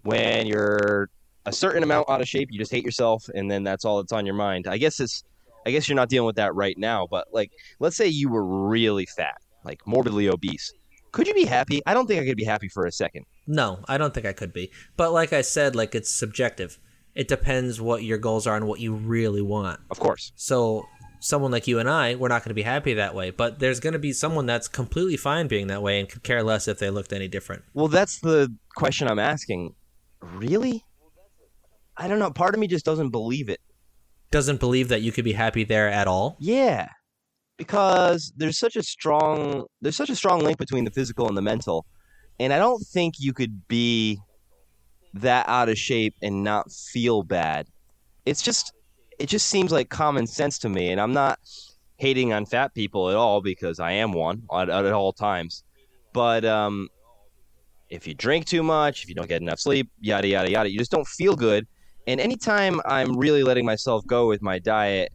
when 0.02 0.47
you're 0.47 1.11
a 1.47 1.52
certain 1.52 1.83
amount 1.83 2.09
out 2.09 2.21
of 2.21 2.29
shape, 2.29 2.49
you 2.50 2.59
just 2.59 2.73
hate 2.73 2.85
yourself, 2.85 3.29
and 3.35 3.50
then 3.50 3.64
that's 3.64 3.85
all 3.85 3.99
that's 3.99 4.12
on 4.12 4.26
your 4.26 4.35
mind. 4.35 4.67
I 4.67 4.79
guess 4.79 5.00
it's, 5.00 5.25
I 5.67 5.71
guess 5.71 5.88
you're 5.88 5.97
not 5.97 6.09
dealing 6.09 6.26
with 6.26 6.37
that 6.37 6.55
right 6.55 6.76
now, 6.79 7.07
but 7.11 7.26
like, 7.33 7.50
let's 7.81 7.97
say 7.97 8.07
you 8.07 8.29
were 8.29 8.45
really 8.45 9.07
fat, 9.07 9.38
like 9.64 9.81
morbidly 9.87 10.29
obese. 10.29 10.73
Could 11.11 11.26
you 11.26 11.35
be 11.35 11.45
happy? 11.45 11.83
I 11.85 11.95
don't 11.95 12.07
think 12.07 12.23
I 12.23 12.26
could 12.26 12.37
be 12.37 12.45
happy 12.45 12.69
for 12.69 12.87
a 12.87 12.93
second. 12.93 13.26
No, 13.47 13.81
I 13.87 13.99
don't 13.99 14.14
think 14.14 14.25
I 14.25 14.33
could 14.33 14.52
be. 14.52 14.71
But 14.97 15.12
like 15.12 15.33
I 15.33 15.43
said, 15.43 15.76
like 15.76 15.95
it's 15.95 16.11
subjective. 16.11 16.79
It 17.14 17.29
depends 17.29 17.81
what 17.81 18.02
your 18.02 18.17
goals 18.17 18.47
are 18.47 18.57
and 18.57 18.67
what 18.67 18.81
you 18.81 18.95
really 18.95 19.43
want. 19.43 19.81
Of 19.91 20.00
course. 20.00 20.33
So 20.37 20.87
someone 21.23 21.50
like 21.50 21.67
you 21.67 21.79
and 21.79 21.88
I, 21.88 22.14
we're 22.14 22.29
not 22.29 22.43
going 22.43 22.50
to 22.50 22.55
be 22.55 22.62
happy 22.62 22.95
that 22.95 23.14
way. 23.14 23.31
But 23.31 23.59
there's 23.59 23.81
going 23.81 23.93
to 23.93 23.99
be 23.99 24.12
someone 24.12 24.47
that's 24.47 24.69
completely 24.69 25.17
fine 25.17 25.49
being 25.49 25.69
that 25.69 25.83
way 25.83 26.00
and 26.00 26.09
could 26.09 26.23
care 26.23 26.43
less 26.43 26.69
if 26.69 26.79
they 26.79 26.91
looked 26.91 27.12
any 27.12 27.29
different. 27.29 27.62
Well, 27.73 27.88
that's 27.88 28.19
the 28.21 28.55
question 28.75 29.09
I'm 29.09 29.19
asking. 29.19 29.75
Really? 30.21 30.85
I 31.97 32.09
don't 32.09 32.19
know. 32.19 32.31
Part 32.31 32.55
of 32.55 32.61
me 32.61 32.67
just 32.67 32.85
doesn't 32.85 33.11
believe 33.11 33.49
it. 33.49 33.61
Doesn't 34.31 34.61
believe 34.61 34.88
that 34.88 35.02
you 35.02 35.12
could 35.12 35.25
be 35.25 35.33
happy 35.33 35.64
there 35.64 35.88
at 35.88 36.09
all. 36.09 36.37
Yeah, 36.41 36.88
because 37.59 38.33
there's 38.37 38.59
such 38.59 38.76
a 38.76 38.83
strong 38.83 39.67
there's 39.83 39.97
such 39.97 40.11
a 40.11 40.17
strong 40.17 40.41
link 40.41 40.59
between 40.59 40.85
the 40.85 40.91
physical 40.91 41.29
and 41.29 41.37
the 41.37 41.43
mental, 41.43 41.85
and 42.41 42.52
I 42.52 42.59
don't 42.59 42.83
think 42.83 43.17
you 43.19 43.35
could 43.35 43.69
be 43.69 44.19
that 45.14 45.47
out 45.49 45.69
of 45.69 45.79
shape 45.79 46.14
and 46.23 46.43
not 46.43 46.73
feel 46.73 47.23
bad. 47.23 47.69
It's 48.25 48.41
just 48.41 48.73
it 49.23 49.29
just 49.29 49.47
seems 49.47 49.71
like 49.71 49.88
common 49.88 50.26
sense 50.26 50.59
to 50.59 50.69
me, 50.69 50.91
and 50.91 51.00
I'm 51.00 51.12
not 51.12 51.38
hating 51.97 52.33
on 52.33 52.45
fat 52.45 52.75
people 52.75 53.09
at 53.09 53.14
all 53.14 53.41
because 53.41 53.79
I 53.79 53.93
am 53.93 54.11
one 54.11 54.43
at, 54.52 54.69
at 54.69 54.93
all 54.93 55.12
times. 55.12 55.62
But 56.12 56.45
um, 56.45 56.88
if 57.88 58.04
you 58.04 58.15
drink 58.15 58.47
too 58.47 58.65
much, 58.65 59.04
if 59.04 59.08
you 59.08 59.15
don't 59.15 59.28
get 59.28 59.41
enough 59.41 59.61
sleep, 59.61 59.89
yada 60.00 60.26
yada 60.26 60.50
yada, 60.50 60.73
you 60.73 60.76
just 60.76 60.91
don't 60.91 61.06
feel 61.06 61.37
good. 61.37 61.69
And 62.08 62.21
anytime 62.21 62.80
I'm 62.85 63.17
really 63.17 63.45
letting 63.45 63.65
myself 63.65 64.04
go 64.08 64.26
with 64.26 64.43
my 64.43 64.58
diet, 64.58 65.13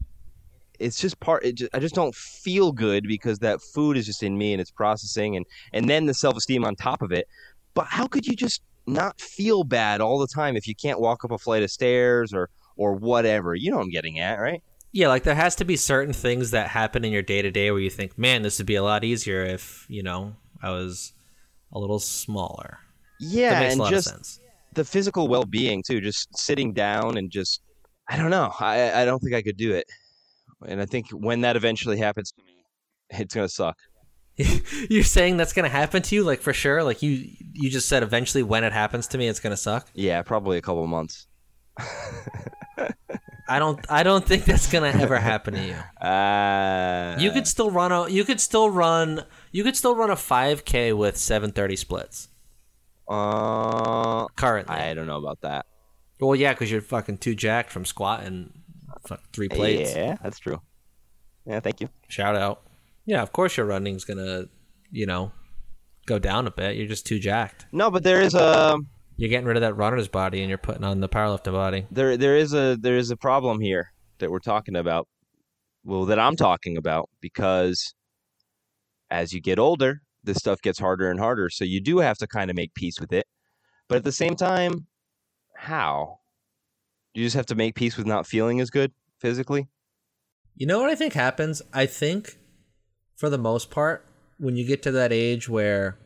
it's 0.80 1.02
just 1.02 1.20
part. 1.20 1.44
It 1.44 1.56
just, 1.56 1.76
I 1.76 1.80
just 1.80 1.94
don't 1.94 2.16
feel 2.16 2.72
good 2.72 3.04
because 3.10 3.40
that 3.40 3.62
food 3.62 3.98
is 3.98 4.06
just 4.06 4.24
in 4.24 4.38
me 4.38 4.54
and 4.54 4.62
it's 4.62 4.72
processing, 4.72 5.36
and 5.36 5.46
and 5.74 5.90
then 5.90 6.06
the 6.06 6.14
self 6.14 6.38
esteem 6.38 6.64
on 6.64 6.78
top 6.78 7.02
of 7.02 7.12
it. 7.12 7.28
But 7.74 7.88
how 7.88 8.08
could 8.08 8.26
you 8.26 8.38
just 8.38 8.62
not 8.86 9.20
feel 9.20 9.66
bad 9.66 10.00
all 10.00 10.18
the 10.18 10.28
time 10.28 10.56
if 10.56 10.66
you 10.66 10.76
can't 10.76 11.02
walk 11.02 11.26
up 11.26 11.32
a 11.32 11.38
flight 11.38 11.62
of 11.62 11.70
stairs 11.70 12.34
or 12.34 12.50
or 12.78 12.94
whatever? 12.94 13.56
You 13.56 13.72
know 13.72 13.78
what 13.78 13.84
I'm 13.84 13.90
getting 13.90 14.20
at, 14.20 14.40
right? 14.40 14.62
Yeah, 14.92 15.10
like 15.10 15.24
there 15.24 15.36
has 15.36 15.56
to 15.58 15.66
be 15.66 15.76
certain 15.76 16.14
things 16.14 16.52
that 16.52 16.70
happen 16.70 17.04
in 17.04 17.12
your 17.12 17.22
day 17.22 17.42
to 17.42 17.52
day 17.52 17.72
where 17.72 17.80
you 17.80 17.90
think, 17.90 18.18
man, 18.18 18.42
this 18.42 18.58
would 18.58 18.68
be 18.68 18.76
a 18.76 18.84
lot 18.84 19.04
easier 19.04 19.44
if, 19.44 19.86
you 19.90 20.02
know, 20.02 20.36
I 20.62 20.70
was 20.72 21.14
a 21.72 21.80
little 21.80 22.00
smaller. 22.00 22.80
Yeah, 23.20 23.50
that 23.52 23.60
makes 23.60 23.72
and 23.74 23.80
a 23.80 23.84
lot 23.84 23.90
just 23.92 24.08
of 24.08 24.14
sense. 24.14 24.40
the 24.74 24.86
physical 24.86 25.28
well 25.28 25.44
being 25.44 25.84
too. 25.84 26.02
Just 26.02 26.36
sitting 26.38 26.74
down 26.74 27.18
and 27.18 27.30
just 27.30 27.62
I 28.08 28.18
don't 28.18 28.30
know. 28.30 28.54
I 28.60 29.02
I 29.02 29.06
don't 29.06 29.20
think 29.20 29.36
I 29.36 29.42
could 29.42 29.58
do 29.58 29.74
it. 29.74 29.86
And 30.68 30.82
I 30.82 30.86
think 30.86 31.10
when 31.10 31.42
that 31.42 31.56
eventually 31.56 31.98
happens 31.98 32.32
to 32.32 32.44
me, 32.44 32.54
it's 33.10 33.34
gonna 33.34 33.50
suck. 33.50 33.78
You're 34.90 35.04
saying 35.04 35.38
that's 35.38 35.54
gonna 35.54 35.70
happen 35.70 36.02
to 36.04 36.16
you, 36.16 36.24
like 36.24 36.42
for 36.42 36.54
sure. 36.54 36.84
Like 36.84 37.02
you, 37.02 37.28
you 37.54 37.70
just 37.70 37.90
said 37.90 38.04
eventually 38.04 38.44
when 38.44 38.64
it 38.64 38.74
happens 38.74 39.08
to 39.08 39.18
me, 39.18 39.28
it's 39.28 39.40
gonna 39.40 39.58
suck. 39.58 39.90
Yeah, 39.94 40.22
probably 40.22 40.58
a 40.58 40.62
couple 40.62 40.84
of 40.84 40.90
months. 40.90 41.28
I 43.50 43.60
don't, 43.60 43.80
I 43.90 44.04
don't 44.04 44.26
think 44.26 44.44
that's 44.46 44.70
gonna 44.72 44.88
ever 44.90 45.18
happen 45.18 45.54
to 45.54 45.64
you. 45.66 45.76
Uh, 46.06 47.16
You 47.20 47.32
could 47.32 47.48
still 47.48 47.72
run 47.72 47.92
a, 47.92 48.08
you 48.10 48.24
could 48.26 48.40
still 48.42 48.70
run, 48.70 49.24
you 49.52 49.64
could 49.64 49.76
still 49.76 49.96
run 49.96 50.10
a 50.10 50.16
5K 50.16 50.96
with 50.98 51.18
730 51.18 51.76
splits 51.76 52.28
Uh, 53.08 54.28
currently. 54.36 54.76
I 54.76 54.94
don't 54.94 55.08
know 55.08 55.18
about 55.18 55.42
that. 55.42 55.66
well, 56.20 56.36
yeah, 56.36 56.54
because 56.54 56.70
you're 56.72 56.82
fucking 56.82 57.18
too 57.20 57.36
jacked 57.36 57.72
from 57.72 57.86
squatting 57.86 58.52
fuck, 59.08 59.22
three 59.34 59.48
plates. 59.50 59.96
Yeah, 59.96 60.18
that's 60.22 60.40
true. 60.40 60.62
Yeah, 61.46 61.60
thank 61.62 61.80
you. 61.82 61.90
Shout 62.10 62.36
out. 62.36 62.64
Yeah, 63.06 63.22
of 63.22 63.32
course 63.32 63.56
your 63.58 63.66
running's 63.66 64.04
gonna, 64.04 64.46
you 64.92 65.06
know, 65.06 65.32
go 66.06 66.20
down 66.20 66.48
a 66.48 66.52
bit. 66.52 66.76
You're 66.76 66.88
just 66.88 67.06
too 67.06 67.20
jacked. 67.20 67.66
No, 67.72 67.90
but 67.90 68.04
there 68.04 68.20
is 68.22 68.34
a 68.34 68.78
You're 69.18 69.30
getting 69.30 69.48
rid 69.48 69.58
of 69.58 69.62
that 69.62 69.76
runner's 69.76 70.08
body 70.08 70.42
and 70.42 70.50
you're 70.50 70.58
putting 70.58 70.84
on 70.84 71.02
the 71.02 71.10
powerlifting 71.10 71.52
body. 71.52 71.88
there 71.92 72.18
there 72.18 72.38
is 72.38 72.54
a 72.54 72.78
there 72.80 72.98
is 72.98 73.12
a 73.12 73.18
problem 73.18 73.60
here 73.60 73.92
that 74.20 74.32
we're 74.32 74.40
talking 74.40 74.76
about. 74.76 75.08
Well, 75.84 76.06
that 76.06 76.20
I'm 76.20 76.36
talking 76.36 76.78
about 76.78 77.10
because 77.22 77.94
as 79.10 79.34
you 79.34 79.42
get 79.42 79.58
older, 79.60 80.02
this 80.24 80.38
stuff 80.38 80.62
gets 80.62 80.80
harder 80.80 81.10
and 81.10 81.20
harder. 81.20 81.50
So 81.50 81.64
you 81.66 81.82
do 81.82 82.00
have 82.00 82.18
to 82.18 82.28
kind 82.28 82.50
of 82.50 82.56
make 82.56 82.74
peace 82.74 83.00
with 83.00 83.12
it. 83.12 83.26
But 83.88 83.98
at 83.98 84.04
the 84.04 84.12
same 84.12 84.36
time, 84.36 84.88
how? 85.56 86.20
You 87.14 87.24
just 87.24 87.36
have 87.36 87.46
to 87.48 87.56
make 87.56 87.76
peace 87.76 87.98
with 87.98 88.06
not 88.06 88.28
feeling 88.28 88.60
as 88.60 88.70
good 88.70 88.92
physically. 89.20 89.68
You 90.56 90.68
know 90.68 90.80
what 90.80 90.90
I 90.90 90.96
think 90.96 91.14
happens? 91.14 91.62
I 91.74 91.86
think, 91.86 92.38
for 93.16 93.30
the 93.30 93.38
most 93.38 93.72
part, 93.72 94.06
when 94.38 94.56
you 94.56 94.66
get 94.68 94.84
to 94.84 94.92
that 94.92 95.14
age 95.14 95.48
where, 95.48 95.98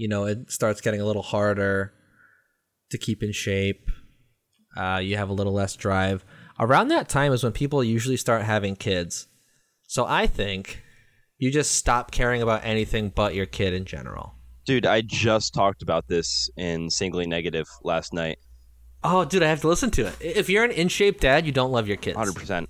you 0.00 0.08
know, 0.08 0.24
it 0.24 0.50
starts 0.50 0.80
getting 0.80 1.02
a 1.02 1.04
little 1.04 1.20
harder 1.20 1.92
to 2.90 2.96
keep 2.96 3.22
in 3.22 3.32
shape, 3.32 3.90
uh, 4.74 4.98
you 5.02 5.18
have 5.18 5.28
a 5.28 5.34
little 5.34 5.52
less 5.52 5.76
drive. 5.76 6.24
Around 6.58 6.88
that 6.88 7.10
time 7.10 7.34
is 7.34 7.44
when 7.44 7.52
people 7.52 7.84
usually 7.84 8.16
start 8.16 8.42
having 8.42 8.76
kids. 8.76 9.28
So 9.88 10.06
I 10.06 10.26
think 10.26 10.82
you 11.36 11.50
just 11.50 11.72
stop 11.72 12.12
caring 12.12 12.40
about 12.40 12.64
anything 12.64 13.10
but 13.14 13.34
your 13.34 13.44
kid 13.44 13.74
in 13.74 13.84
general. 13.84 14.36
Dude, 14.64 14.86
I 14.86 15.02
just 15.02 15.52
talked 15.52 15.82
about 15.82 16.08
this 16.08 16.48
in 16.56 16.88
Singly 16.88 17.26
Negative 17.26 17.68
last 17.82 18.14
night. 18.14 18.38
Oh, 19.04 19.26
dude, 19.26 19.42
I 19.42 19.48
have 19.48 19.60
to 19.60 19.68
listen 19.68 19.90
to 19.90 20.06
it. 20.06 20.16
If 20.20 20.48
you're 20.48 20.64
an 20.64 20.70
in 20.70 20.88
shape 20.88 21.20
dad, 21.20 21.44
you 21.44 21.52
don't 21.52 21.72
love 21.72 21.86
your 21.86 21.98
kids. 21.98 22.16
100%. 22.16 22.68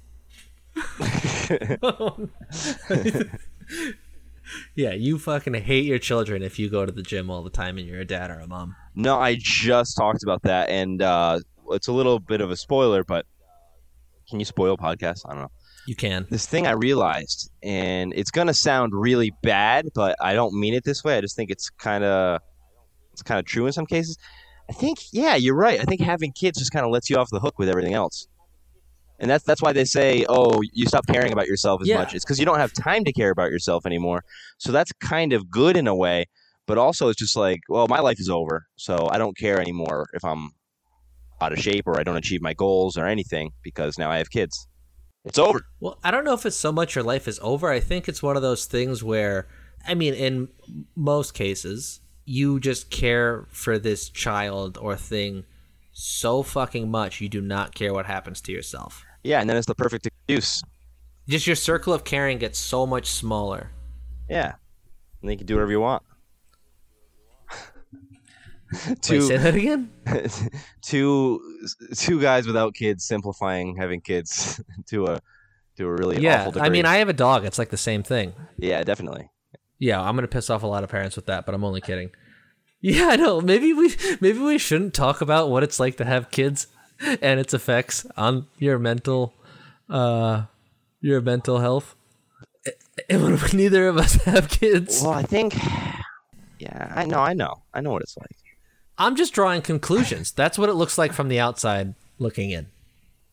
Yeah, 4.74 4.92
you 4.92 5.18
fucking 5.18 5.54
hate 5.54 5.84
your 5.84 5.98
children 5.98 6.42
if 6.42 6.58
you 6.58 6.70
go 6.70 6.86
to 6.86 6.92
the 6.92 7.02
gym 7.02 7.30
all 7.30 7.42
the 7.42 7.50
time 7.50 7.78
and 7.78 7.86
you're 7.86 8.00
a 8.00 8.04
dad 8.04 8.30
or 8.30 8.40
a 8.40 8.46
mom. 8.46 8.76
No, 8.94 9.18
I 9.18 9.36
just 9.38 9.96
talked 9.96 10.22
about 10.22 10.42
that, 10.42 10.68
and 10.68 11.02
uh, 11.02 11.40
it's 11.70 11.88
a 11.88 11.92
little 11.92 12.18
bit 12.18 12.40
of 12.40 12.50
a 12.50 12.56
spoiler, 12.56 13.04
but 13.04 13.26
can 14.28 14.38
you 14.38 14.44
spoil 14.44 14.76
podcasts? 14.76 15.22
I 15.26 15.30
don't 15.30 15.42
know. 15.42 15.50
You 15.86 15.96
can. 15.96 16.26
This 16.30 16.46
thing 16.46 16.66
I 16.66 16.72
realized, 16.72 17.50
and 17.62 18.12
it's 18.14 18.30
gonna 18.30 18.54
sound 18.54 18.92
really 18.94 19.32
bad, 19.42 19.88
but 19.94 20.16
I 20.20 20.34
don't 20.34 20.58
mean 20.58 20.74
it 20.74 20.84
this 20.84 21.02
way. 21.02 21.16
I 21.16 21.20
just 21.20 21.36
think 21.36 21.50
it's 21.50 21.70
kind 21.70 22.04
of 22.04 22.40
it's 23.12 23.22
kind 23.22 23.38
of 23.38 23.44
true 23.44 23.66
in 23.66 23.72
some 23.72 23.86
cases. 23.86 24.16
I 24.68 24.72
think, 24.72 24.98
yeah, 25.12 25.34
you're 25.34 25.56
right. 25.56 25.80
I 25.80 25.82
think 25.82 26.00
having 26.00 26.30
kids 26.30 26.58
just 26.58 26.70
kind 26.70 26.86
of 26.86 26.92
lets 26.92 27.10
you 27.10 27.16
off 27.16 27.28
the 27.30 27.40
hook 27.40 27.58
with 27.58 27.68
everything 27.68 27.92
else, 27.92 28.28
and 29.20 29.30
that's 29.30 29.44
that's 29.44 29.62
why 29.62 29.72
they 29.72 29.84
say, 29.84 30.24
oh, 30.28 30.60
you 30.72 30.86
stop 30.86 31.06
caring 31.06 31.32
about 31.32 31.46
yourself 31.46 31.80
as 31.82 31.88
Yeah. 31.88 31.98
much. 31.98 32.14
It's 32.14 32.24
because 32.24 32.38
you 32.40 32.46
don't 32.46 32.58
have 32.58 32.72
time 32.72 33.04
to 33.04 33.12
care 33.12 33.30
about 33.30 33.50
yourself 33.50 33.86
anymore. 33.86 34.24
So 34.58 34.72
that's 34.72 34.90
kind 35.00 35.32
of 35.32 35.48
good 35.50 35.76
in 35.76 35.86
a 35.86 35.94
way, 35.94 36.24
but 36.66 36.78
also 36.78 37.08
it's 37.08 37.18
just 37.18 37.36
like, 37.36 37.60
well, 37.68 37.86
my 37.88 38.00
life 38.00 38.18
is 38.18 38.28
over, 38.28 38.66
so 38.76 39.08
I 39.10 39.18
don't 39.18 39.36
care 39.36 39.60
anymore 39.60 40.06
if 40.14 40.24
I'm 40.24 40.50
out 41.40 41.52
of 41.52 41.58
shape 41.58 41.86
or 41.86 41.98
I 41.98 42.02
don't 42.02 42.16
achieve 42.16 42.42
my 42.42 42.54
goals 42.54 42.96
or 42.98 43.06
anything 43.06 43.52
because 43.62 43.96
now 43.98 44.10
I 44.10 44.18
have 44.18 44.30
kids. 44.30 44.66
It's 45.24 45.38
over. 45.38 45.60
Well, 45.80 45.98
I 46.02 46.10
don't 46.10 46.24
know 46.24 46.34
if 46.34 46.46
it's 46.46 46.56
so 46.56 46.72
much 46.72 46.94
your 46.94 47.04
life 47.04 47.28
is 47.28 47.38
over. 47.42 47.70
I 47.70 47.80
think 47.80 48.08
it's 48.08 48.22
one 48.22 48.36
of 48.36 48.42
those 48.42 48.64
things 48.66 49.04
where, 49.04 49.48
I 49.86 49.94
mean, 49.94 50.14
in 50.14 50.48
most 50.96 51.34
cases, 51.34 52.00
you 52.24 52.58
just 52.60 52.90
care 52.90 53.46
for 53.50 53.78
this 53.78 54.08
child 54.08 54.78
or 54.78 54.96
thing 54.96 55.44
so 55.92 56.42
fucking 56.42 56.90
much 56.90 57.20
you 57.20 57.28
do 57.28 57.40
not 57.40 57.74
care 57.74 57.92
what 57.92 58.06
happens 58.06 58.40
to 58.42 58.52
yourself. 58.52 59.04
Yeah, 59.22 59.40
and 59.40 59.48
then 59.48 59.56
it's 59.56 59.66
the 59.66 59.74
perfect 59.74 60.06
excuse. 60.06 60.62
Just 61.28 61.46
your 61.46 61.56
circle 61.56 61.92
of 61.92 62.04
caring 62.04 62.38
gets 62.38 62.58
so 62.58 62.86
much 62.86 63.06
smaller. 63.06 63.70
Yeah, 64.28 64.54
and 65.20 65.28
then 65.28 65.32
you 65.32 65.38
can 65.38 65.46
do 65.46 65.54
whatever 65.54 65.70
you 65.70 65.80
want. 65.80 66.02
Wait, 68.88 69.02
two, 69.02 69.22
say 69.22 69.36
that 69.36 69.54
again? 69.54 69.90
two, 70.82 71.40
two 71.96 72.20
guys 72.20 72.46
without 72.46 72.74
kids 72.74 73.04
simplifying 73.04 73.76
having 73.76 74.00
kids 74.00 74.60
to 74.86 75.06
a 75.06 75.20
to 75.76 75.86
a 75.86 75.92
really 75.92 76.20
yeah, 76.20 76.40
awful 76.40 76.52
degree. 76.52 76.66
I 76.66 76.70
mean, 76.70 76.86
I 76.86 76.96
have 76.96 77.08
a 77.08 77.14
dog. 77.14 77.44
It's 77.44 77.58
like 77.58 77.70
the 77.70 77.76
same 77.76 78.02
thing. 78.02 78.32
yeah, 78.56 78.82
definitely. 78.82 79.30
Yeah, 79.78 80.00
I'm 80.00 80.14
gonna 80.14 80.28
piss 80.28 80.50
off 80.50 80.62
a 80.62 80.66
lot 80.66 80.84
of 80.84 80.90
parents 80.90 81.16
with 81.16 81.26
that, 81.26 81.46
but 81.46 81.54
I'm 81.54 81.64
only 81.64 81.80
kidding. 81.80 82.10
Yeah, 82.80 83.08
I 83.08 83.16
know. 83.16 83.40
Maybe 83.40 83.72
we 83.72 83.94
maybe 84.20 84.38
we 84.38 84.58
shouldn't 84.58 84.94
talk 84.94 85.20
about 85.20 85.50
what 85.50 85.62
it's 85.62 85.78
like 85.78 85.96
to 85.98 86.04
have 86.04 86.30
kids 86.30 86.66
and 87.22 87.40
its 87.40 87.54
effects 87.54 88.06
on 88.16 88.46
your 88.58 88.78
mental 88.78 89.34
uh 89.88 90.44
your 91.00 91.20
mental 91.20 91.58
health. 91.58 91.96
And 93.08 93.22
what 93.40 93.54
neither 93.54 93.88
of 93.88 93.96
us 93.96 94.14
have 94.24 94.48
kids? 94.48 95.02
Well, 95.02 95.12
I 95.12 95.22
think. 95.22 95.54
Yeah, 96.58 96.92
I 96.94 97.06
know, 97.06 97.20
I 97.20 97.32
know, 97.32 97.62
I 97.72 97.80
know 97.80 97.90
what 97.90 98.02
it's 98.02 98.16
like. 98.18 98.36
I'm 98.98 99.16
just 99.16 99.32
drawing 99.32 99.62
conclusions. 99.62 100.30
That's 100.30 100.58
what 100.58 100.68
it 100.68 100.74
looks 100.74 100.98
like 100.98 101.14
from 101.14 101.28
the 101.28 101.40
outside 101.40 101.94
looking 102.18 102.50
in. 102.50 102.66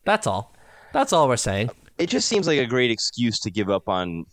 That's 0.04 0.26
all. 0.26 0.54
That's 0.94 1.12
all 1.12 1.28
we're 1.28 1.36
saying. 1.36 1.70
It 1.98 2.08
just 2.08 2.26
seems 2.26 2.46
like 2.46 2.58
a 2.58 2.66
great 2.66 2.90
excuse 2.90 3.38
to 3.40 3.50
give 3.50 3.68
up 3.68 3.86
on 3.88 4.24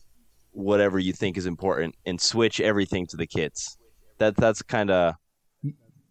whatever 0.51 0.97
you 0.97 1.11
think 1.11 1.37
is 1.37 1.45
important 1.45 1.93
and 2.05 2.21
switch 2.21 2.61
everything 2.61 3.05
to 3.07 3.17
the 3.17 3.27
kids. 3.27 3.77
That 4.19 4.37
that's 4.37 4.61
kind 4.61 4.89
of 4.89 5.15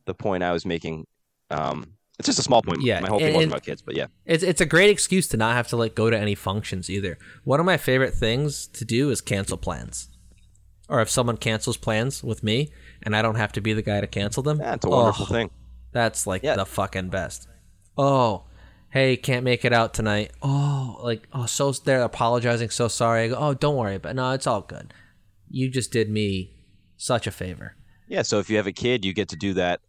the 0.04 0.14
point 0.14 0.42
I 0.42 0.52
was 0.52 0.66
making. 0.66 1.06
Um, 1.50 1.93
it's 2.18 2.26
just 2.26 2.38
a 2.38 2.42
small 2.42 2.62
point. 2.62 2.82
Yeah, 2.82 3.00
my 3.00 3.08
whole 3.08 3.18
thing 3.18 3.28
and- 3.28 3.34
wasn't 3.36 3.52
about 3.52 3.62
kids, 3.64 3.82
but 3.82 3.96
yeah. 3.96 4.06
It's 4.24 4.42
it's 4.42 4.60
a 4.60 4.66
great 4.66 4.90
excuse 4.90 5.26
to 5.28 5.36
not 5.36 5.56
have 5.56 5.68
to 5.68 5.76
like 5.76 5.94
go 5.94 6.10
to 6.10 6.18
any 6.18 6.34
functions 6.34 6.88
either. 6.88 7.18
One 7.42 7.60
of 7.60 7.66
my 7.66 7.76
favorite 7.76 8.14
things 8.14 8.66
to 8.68 8.84
do 8.84 9.10
is 9.10 9.20
cancel 9.20 9.56
plans. 9.56 10.08
Or 10.88 11.00
if 11.00 11.08
someone 11.08 11.38
cancels 11.38 11.76
plans 11.76 12.22
with 12.22 12.42
me 12.42 12.70
and 13.02 13.16
I 13.16 13.22
don't 13.22 13.36
have 13.36 13.52
to 13.52 13.60
be 13.60 13.72
the 13.72 13.82
guy 13.82 14.00
to 14.00 14.06
cancel 14.06 14.42
them. 14.42 14.60
Yeah, 14.60 14.74
it's 14.74 14.84
a 14.84 14.90
wonderful 14.90 15.26
oh, 15.28 15.32
thing. 15.32 15.50
That's 15.92 16.26
like 16.26 16.42
Yeah. 16.42 16.56
the 16.56 16.66
fucking 16.66 17.08
best. 17.08 17.48
Oh, 17.96 18.44
hey, 18.90 19.16
can't 19.16 19.44
make 19.44 19.64
it 19.64 19.72
out 19.72 19.94
tonight. 19.94 20.32
Oh, 20.42 21.00
like 21.02 21.26
oh, 21.32 21.46
so 21.46 21.72
they're 21.72 22.02
apologizing, 22.02 22.70
so 22.70 22.88
sorry. 22.88 23.24
I 23.24 23.28
go, 23.28 23.36
oh, 23.36 23.54
don't 23.54 23.76
worry, 23.76 23.98
but 23.98 24.14
no, 24.14 24.32
it's 24.32 24.46
all 24.46 24.60
good. 24.60 24.92
You 25.48 25.68
just 25.70 25.90
did 25.90 26.10
me 26.10 26.52
such 26.96 27.26
a 27.26 27.30
favor. 27.30 27.76
Yeah, 28.06 28.22
so 28.22 28.38
if 28.38 28.50
you 28.50 28.56
have 28.58 28.66
a 28.66 28.72
kid, 28.72 29.04
you 29.04 29.14
get 29.14 29.30
to 29.30 29.36
do 29.36 29.54
that 29.54 29.80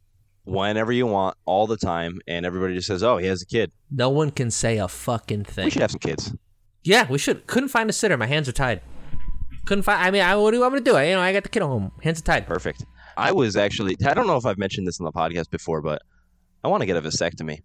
whenever 0.46 0.92
you 0.92 1.06
want, 1.08 1.38
all 1.46 1.68
the 1.68 1.78
time, 1.78 2.20
and 2.28 2.46
everybody 2.46 2.76
just 2.76 2.88
says, 2.88 3.04
"Oh, 3.04 3.18
he 3.18 3.28
has 3.28 3.42
a 3.42 3.46
kid. 3.46 3.72
No 3.92 4.10
one 4.10 4.32
can 4.32 4.52
say 4.52 4.78
a 4.78 4.88
fucking 4.88 5.44
thing. 5.44 5.66
We 5.66 5.72
should 5.72 5.82
have 5.82 5.92
some 5.92 6.00
kids." 6.00 6.34
Yeah, 6.84 7.08
we 7.10 7.18
should. 7.18 7.48
Couldn't 7.48 7.70
find 7.70 7.90
a 7.90 7.94
sitter. 7.94 8.16
My 8.16 8.28
hands 8.28 8.48
are 8.48 8.54
tied. 8.54 8.82
Couldn't 9.66 9.84
find. 9.84 10.02
I 10.02 10.12
mean, 10.12 10.22
I 10.22 10.36
what 10.36 10.52
do 10.52 10.64
I'm 10.64 10.70
gonna 10.70 10.82
do? 10.82 10.96
I, 10.96 11.06
you 11.06 11.16
know, 11.16 11.22
I 11.22 11.34
got 11.34 11.44
the 11.44 11.50
kid 11.50 11.64
at 11.64 11.68
home. 11.68 11.92
Hands 12.04 12.20
are 12.20 12.24
tied. 12.24 12.48
Perfect. 12.48 12.86
I 13.18 13.32
was 13.32 13.56
actually. 13.56 13.98
I 14.06 14.14
don't 14.14 14.28
know 14.28 14.38
if 14.38 14.46
I've 14.46 14.58
mentioned 14.58 14.88
this 14.88 15.00
on 15.00 15.06
the 15.06 15.12
podcast 15.12 15.50
before, 15.50 15.82
but 15.82 16.02
I 16.64 16.68
want 16.68 16.82
to 16.82 16.86
get 16.86 16.98
a 16.98 17.02
vasectomy. 17.02 17.60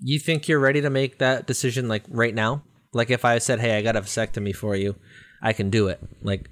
You 0.00 0.18
think 0.18 0.48
you're 0.48 0.60
ready 0.60 0.80
to 0.80 0.90
make 0.90 1.18
that 1.18 1.46
decision 1.46 1.88
like 1.88 2.04
right 2.08 2.34
now? 2.34 2.62
Like 2.92 3.10
if 3.10 3.24
I 3.24 3.38
said, 3.38 3.60
"Hey, 3.60 3.76
I 3.76 3.82
got 3.82 3.96
a 3.96 4.00
vasectomy 4.00 4.54
for 4.54 4.74
you," 4.76 4.96
I 5.42 5.52
can 5.52 5.68
do 5.68 5.88
it. 5.88 6.00
Like 6.22 6.48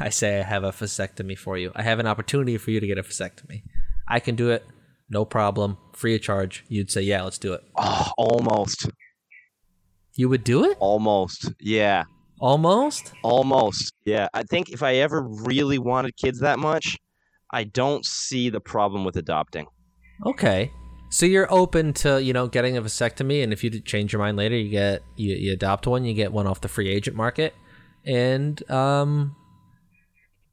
I 0.00 0.08
say, 0.08 0.40
I 0.40 0.42
have 0.42 0.64
a 0.64 0.72
vasectomy 0.72 1.38
for 1.38 1.56
you. 1.56 1.70
I 1.76 1.82
have 1.82 1.98
an 1.98 2.06
opportunity 2.06 2.58
for 2.58 2.70
you 2.70 2.80
to 2.80 2.86
get 2.86 2.98
a 2.98 3.02
vasectomy. 3.02 3.62
I 4.08 4.20
can 4.20 4.36
do 4.36 4.50
it, 4.50 4.64
no 5.08 5.24
problem, 5.24 5.78
free 5.92 6.14
of 6.14 6.22
charge. 6.22 6.64
You'd 6.68 6.90
say, 6.90 7.02
"Yeah, 7.02 7.22
let's 7.22 7.38
do 7.38 7.52
it." 7.54 7.62
Oh, 7.76 8.10
almost, 8.18 8.88
You 10.16 10.28
would 10.28 10.44
do 10.44 10.64
it? 10.70 10.76
almost. 10.80 11.52
Yeah, 11.60 12.04
Almost? 12.40 13.12
almost. 13.22 13.92
Yeah, 14.04 14.28
I 14.34 14.42
think 14.42 14.70
if 14.70 14.82
I 14.82 14.96
ever 14.96 15.22
really 15.22 15.78
wanted 15.78 16.16
kids 16.16 16.40
that 16.40 16.58
much, 16.58 16.98
I 17.52 17.64
don't 17.64 18.04
see 18.04 18.50
the 18.50 18.60
problem 18.60 19.04
with 19.04 19.16
adopting. 19.16 19.66
Okay. 20.26 20.70
So 21.10 21.26
you're 21.26 21.52
open 21.52 21.92
to 21.94 22.20
you 22.22 22.32
know 22.32 22.48
getting 22.48 22.76
a 22.76 22.82
vasectomy, 22.82 23.42
and 23.44 23.52
if 23.52 23.62
you 23.62 23.70
change 23.80 24.12
your 24.12 24.20
mind 24.20 24.36
later, 24.36 24.56
you 24.56 24.68
get 24.70 25.02
you, 25.16 25.34
you 25.36 25.52
adopt 25.52 25.86
one, 25.86 26.04
you 26.04 26.12
get 26.14 26.32
one 26.32 26.46
off 26.46 26.60
the 26.60 26.68
free 26.68 26.88
agent 26.88 27.16
market, 27.16 27.54
and 28.04 28.68
um, 28.70 29.36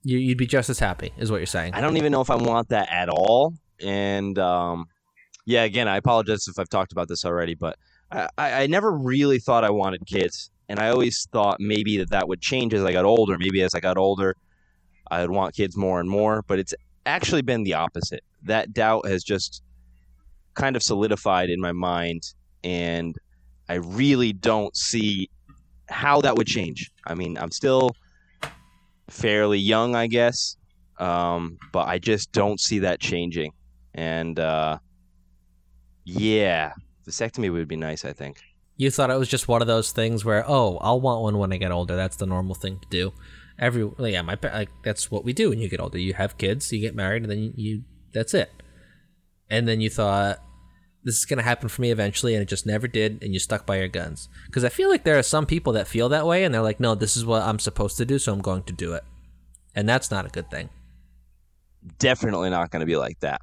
you, 0.04 0.18
you'd 0.18 0.38
be 0.38 0.48
just 0.48 0.70
as 0.70 0.80
happy, 0.80 1.12
is 1.18 1.32
what 1.32 1.38
you're 1.38 1.46
saying. 1.46 1.74
I 1.74 1.82
don't 1.82 1.98
even 1.98 2.12
know 2.12 2.22
if 2.22 2.30
I 2.30 2.36
want 2.36 2.70
that 2.70 2.90
at 2.92 3.10
all. 3.10 3.54
And 3.82 4.38
um, 4.40 4.86
yeah, 5.46 5.64
again, 5.64 5.88
I 5.88 5.98
apologize 5.98 6.48
if 6.48 6.60
I've 6.60 6.70
talked 6.70 6.92
about 6.92 7.08
this 7.08 7.26
already, 7.26 7.56
but 7.56 7.78
I, 8.12 8.28
I, 8.38 8.64
I 8.64 8.68
never 8.68 8.92
really 8.92 9.40
thought 9.40 9.64
I 9.64 9.70
wanted 9.70 10.06
kids, 10.06 10.52
and 10.70 10.80
I 10.80 10.90
always 10.90 11.28
thought 11.32 11.58
maybe 11.60 11.98
that 11.98 12.10
that 12.12 12.28
would 12.28 12.42
change 12.42 12.74
as 12.74 12.84
I 12.84 12.92
got 12.92 13.06
older. 13.06 13.38
Maybe 13.38 13.62
as 13.62 13.76
I 13.76 13.80
got 13.80 13.98
older, 13.98 14.36
I 15.10 15.22
would 15.22 15.32
want 15.32 15.56
kids 15.56 15.76
more 15.76 16.00
and 16.00 16.10
more. 16.10 16.44
But 16.48 16.60
it's 16.60 16.74
actually 17.06 17.42
been 17.42 17.64
the 17.64 17.74
opposite. 17.74 18.24
That 18.44 18.74
doubt 18.74 19.08
has 19.08 19.24
just 19.24 19.64
kind 20.54 20.76
of 20.76 20.84
solidified 20.84 21.50
in 21.50 21.60
my 21.60 21.72
mind, 21.72 22.34
and 22.64 23.16
I 23.70 23.76
really 23.76 24.34
don't 24.34 24.76
see 24.76 25.30
how 25.90 26.22
that 26.22 26.36
would 26.36 26.48
change. 26.48 26.92
I 27.06 27.16
mean, 27.16 27.38
I'm 27.38 27.52
still 27.52 27.92
fairly 29.12 29.60
young, 29.60 29.96
I 29.96 30.08
guess, 30.08 30.58
um, 30.98 31.58
but 31.72 31.88
I 31.88 32.00
just 32.00 32.32
don't 32.32 32.60
see 32.60 32.80
that 32.80 33.00
changing. 33.00 33.52
And 33.94 34.40
uh, 34.40 34.80
yeah, 36.06 36.74
vasectomy 37.08 37.52
would 37.52 37.68
be 37.68 37.76
nice. 37.76 38.06
I 38.06 38.14
think. 38.14 38.42
You 38.78 38.90
thought 38.90 39.12
it 39.12 39.20
was 39.20 39.30
just 39.30 39.48
one 39.48 39.62
of 39.62 39.68
those 39.68 39.92
things 39.92 40.26
where, 40.26 40.44
oh, 40.48 40.78
I'll 40.78 41.00
want 41.00 41.22
one 41.22 41.38
when 41.38 41.54
I 41.54 41.58
get 41.58 41.72
older. 41.72 41.96
That's 41.96 42.16
the 42.16 42.26
normal 42.26 42.56
thing 42.56 42.80
to 42.80 42.88
do. 42.90 43.14
Every 43.60 43.88
yeah, 44.00 44.24
my 44.24 44.38
like, 44.42 44.70
that's 44.84 45.12
what 45.12 45.24
we 45.24 45.34
do 45.34 45.50
when 45.50 45.60
you 45.60 45.70
get 45.70 45.80
older. 45.80 46.00
You 46.00 46.14
have 46.14 46.38
kids, 46.38 46.72
you 46.72 46.80
get 46.80 46.96
married, 46.96 47.24
and 47.24 47.32
then 47.32 47.40
you, 47.40 47.54
you 47.56 47.84
that's 48.12 48.34
it. 48.34 48.52
And 49.50 49.68
then 49.68 49.82
you 49.82 49.90
thought 49.90 50.40
this 51.04 51.18
is 51.18 51.26
gonna 51.26 51.42
happen 51.42 51.68
for 51.70 51.82
me 51.82 51.92
eventually, 51.92 52.34
and 52.36 52.42
it 52.42 52.48
just 52.48 52.66
never 52.66 52.88
did, 52.88 53.24
and 53.24 53.34
you 53.34 53.40
stuck 53.40 53.66
by 53.66 53.78
your 53.78 53.88
guns. 53.88 54.30
Because 54.46 54.64
I 54.64 54.70
feel 54.70 54.90
like 54.90 55.04
there 55.04 55.18
are 55.18 55.24
some 55.24 55.46
people 55.46 55.74
that 55.74 55.88
feel 55.88 56.10
that 56.10 56.26
way, 56.28 56.44
and 56.44 56.54
they're 56.54 56.62
like, 56.62 56.80
no, 56.80 56.96
this 56.96 57.16
is 57.18 57.26
what 57.26 57.42
I'm 57.44 57.60
supposed 57.60 57.98
to 57.98 58.06
do, 58.06 58.20
so 58.20 58.32
I'm 58.34 58.42
going 58.42 58.64
to 58.64 58.74
do 58.74 58.94
it, 58.94 59.04
and 59.76 59.88
that's 59.90 60.12
not 60.12 60.26
a 60.26 60.30
good 60.30 60.50
thing. 60.52 60.70
Definitely 62.00 62.50
not 62.50 62.70
going 62.70 62.82
to 62.82 62.86
be 62.86 62.96
like 62.98 63.20
that. 63.22 63.42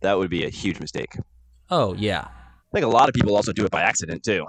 That 0.00 0.18
would 0.18 0.30
be 0.30 0.44
a 0.44 0.48
huge 0.50 0.80
mistake. 0.80 1.16
Oh 1.70 1.92
yeah, 1.94 2.20
i 2.28 2.70
think 2.72 2.84
a 2.86 2.88
lot 2.88 3.08
of 3.08 3.14
people 3.14 3.36
also 3.36 3.52
do 3.52 3.64
it 3.64 3.70
by 3.70 3.82
accident 3.82 4.22
too. 4.22 4.46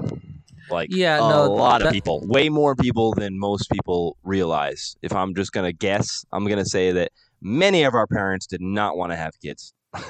Like 0.70 0.90
Yeah, 0.94 1.18
a 1.18 1.20
no, 1.30 1.52
lot 1.52 1.80
that- 1.80 1.88
of 1.88 1.94
people, 1.94 2.22
way 2.28 2.48
more 2.48 2.76
people 2.76 3.14
than 3.14 3.38
most 3.40 3.70
people 3.72 4.16
realize. 4.24 4.96
If 5.02 5.12
I'm 5.14 5.34
just 5.36 5.52
going 5.52 5.66
to 5.66 5.74
guess, 5.74 6.24
I'm 6.32 6.46
going 6.46 6.60
to 6.60 6.66
say 6.70 6.92
that 6.92 7.12
many 7.42 7.84
of 7.84 7.94
our 7.96 8.06
parents 8.08 8.46
did 8.46 8.62
not 8.62 8.96
want 8.96 9.12
to 9.12 9.16
have 9.18 9.32
kids. 9.42 9.74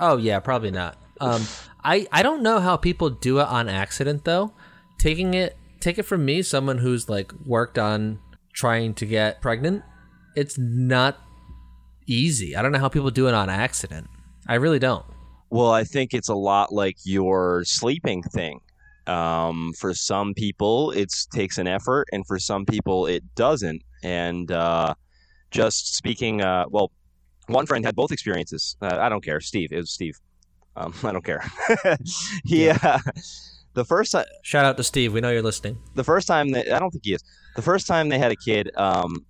Oh 0.00 0.16
yeah, 0.16 0.38
probably 0.38 0.70
not. 0.70 0.96
Um, 1.20 1.46
I 1.84 2.06
I 2.12 2.22
don't 2.22 2.42
know 2.42 2.60
how 2.60 2.76
people 2.76 3.10
do 3.10 3.40
it 3.40 3.46
on 3.46 3.68
accident 3.68 4.24
though. 4.24 4.52
Taking 4.98 5.34
it 5.34 5.56
take 5.80 5.98
it 5.98 6.04
from 6.04 6.24
me, 6.24 6.42
someone 6.42 6.78
who's 6.78 7.08
like 7.08 7.32
worked 7.44 7.78
on 7.78 8.18
trying 8.52 8.94
to 8.94 9.06
get 9.06 9.40
pregnant. 9.40 9.82
It's 10.34 10.58
not 10.58 11.18
easy. 12.06 12.56
I 12.56 12.62
don't 12.62 12.72
know 12.72 12.78
how 12.78 12.88
people 12.88 13.10
do 13.10 13.28
it 13.28 13.34
on 13.34 13.48
accident. 13.50 14.08
I 14.46 14.54
really 14.54 14.78
don't. 14.78 15.04
Well, 15.50 15.70
I 15.70 15.84
think 15.84 16.14
it's 16.14 16.28
a 16.28 16.34
lot 16.34 16.72
like 16.72 16.96
your 17.04 17.64
sleeping 17.64 18.22
thing. 18.22 18.60
Um, 19.06 19.72
for 19.78 19.94
some 19.94 20.34
people, 20.34 20.90
it 20.90 21.10
takes 21.32 21.56
an 21.56 21.66
effort, 21.66 22.08
and 22.12 22.26
for 22.26 22.38
some 22.38 22.66
people, 22.66 23.06
it 23.06 23.24
doesn't. 23.34 23.82
And 24.02 24.52
uh, 24.52 24.94
just 25.50 25.96
speaking, 25.96 26.42
uh, 26.42 26.66
well, 26.68 26.92
one 27.46 27.64
friend 27.64 27.84
had 27.84 27.96
both 27.96 28.12
experiences. 28.12 28.76
Uh, 28.82 28.98
I 29.00 29.08
don't 29.08 29.24
care. 29.24 29.40
Steve, 29.40 29.72
it 29.72 29.76
was 29.76 29.90
Steve. 29.90 30.18
Um, 30.78 30.94
I 31.02 31.12
don't 31.12 31.24
care. 31.24 31.44
he, 32.44 32.70
uh, 32.70 32.98
the 33.74 33.84
first 33.84 34.12
time, 34.12 34.24
Shout 34.42 34.64
out 34.64 34.76
to 34.76 34.84
Steve. 34.84 35.12
We 35.12 35.20
know 35.20 35.30
you're 35.30 35.42
listening. 35.42 35.78
the 35.94 36.04
first 36.04 36.26
time 36.26 36.50
that 36.52 36.72
I 36.72 36.78
don't 36.78 36.90
think 36.90 37.04
he 37.04 37.14
is. 37.14 37.24
The 37.56 37.62
first 37.62 37.86
time 37.86 38.08
they 38.08 38.18
had 38.18 38.32
a 38.32 38.36
kid, 38.36 38.70
um, 38.76 39.26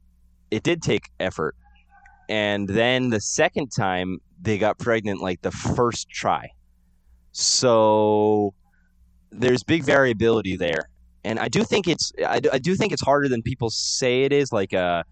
it 0.50 0.62
did 0.62 0.82
take 0.82 1.10
effort, 1.18 1.56
and 2.28 2.68
then 2.68 3.10
the 3.10 3.20
second 3.20 3.68
time 3.68 4.20
they 4.40 4.58
got 4.58 4.78
pregnant, 4.78 5.20
like 5.20 5.42
the 5.42 5.50
first 5.50 6.08
try. 6.10 6.50
So 7.32 8.54
there's 9.30 9.62
big 9.62 9.82
variability 9.82 10.56
there, 10.56 10.90
and 11.24 11.38
I 11.38 11.48
do 11.48 11.64
think 11.64 11.88
it's 11.88 12.12
I 12.26 12.40
do, 12.40 12.50
I 12.52 12.58
do 12.58 12.74
think 12.74 12.92
it's 12.92 13.02
harder 13.02 13.28
than 13.28 13.42
people 13.42 13.70
say 13.70 14.24
it 14.24 14.32
is. 14.32 14.52
Like 14.52 14.74
uh, 14.74 15.04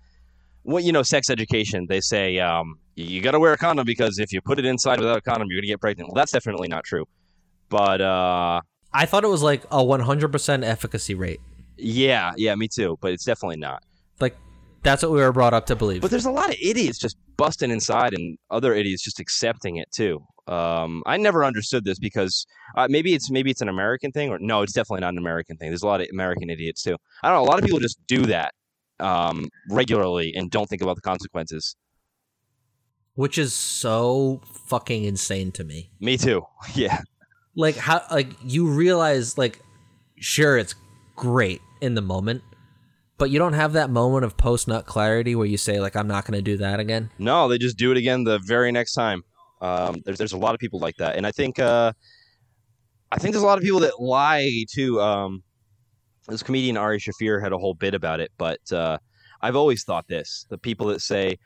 what 0.62 0.84
you 0.84 0.92
know, 0.92 1.02
sex 1.02 1.30
education. 1.30 1.86
They 1.88 2.00
say 2.00 2.38
um, 2.38 2.78
you 2.96 3.20
got 3.20 3.32
to 3.32 3.40
wear 3.40 3.52
a 3.52 3.58
condom 3.58 3.84
because 3.84 4.18
if 4.18 4.32
you 4.32 4.40
put 4.40 4.58
it 4.58 4.64
inside 4.64 4.98
without 4.98 5.18
a 5.18 5.20
condom, 5.20 5.48
you're 5.50 5.60
gonna 5.60 5.68
get 5.68 5.80
pregnant. 5.80 6.08
Well, 6.08 6.14
that's 6.14 6.32
definitely 6.32 6.68
not 6.68 6.84
true. 6.84 7.04
But 7.68 8.00
uh, 8.00 8.62
I 8.92 9.06
thought 9.06 9.24
it 9.24 9.28
was 9.28 9.42
like 9.42 9.64
a 9.64 9.78
100% 9.78 10.64
efficacy 10.64 11.14
rate. 11.14 11.40
Yeah, 11.76 12.32
yeah, 12.36 12.54
me 12.54 12.68
too. 12.68 12.98
But 13.00 13.12
it's 13.12 13.24
definitely 13.24 13.58
not. 13.58 13.82
Like 14.18 14.36
that's 14.82 15.02
what 15.02 15.12
we 15.12 15.20
were 15.20 15.32
brought 15.32 15.52
up 15.52 15.66
to 15.66 15.76
believe. 15.76 16.00
But 16.00 16.10
there's 16.10 16.26
a 16.26 16.30
lot 16.30 16.48
of 16.48 16.56
idiots 16.62 16.98
just 16.98 17.16
busting 17.36 17.70
inside, 17.70 18.14
and 18.14 18.38
other 18.50 18.74
idiots 18.74 19.02
just 19.02 19.20
accepting 19.20 19.76
it 19.76 19.90
too. 19.92 20.24
Um, 20.46 21.02
I 21.06 21.16
never 21.16 21.44
understood 21.44 21.84
this 21.84 21.98
because 21.98 22.46
uh, 22.76 22.86
maybe 22.88 23.14
it's 23.14 23.30
maybe 23.30 23.50
it's 23.50 23.60
an 23.60 23.68
American 23.68 24.12
thing, 24.12 24.30
or 24.30 24.38
no, 24.38 24.62
it's 24.62 24.72
definitely 24.72 25.00
not 25.00 25.12
an 25.12 25.18
American 25.18 25.56
thing. 25.56 25.68
There's 25.70 25.82
a 25.82 25.86
lot 25.86 26.00
of 26.00 26.06
American 26.12 26.48
idiots 26.48 26.82
too. 26.82 26.96
I 27.22 27.28
don't 27.28 27.36
know. 27.36 27.42
A 27.42 27.50
lot 27.50 27.58
of 27.58 27.64
people 27.64 27.80
just 27.80 27.98
do 28.06 28.22
that 28.26 28.54
um, 29.00 29.48
regularly 29.68 30.32
and 30.34 30.50
don't 30.50 30.66
think 30.66 30.82
about 30.82 30.96
the 30.96 31.02
consequences. 31.02 31.76
Which 33.16 33.38
is 33.38 33.52
so 33.54 34.40
fucking 34.66 35.04
insane 35.04 35.50
to 35.52 35.64
me. 35.64 35.90
Me 36.00 36.16
too. 36.16 36.42
Yeah. 36.74 37.00
Like 37.58 37.76
how 37.76 38.02
like 38.10 38.28
you 38.44 38.66
realize 38.66 39.38
like 39.38 39.60
sure 40.20 40.58
it's 40.58 40.74
great 41.14 41.62
in 41.80 41.94
the 41.94 42.02
moment, 42.02 42.42
but 43.16 43.30
you 43.30 43.38
don't 43.38 43.54
have 43.54 43.72
that 43.72 43.88
moment 43.88 44.24
of 44.26 44.36
post 44.36 44.68
nut 44.68 44.84
clarity 44.84 45.34
where 45.34 45.46
you 45.46 45.56
say 45.56 45.80
like 45.80 45.96
I'm 45.96 46.06
not 46.06 46.26
going 46.26 46.36
to 46.36 46.42
do 46.42 46.58
that 46.58 46.80
again. 46.80 47.10
No, 47.18 47.48
they 47.48 47.56
just 47.56 47.78
do 47.78 47.90
it 47.92 47.96
again 47.96 48.24
the 48.24 48.38
very 48.40 48.70
next 48.72 48.92
time. 48.92 49.22
Um, 49.62 50.02
there's 50.04 50.18
there's 50.18 50.34
a 50.34 50.38
lot 50.38 50.54
of 50.54 50.60
people 50.60 50.80
like 50.80 50.96
that, 50.96 51.16
and 51.16 51.26
I 51.26 51.32
think 51.32 51.58
uh, 51.58 51.94
I 53.10 53.18
think 53.18 53.32
there's 53.32 53.42
a 53.42 53.46
lot 53.46 53.56
of 53.56 53.64
people 53.64 53.80
that 53.80 54.00
lie 54.00 54.64
too. 54.70 55.00
Um, 55.00 55.42
this 56.28 56.42
comedian 56.42 56.76
Ari 56.76 56.98
Shaffir 56.98 57.42
had 57.42 57.52
a 57.52 57.58
whole 57.58 57.74
bit 57.74 57.94
about 57.94 58.20
it, 58.20 58.32
but 58.36 58.60
uh, 58.70 58.98
I've 59.40 59.56
always 59.56 59.84
thought 59.84 60.06
this: 60.08 60.44
the 60.50 60.58
people 60.58 60.88
that 60.88 61.00
say, 61.00 61.38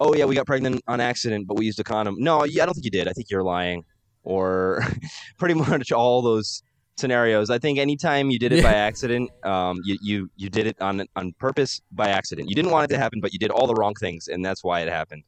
"Oh 0.00 0.14
yeah, 0.14 0.24
we 0.24 0.34
got 0.34 0.46
pregnant 0.46 0.82
on 0.88 1.00
accident, 1.00 1.46
but 1.46 1.56
we 1.56 1.66
used 1.66 1.80
a 1.80 1.84
condom." 1.84 2.16
No, 2.18 2.44
yeah, 2.44 2.62
I 2.62 2.66
don't 2.66 2.74
think 2.74 2.84
you 2.84 2.90
did. 2.90 3.08
I 3.08 3.12
think 3.12 3.30
you're 3.30 3.42
lying, 3.42 3.84
or 4.24 4.84
pretty 5.38 5.54
much 5.54 5.92
all 5.92 6.22
those 6.22 6.62
scenarios. 6.96 7.50
I 7.50 7.58
think 7.58 7.78
anytime 7.78 8.30
you 8.30 8.38
did 8.38 8.52
it 8.52 8.62
by 8.62 8.72
accident, 8.72 9.30
um, 9.44 9.80
you, 9.84 9.98
you 10.02 10.30
you 10.36 10.50
did 10.50 10.66
it 10.66 10.80
on 10.80 11.06
on 11.16 11.32
purpose 11.38 11.80
by 11.90 12.08
accident. 12.08 12.48
You 12.48 12.54
didn't 12.54 12.70
want 12.70 12.90
it 12.90 12.94
to 12.94 12.98
happen, 12.98 13.20
but 13.20 13.32
you 13.32 13.38
did 13.38 13.50
all 13.50 13.66
the 13.66 13.74
wrong 13.74 13.94
things, 13.94 14.28
and 14.28 14.44
that's 14.44 14.62
why 14.62 14.80
it 14.80 14.88
happened. 14.88 15.24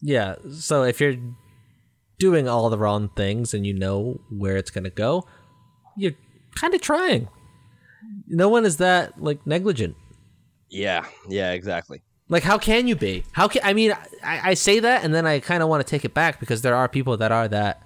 Yeah, 0.00 0.36
so 0.52 0.82
if 0.82 1.00
you're 1.00 1.16
doing 2.18 2.48
all 2.48 2.70
the 2.70 2.78
wrong 2.78 3.08
things 3.16 3.54
and 3.54 3.66
you 3.66 3.74
know 3.74 4.20
where 4.30 4.56
it's 4.56 4.70
going 4.70 4.84
to 4.84 4.90
go, 4.90 5.26
you're 5.96 6.14
kind 6.54 6.74
of 6.74 6.80
trying. 6.80 7.28
No 8.28 8.48
one 8.48 8.64
is 8.64 8.76
that 8.78 9.20
like 9.20 9.46
negligent. 9.46 9.96
Yeah, 10.68 11.06
yeah, 11.28 11.52
exactly. 11.52 12.02
Like, 12.28 12.42
how 12.42 12.58
can 12.58 12.88
you 12.88 12.96
be? 12.96 13.24
How 13.32 13.46
can 13.48 13.62
I 13.64 13.72
mean? 13.72 13.92
I, 14.24 14.50
I 14.50 14.54
say 14.54 14.80
that, 14.80 15.04
and 15.04 15.14
then 15.14 15.26
I 15.26 15.38
kind 15.40 15.62
of 15.62 15.68
want 15.68 15.86
to 15.86 15.90
take 15.90 16.04
it 16.04 16.12
back 16.12 16.40
because 16.40 16.62
there 16.62 16.74
are 16.74 16.88
people 16.88 17.16
that 17.18 17.30
are 17.30 17.46
that 17.48 17.82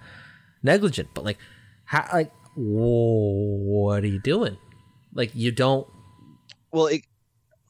negligent. 0.63 1.11
But 1.15 1.25
like, 1.25 1.39
how? 1.85 2.09
Like, 2.13 2.33
whoa, 2.57 3.57
what 3.59 4.03
are 4.03 4.09
you 4.09 4.21
doing? 4.21 4.57
Like, 5.13 5.35
you 5.35 5.51
don't, 5.53 5.87
Well, 6.73 6.87
it, 6.87 7.03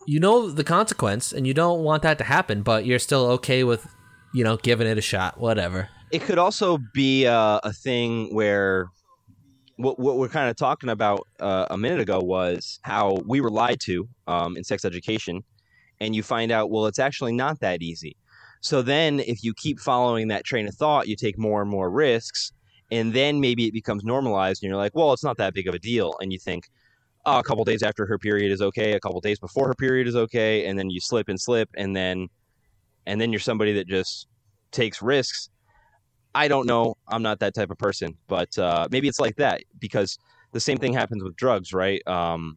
you 0.06 0.20
know 0.20 0.50
the 0.50 0.64
consequence, 0.64 1.33
and 1.33 1.46
you 1.46 1.54
don't 1.54 1.83
want 1.83 2.02
that 2.02 2.18
to 2.18 2.24
happen, 2.24 2.62
but 2.62 2.85
you're 2.87 2.98
still 2.98 3.26
okay 3.33 3.64
with, 3.64 3.87
you 4.33 4.44
know, 4.44 4.56
giving 4.56 4.87
it 4.87 4.98
a 4.98 5.02
shot, 5.02 5.40
whatever. 5.40 5.88
it 6.12 6.22
could 6.22 6.38
also 6.38 6.78
be 6.92 7.26
uh, 7.26 7.61
a 7.62 7.72
thing 7.72 8.35
where 8.35 8.88
what, 9.76 9.98
what 9.98 10.18
we're 10.18 10.28
kind 10.28 10.50
of 10.50 10.56
talking 10.56 10.90
about 10.90 11.26
uh, 11.40 11.66
a 11.70 11.78
minute 11.78 12.00
ago 12.00 12.20
was 12.20 12.78
how 12.83 13.18
we 13.26 13.40
were 13.40 13.50
lied 13.50 13.80
to 13.80 14.09
um, 14.26 14.56
in 14.56 14.64
sex 14.64 14.85
education, 14.85 15.42
and 16.01 16.15
you 16.15 16.23
find 16.23 16.51
out, 16.51 16.71
well, 16.71 16.87
it's 16.87 16.99
actually 16.99 17.33
not 17.33 17.61
that 17.61 17.83
easy. 17.83 18.17
So 18.61 18.83
then, 18.83 19.21
if 19.21 19.43
you 19.43 19.55
keep 19.55 19.81
following 19.81 20.29
that 20.29 20.45
train 20.45 20.69
of 20.69 20.75
thought, 20.75 21.09
you 21.09 21.17
take 21.17 21.39
more 21.39 21.63
and 21.63 21.71
more 21.71 21.91
risks, 21.91 22.53
and 22.91 23.13
then 23.13 23.41
maybe 23.41 23.67
it 23.67 23.73
becomes 23.73 24.05
normalized, 24.05 24.63
and 24.63 24.69
you're 24.69 24.79
like, 24.79 24.95
well, 24.95 25.13
it's 25.13 25.25
not 25.25 25.39
that 25.39 25.55
big 25.55 25.67
of 25.67 25.75
a 25.75 25.79
deal, 25.79 26.15
and 26.21 26.33
you 26.33 26.39
think, 26.39 26.69
oh, 27.25 27.39
a 27.39 27.43
couple 27.43 27.65
days 27.65 27.83
after 27.83 28.07
her 28.07 28.19
period 28.19 28.53
is 28.53 28.61
okay, 28.61 28.93
a 28.93 29.01
couple 29.01 29.21
days 29.21 29.39
before 29.39 29.67
her 29.67 29.75
period 29.75 30.07
is 30.07 30.17
okay, 30.17 30.67
and 30.67 30.79
then 30.79 30.91
you 30.91 31.01
slip 31.01 31.29
and 31.29 31.41
slip, 31.41 31.71
and 31.77 31.97
then, 31.97 32.29
and 33.07 33.21
then 33.21 33.33
you're 33.33 33.41
somebody 33.41 33.73
that 33.73 33.87
just 33.87 34.27
takes 34.73 35.01
risks 35.01 35.51
I 36.35 36.49
don't 36.49 36.67
know. 36.67 36.97
I'm 37.09 37.23
not 37.23 37.41
that 37.41 37.55
type 37.55 37.71
of 37.71 37.79
person, 37.79 38.17
but 38.29 38.57
uh, 38.57 38.89
maybe 38.91 39.09
it's 39.09 39.19
like 39.19 39.37
that 39.37 39.63
because 39.79 40.17
the 40.53 40.61
same 40.61 40.79
thing 40.79 40.93
happens 40.93 41.23
with 41.23 41.37
drugs, 41.37 41.73
right? 41.73 42.07
Um, 42.07 42.57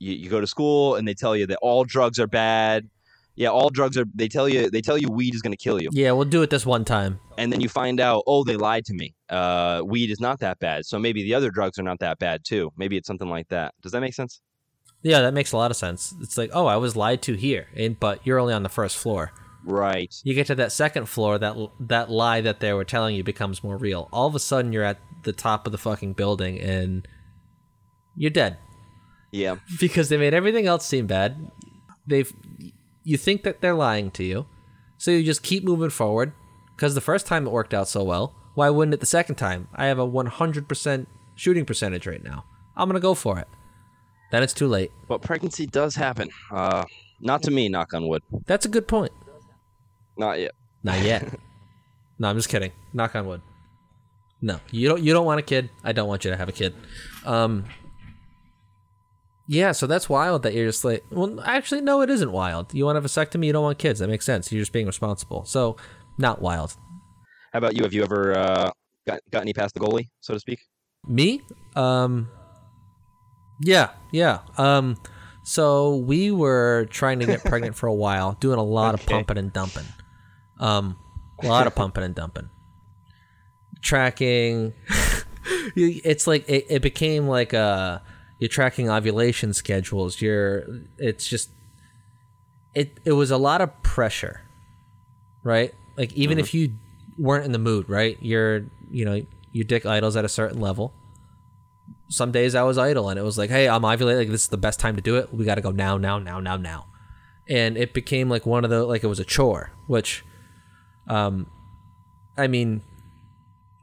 you, 0.00 0.14
you 0.14 0.28
go 0.28 0.40
to 0.40 0.46
school 0.46 0.96
and 0.96 1.06
they 1.06 1.14
tell 1.14 1.36
you 1.36 1.46
that 1.46 1.58
all 1.62 1.84
drugs 1.84 2.18
are 2.18 2.26
bad. 2.26 2.88
Yeah, 3.36 3.48
all 3.48 3.70
drugs 3.70 3.96
are. 3.96 4.04
They 4.14 4.28
tell 4.28 4.48
you 4.48 4.68
they 4.68 4.80
tell 4.82 4.98
you 4.98 5.08
weed 5.08 5.34
is 5.34 5.40
going 5.40 5.52
to 5.52 5.56
kill 5.56 5.80
you, 5.80 5.88
Yeah, 5.92 6.10
we'll 6.12 6.24
do 6.26 6.42
it 6.42 6.50
this 6.50 6.66
one 6.66 6.84
time. 6.84 7.20
and 7.38 7.50
then 7.52 7.60
you 7.60 7.68
find 7.68 8.00
out, 8.00 8.24
oh, 8.26 8.42
they 8.44 8.56
lied 8.56 8.84
to 8.86 8.92
me. 8.94 9.14
Uh, 9.30 9.82
weed 9.84 10.10
is 10.10 10.20
not 10.20 10.40
that 10.40 10.58
bad, 10.58 10.84
so 10.84 10.98
maybe 10.98 11.22
the 11.22 11.32
other 11.34 11.50
drugs 11.50 11.78
are 11.78 11.82
not 11.84 12.00
that 12.00 12.18
bad 12.18 12.44
too. 12.44 12.70
Maybe 12.76 12.96
it's 12.96 13.06
something 13.06 13.30
like 13.30 13.48
that. 13.48 13.72
Does 13.82 13.92
that 13.92 14.00
make 14.00 14.14
sense? 14.14 14.40
Yeah, 15.02 15.22
that 15.22 15.32
makes 15.32 15.52
a 15.52 15.56
lot 15.56 15.70
of 15.70 15.76
sense. 15.78 16.12
It's 16.20 16.36
like, 16.36 16.50
oh, 16.52 16.66
I 16.66 16.76
was 16.76 16.96
lied 16.96 17.22
to 17.22 17.34
here, 17.34 17.68
and 17.76 17.98
but 17.98 18.26
you're 18.26 18.38
only 18.38 18.52
on 18.52 18.62
the 18.62 18.68
first 18.68 18.98
floor. 18.98 19.32
Right. 19.64 20.14
You 20.24 20.34
get 20.34 20.46
to 20.48 20.54
that 20.56 20.72
second 20.72 21.06
floor, 21.06 21.38
that 21.38 21.56
that 21.80 22.10
lie 22.10 22.40
that 22.42 22.60
they 22.60 22.72
were 22.74 22.84
telling 22.84 23.14
you 23.16 23.22
becomes 23.24 23.62
more 23.64 23.78
real. 23.78 24.08
All 24.12 24.26
of 24.26 24.34
a 24.34 24.38
sudden, 24.40 24.72
you're 24.72 24.84
at 24.84 24.98
the 25.22 25.32
top 25.32 25.66
of 25.66 25.72
the 25.72 25.78
fucking 25.78 26.12
building, 26.14 26.60
and 26.60 27.06
you're 28.16 28.30
dead 28.30 28.58
Yeah. 29.32 29.56
because 29.78 30.08
they 30.08 30.16
made 30.16 30.34
everything 30.34 30.66
else 30.66 30.84
seem 30.86 31.06
bad. 31.06 31.50
They've 32.06 32.32
you 33.04 33.16
think 33.16 33.44
that 33.44 33.60
they're 33.60 33.74
lying 33.74 34.10
to 34.12 34.24
you, 34.24 34.46
so 34.98 35.10
you 35.10 35.22
just 35.22 35.42
keep 35.42 35.64
moving 35.64 35.90
forward. 35.90 36.32
Because 36.76 36.94
the 36.94 37.00
first 37.00 37.26
time 37.26 37.46
it 37.46 37.50
worked 37.50 37.74
out 37.74 37.88
so 37.88 38.02
well, 38.02 38.34
why 38.54 38.70
wouldn't 38.70 38.94
it 38.94 39.00
the 39.00 39.06
second 39.06 39.34
time? 39.36 39.68
I 39.74 39.86
have 39.86 39.98
a 39.98 40.06
100% 40.06 41.06
shooting 41.36 41.64
percentage 41.64 42.06
right 42.06 42.22
now. 42.24 42.44
I'm 42.76 42.88
gonna 42.88 43.00
go 43.00 43.14
for 43.14 43.38
it. 43.38 43.46
Then 44.30 44.42
it's 44.42 44.52
too 44.54 44.66
late. 44.68 44.90
But 45.08 45.22
pregnancy 45.22 45.66
does 45.66 45.94
happen. 45.94 46.30
Uh, 46.50 46.84
not 47.20 47.42
to 47.42 47.50
me. 47.50 47.68
Knock 47.68 47.92
on 47.94 48.08
wood. 48.08 48.22
That's 48.46 48.64
a 48.64 48.68
good 48.68 48.88
point. 48.88 49.12
Not 50.16 50.38
yet. 50.38 50.52
Not 50.82 51.00
yet. 51.02 51.28
no, 52.18 52.28
I'm 52.28 52.36
just 52.36 52.48
kidding. 52.48 52.72
Knock 52.92 53.14
on 53.14 53.26
wood. 53.26 53.42
No, 54.40 54.58
you 54.70 54.88
don't. 54.88 55.02
You 55.02 55.12
don't 55.12 55.26
want 55.26 55.38
a 55.40 55.42
kid. 55.42 55.68
I 55.84 55.92
don't 55.92 56.08
want 56.08 56.24
you 56.24 56.30
to 56.30 56.36
have 56.36 56.48
a 56.48 56.52
kid. 56.52 56.74
Um. 57.26 57.64
Yeah, 59.50 59.72
so 59.72 59.88
that's 59.88 60.08
wild 60.08 60.44
that 60.44 60.54
you're 60.54 60.68
just 60.68 60.84
like. 60.84 61.02
Well, 61.10 61.40
actually, 61.40 61.80
no, 61.80 62.02
it 62.02 62.08
isn't 62.08 62.30
wild. 62.30 62.72
You 62.72 62.84
want 62.84 62.94
to 62.94 62.98
have 62.98 63.04
a 63.04 63.08
vasectomy. 63.08 63.46
You 63.46 63.52
don't 63.52 63.64
want 63.64 63.80
kids. 63.80 63.98
That 63.98 64.06
makes 64.06 64.24
sense. 64.24 64.52
You're 64.52 64.62
just 64.62 64.72
being 64.72 64.86
responsible. 64.86 65.44
So, 65.44 65.76
not 66.18 66.40
wild. 66.40 66.76
How 67.52 67.58
about 67.58 67.76
you? 67.76 67.82
Have 67.82 67.92
you 67.92 68.04
ever 68.04 68.38
uh, 68.38 68.70
got 69.08 69.18
got 69.32 69.42
any 69.42 69.52
past 69.52 69.74
the 69.74 69.80
goalie, 69.80 70.06
so 70.20 70.34
to 70.34 70.38
speak? 70.38 70.60
Me? 71.08 71.42
Um. 71.74 72.30
Yeah, 73.60 73.90
yeah. 74.12 74.38
Um. 74.56 74.96
So 75.42 75.96
we 75.96 76.30
were 76.30 76.86
trying 76.90 77.18
to 77.18 77.26
get 77.26 77.44
pregnant 77.44 77.74
for 77.74 77.88
a 77.88 77.94
while, 77.94 78.36
doing 78.38 78.60
a 78.60 78.62
lot 78.62 78.94
of 78.94 79.04
pumping 79.04 79.36
and 79.36 79.52
dumping. 79.52 79.86
Um, 80.60 80.96
a 81.42 81.48
lot 81.48 81.66
of 81.66 81.74
pumping 81.74 82.04
and 82.04 82.14
dumping. 82.14 82.48
Tracking. 83.82 84.74
It's 85.74 86.26
like 86.26 86.48
it, 86.48 86.66
it 86.68 86.82
became 86.82 87.26
like 87.26 87.54
uh 87.54 88.00
you're 88.40 88.48
tracking 88.48 88.90
ovulation 88.90 89.52
schedules. 89.54 90.20
You're 90.20 90.64
it's 90.98 91.28
just 91.28 91.50
it 92.74 92.98
it 93.04 93.12
was 93.12 93.30
a 93.30 93.38
lot 93.38 93.60
of 93.60 93.82
pressure, 93.82 94.40
right? 95.44 95.72
Like 95.96 96.12
even 96.14 96.38
if 96.38 96.52
you 96.52 96.74
weren't 97.16 97.44
in 97.44 97.52
the 97.52 97.58
mood, 97.58 97.88
right? 97.88 98.18
You're 98.20 98.66
you 98.90 99.04
know 99.04 99.24
your 99.52 99.64
dick 99.64 99.86
idles 99.86 100.16
at 100.16 100.24
a 100.24 100.28
certain 100.28 100.60
level 100.60 100.92
some 102.10 102.32
days 102.32 102.54
I 102.54 102.64
was 102.64 102.76
idle 102.76 103.08
and 103.08 103.18
it 103.18 103.22
was 103.22 103.38
like, 103.38 103.50
hey, 103.50 103.68
I'm 103.68 103.82
ovulating. 103.82 104.18
Like 104.18 104.28
this 104.28 104.42
is 104.42 104.48
the 104.48 104.58
best 104.58 104.80
time 104.80 104.96
to 104.96 105.02
do 105.02 105.16
it. 105.16 105.32
We 105.32 105.44
got 105.44 105.54
to 105.54 105.60
go 105.60 105.70
now, 105.70 105.96
now, 105.96 106.18
now, 106.18 106.40
now, 106.40 106.56
now. 106.56 106.86
And 107.48 107.76
it 107.76 107.94
became 107.94 108.28
like 108.28 108.44
one 108.44 108.64
of 108.64 108.70
the 108.70 108.84
like 108.84 109.02
it 109.02 109.06
was 109.06 109.20
a 109.20 109.24
chore, 109.24 109.70
which, 109.86 110.24
um, 111.08 111.46
I 112.36 112.48
mean, 112.48 112.82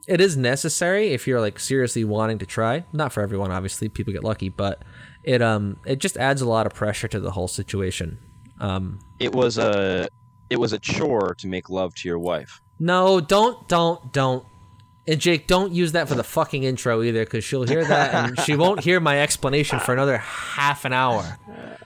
it 0.07 0.21
is 0.21 0.37
necessary 0.37 1.09
if 1.09 1.27
you're 1.27 1.41
like 1.41 1.59
seriously 1.59 2.03
wanting 2.03 2.37
to 2.39 2.45
try. 2.45 2.85
Not 2.93 3.11
for 3.13 3.21
everyone, 3.21 3.51
obviously. 3.51 3.89
People 3.89 4.13
get 4.13 4.23
lucky, 4.23 4.49
but 4.49 4.83
it 5.23 5.41
um 5.41 5.77
it 5.85 5.99
just 5.99 6.17
adds 6.17 6.41
a 6.41 6.47
lot 6.47 6.65
of 6.65 6.73
pressure 6.73 7.07
to 7.09 7.19
the 7.19 7.31
whole 7.31 7.47
situation. 7.47 8.17
Um, 8.59 8.99
It 9.19 9.33
was 9.35 9.57
a 9.57 10.07
it 10.49 10.57
was 10.59 10.73
a 10.73 10.79
chore 10.79 11.35
to 11.39 11.47
make 11.47 11.69
love 11.69 11.93
to 11.95 12.07
your 12.07 12.19
wife. 12.19 12.61
no, 12.79 13.19
don't, 13.19 13.67
don't, 13.67 14.13
don't. 14.13 14.45
And 15.09 15.21
Jake, 15.21 15.47
don't 15.47 15.71
use 15.71 15.93
that 15.93 16.07
for 16.09 16.15
the 16.15 16.23
fucking 16.23 16.63
intro 16.63 17.01
either, 17.01 17.23
because 17.23 17.43
she'll 17.45 17.63
hear 17.63 17.83
that 17.85 18.13
and 18.13 18.39
she 18.41 18.55
won't 18.63 18.81
hear 18.81 18.99
my 18.99 19.21
explanation 19.21 19.79
for 19.79 19.93
another 19.93 20.17
half 20.17 20.83
an 20.85 20.91
hour. 20.93 21.37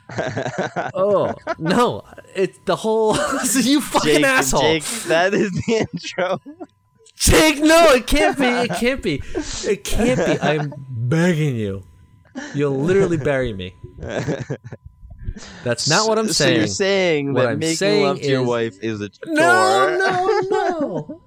oh 0.94 1.34
no! 1.58 2.04
It's 2.36 2.60
the 2.66 2.76
whole. 2.76 3.16
you 3.62 3.80
fucking 3.82 4.24
asshole, 4.24 4.62
Jake, 4.62 4.84
Jake. 4.84 5.04
that 5.04 5.34
is 5.34 5.52
the 5.52 5.88
intro. 5.94 6.40
No, 7.30 7.94
it 7.94 8.08
can't 8.08 8.38
be. 8.38 8.46
It 8.46 8.72
can't 8.72 9.02
be. 9.02 9.22
It 9.66 9.84
can't 9.84 10.26
be. 10.26 10.40
I'm 10.42 10.74
begging 10.90 11.56
you. 11.56 11.84
You'll 12.54 12.78
literally 12.78 13.18
bury 13.18 13.54
me. 13.54 13.76
That's 15.64 15.90
not 15.90 16.08
what 16.08 16.18
I'm 16.18 16.28
so 16.28 16.34
saying. 16.34 16.58
you're 16.58 16.68
saying 16.68 17.34
What 17.34 17.44
that 17.44 17.50
I'm 17.52 17.60
making 17.60 17.76
saying 17.78 18.04
love 18.04 18.22
to 18.22 18.28
your 18.28 18.42
is- 18.42 18.48
wife 18.48 18.78
is 18.82 19.02
a 19.02 19.10
chore. 19.10 19.34
no, 19.34 19.98
no, 19.98 20.40
no. 20.50 21.22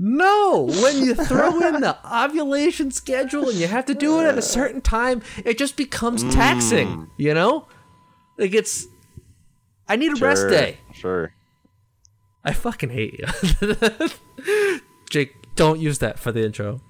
No, 0.00 0.68
when 0.82 1.04
you 1.04 1.14
throw 1.14 1.58
in 1.60 1.80
the 1.80 1.96
ovulation 2.06 2.92
schedule 2.92 3.48
and 3.48 3.58
you 3.58 3.66
have 3.66 3.84
to 3.86 3.94
do 3.94 4.20
it 4.20 4.26
at 4.26 4.38
a 4.38 4.42
certain 4.42 4.80
time, 4.80 5.22
it 5.44 5.58
just 5.58 5.76
becomes 5.76 6.22
mm. 6.22 6.32
taxing, 6.32 7.10
you 7.16 7.34
know? 7.34 7.66
Like 8.36 8.54
it's 8.54 8.86
I 9.88 9.96
need 9.96 10.12
a 10.12 10.24
rest 10.24 10.48
day. 10.48 10.78
Sure. 10.92 11.34
I 12.44 12.52
fucking 12.52 12.90
hate 12.90 13.18
you. 13.18 13.26
Jake, 15.08 15.32
don't 15.56 15.80
use 15.80 15.98
that 15.98 16.18
for 16.18 16.32
the 16.32 16.44
intro. 16.44 16.80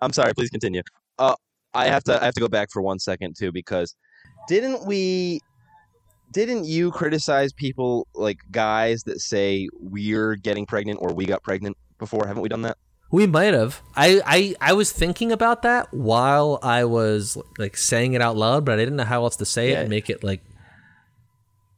I'm 0.00 0.12
sorry. 0.12 0.34
Please 0.34 0.50
continue. 0.50 0.82
Uh, 1.18 1.34
I 1.74 1.86
have 1.86 2.04
to. 2.04 2.20
I 2.20 2.24
have 2.24 2.34
to 2.34 2.40
go 2.40 2.48
back 2.48 2.70
for 2.72 2.82
one 2.82 2.98
second 2.98 3.36
too 3.36 3.52
because 3.52 3.94
didn't 4.48 4.86
we? 4.86 5.40
Didn't 6.32 6.64
you 6.64 6.90
criticize 6.90 7.52
people 7.52 8.06
like 8.14 8.38
guys 8.50 9.02
that 9.04 9.20
say 9.20 9.68
we're 9.80 10.34
getting 10.34 10.66
pregnant 10.66 10.98
or 11.00 11.14
we 11.14 11.24
got 11.24 11.42
pregnant 11.42 11.76
before? 11.98 12.26
Haven't 12.26 12.42
we 12.42 12.48
done 12.48 12.62
that? 12.62 12.76
We 13.10 13.26
might 13.26 13.54
have. 13.54 13.80
I, 13.96 14.20
I 14.26 14.54
I 14.60 14.72
was 14.74 14.92
thinking 14.92 15.32
about 15.32 15.62
that 15.62 15.92
while 15.94 16.58
I 16.62 16.84
was 16.84 17.38
like 17.56 17.76
saying 17.76 18.12
it 18.12 18.20
out 18.20 18.36
loud, 18.36 18.66
but 18.66 18.74
I 18.74 18.76
didn't 18.76 18.96
know 18.96 19.04
how 19.04 19.24
else 19.24 19.36
to 19.36 19.46
say 19.46 19.70
it 19.70 19.78
and 19.78 19.88
make 19.88 20.10
it 20.10 20.22
like 20.22 20.42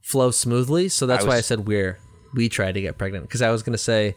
flow 0.03 0.33
smoothly. 0.33 0.88
So 0.88 1.07
that's 1.07 1.24
I 1.24 1.29
why 1.29 1.37
I 1.37 1.40
said 1.40 1.68
we're 1.68 1.98
we 2.35 2.48
try 2.48 2.72
to 2.72 2.81
get 2.81 2.98
pregnant 2.98 3.24
because 3.24 3.42
I 3.42 3.50
was 3.50 3.62
gonna 3.62 3.79
say 3.79 4.16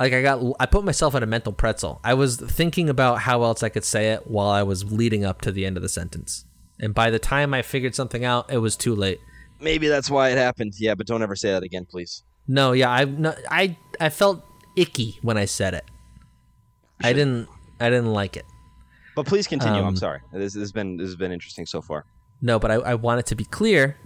like 0.00 0.14
I 0.14 0.22
got 0.22 0.42
I 0.58 0.66
put 0.66 0.84
myself 0.84 1.14
in 1.14 1.22
a 1.22 1.26
mental 1.26 1.52
pretzel. 1.52 2.00
I 2.02 2.14
was 2.14 2.36
thinking 2.36 2.88
about 2.88 3.20
how 3.20 3.42
else 3.42 3.62
I 3.62 3.68
could 3.68 3.84
say 3.84 4.12
it 4.12 4.26
while 4.26 4.48
I 4.48 4.62
was 4.62 4.90
leading 4.90 5.24
up 5.24 5.42
to 5.42 5.52
the 5.52 5.66
end 5.66 5.76
of 5.76 5.82
the 5.82 5.88
sentence, 5.90 6.46
and 6.80 6.94
by 6.94 7.10
the 7.10 7.18
time 7.18 7.52
I 7.52 7.62
figured 7.62 7.94
something 7.94 8.24
out, 8.24 8.50
it 8.50 8.58
was 8.58 8.76
too 8.76 8.94
late. 8.94 9.20
Maybe 9.60 9.88
that's 9.88 10.10
why 10.10 10.30
it 10.30 10.38
happened. 10.38 10.72
Yeah, 10.78 10.94
but 10.94 11.06
don't 11.06 11.22
ever 11.22 11.36
say 11.36 11.50
that 11.50 11.62
again, 11.62 11.84
please. 11.84 12.22
No, 12.48 12.72
yeah, 12.72 12.90
I 12.90 13.04
no, 13.04 13.34
I 13.50 13.76
I 14.00 14.08
felt 14.08 14.42
icky 14.74 15.18
when 15.20 15.36
I 15.36 15.44
said 15.44 15.74
it. 15.74 15.84
I 17.02 17.12
didn't 17.12 17.48
I 17.78 17.90
didn't 17.90 18.12
like 18.12 18.36
it. 18.36 18.46
But 19.14 19.26
please 19.26 19.46
continue. 19.46 19.80
Um, 19.80 19.86
I'm 19.88 19.96
sorry. 19.96 20.20
This, 20.32 20.54
this 20.54 20.62
has 20.62 20.72
been 20.72 20.96
this 20.96 21.08
has 21.08 21.16
been 21.16 21.30
interesting 21.30 21.66
so 21.66 21.82
far. 21.82 22.06
No, 22.40 22.58
but 22.58 22.70
I, 22.70 22.74
I 22.76 22.94
want 22.94 23.20
it 23.20 23.26
to 23.26 23.34
be 23.34 23.44
clear. 23.44 23.98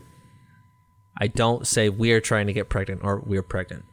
I 1.20 1.28
don't 1.28 1.64
say 1.64 1.88
we're 1.88 2.20
trying 2.20 2.48
to 2.48 2.52
get 2.52 2.68
pregnant 2.68 3.02
or 3.04 3.20
we're 3.20 3.44
pregnant. 3.44 3.84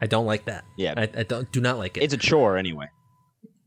I 0.00 0.06
don't 0.06 0.26
like 0.26 0.44
that. 0.46 0.64
Yeah. 0.76 0.94
I, 0.96 1.02
I 1.02 1.22
don't 1.22 1.50
do 1.52 1.60
not 1.60 1.78
like 1.78 1.96
it. 1.96 2.02
It's 2.02 2.14
a 2.14 2.18
chore 2.18 2.56
anyway. 2.56 2.88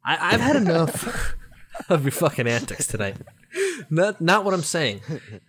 I, 0.06 0.34
I've 0.34 0.41
had 0.41 0.56
enough 0.56 1.36
of 1.89 2.04
your 2.04 2.12
fucking 2.12 2.48
antics 2.48 2.88
tonight. 2.88 3.17
Not 3.89 4.22
not 4.22 4.46
what 4.46 4.54
I'm 4.54 4.63
saying. 4.63 5.02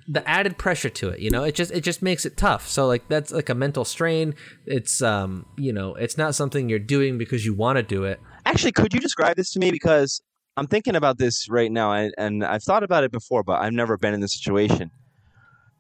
The 0.09 0.29
added 0.29 0.59
pressure 0.59 0.88
to 0.90 1.11
it, 1.11 1.21
you 1.21 1.31
know, 1.31 1.45
it 1.45 1.55
just 1.55 1.71
it 1.71 1.83
just 1.83 2.03
makes 2.03 2.27
it 2.27 2.37
tough. 2.37 2.66
So 2.66 2.87
like 2.87 3.07
that's 3.09 3.31
like 3.31 3.49
a 3.49 3.55
mental 3.55 3.85
strain. 3.85 4.35
It's 4.66 5.01
um 5.03 5.47
you 5.57 5.73
know 5.73 5.95
it's 5.95 6.18
not 6.18 6.35
something 6.35 6.68
you're 6.68 6.81
doing 6.81 7.16
because 7.16 7.45
you 7.45 7.55
want 7.55 7.77
to 7.77 7.83
do 7.83 8.05
it. 8.05 8.21
Actually, 8.45 8.73
could 8.73 8.92
you 8.92 8.99
describe 8.99 9.37
this 9.37 9.53
to 9.53 9.61
me? 9.61 9.71
Because 9.71 10.21
I'm 10.57 10.66
thinking 10.66 10.97
about 10.97 11.18
this 11.18 11.49
right 11.49 11.71
now, 11.71 11.92
and, 11.92 12.12
and 12.18 12.45
I've 12.45 12.62
thought 12.62 12.83
about 12.83 13.05
it 13.05 13.12
before, 13.12 13.42
but 13.42 13.61
I've 13.61 13.73
never 13.73 13.97
been 13.97 14.14
in 14.14 14.21
this 14.21 14.35
situation. 14.35 14.90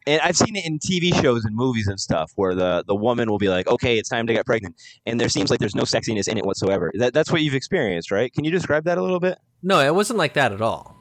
And 0.06 0.20
I've 0.20 0.36
seen 0.36 0.56
it 0.56 0.64
in 0.66 0.78
TV 0.78 1.14
shows 1.22 1.44
and 1.44 1.54
movies 1.54 1.86
and 1.88 1.98
stuff, 2.00 2.32
where 2.36 2.54
the, 2.54 2.84
the 2.86 2.94
woman 2.94 3.30
will 3.30 3.38
be 3.38 3.48
like, 3.48 3.66
"Okay, 3.68 3.98
it's 3.98 4.08
time 4.08 4.26
to 4.26 4.32
get 4.32 4.46
pregnant," 4.46 4.76
and 5.06 5.20
there 5.20 5.28
seems 5.28 5.50
like 5.50 5.60
there's 5.60 5.74
no 5.74 5.82
sexiness 5.84 6.28
in 6.28 6.38
it 6.38 6.44
whatsoever. 6.44 6.90
That, 6.94 7.14
that's 7.14 7.30
what 7.30 7.42
you've 7.42 7.54
experienced, 7.54 8.10
right? 8.10 8.32
Can 8.32 8.44
you 8.44 8.50
describe 8.50 8.84
that 8.84 8.98
a 8.98 9.02
little 9.02 9.20
bit? 9.20 9.38
No, 9.62 9.80
it 9.80 9.94
wasn't 9.94 10.18
like 10.18 10.34
that 10.34 10.52
at 10.52 10.60
all. 10.60 10.96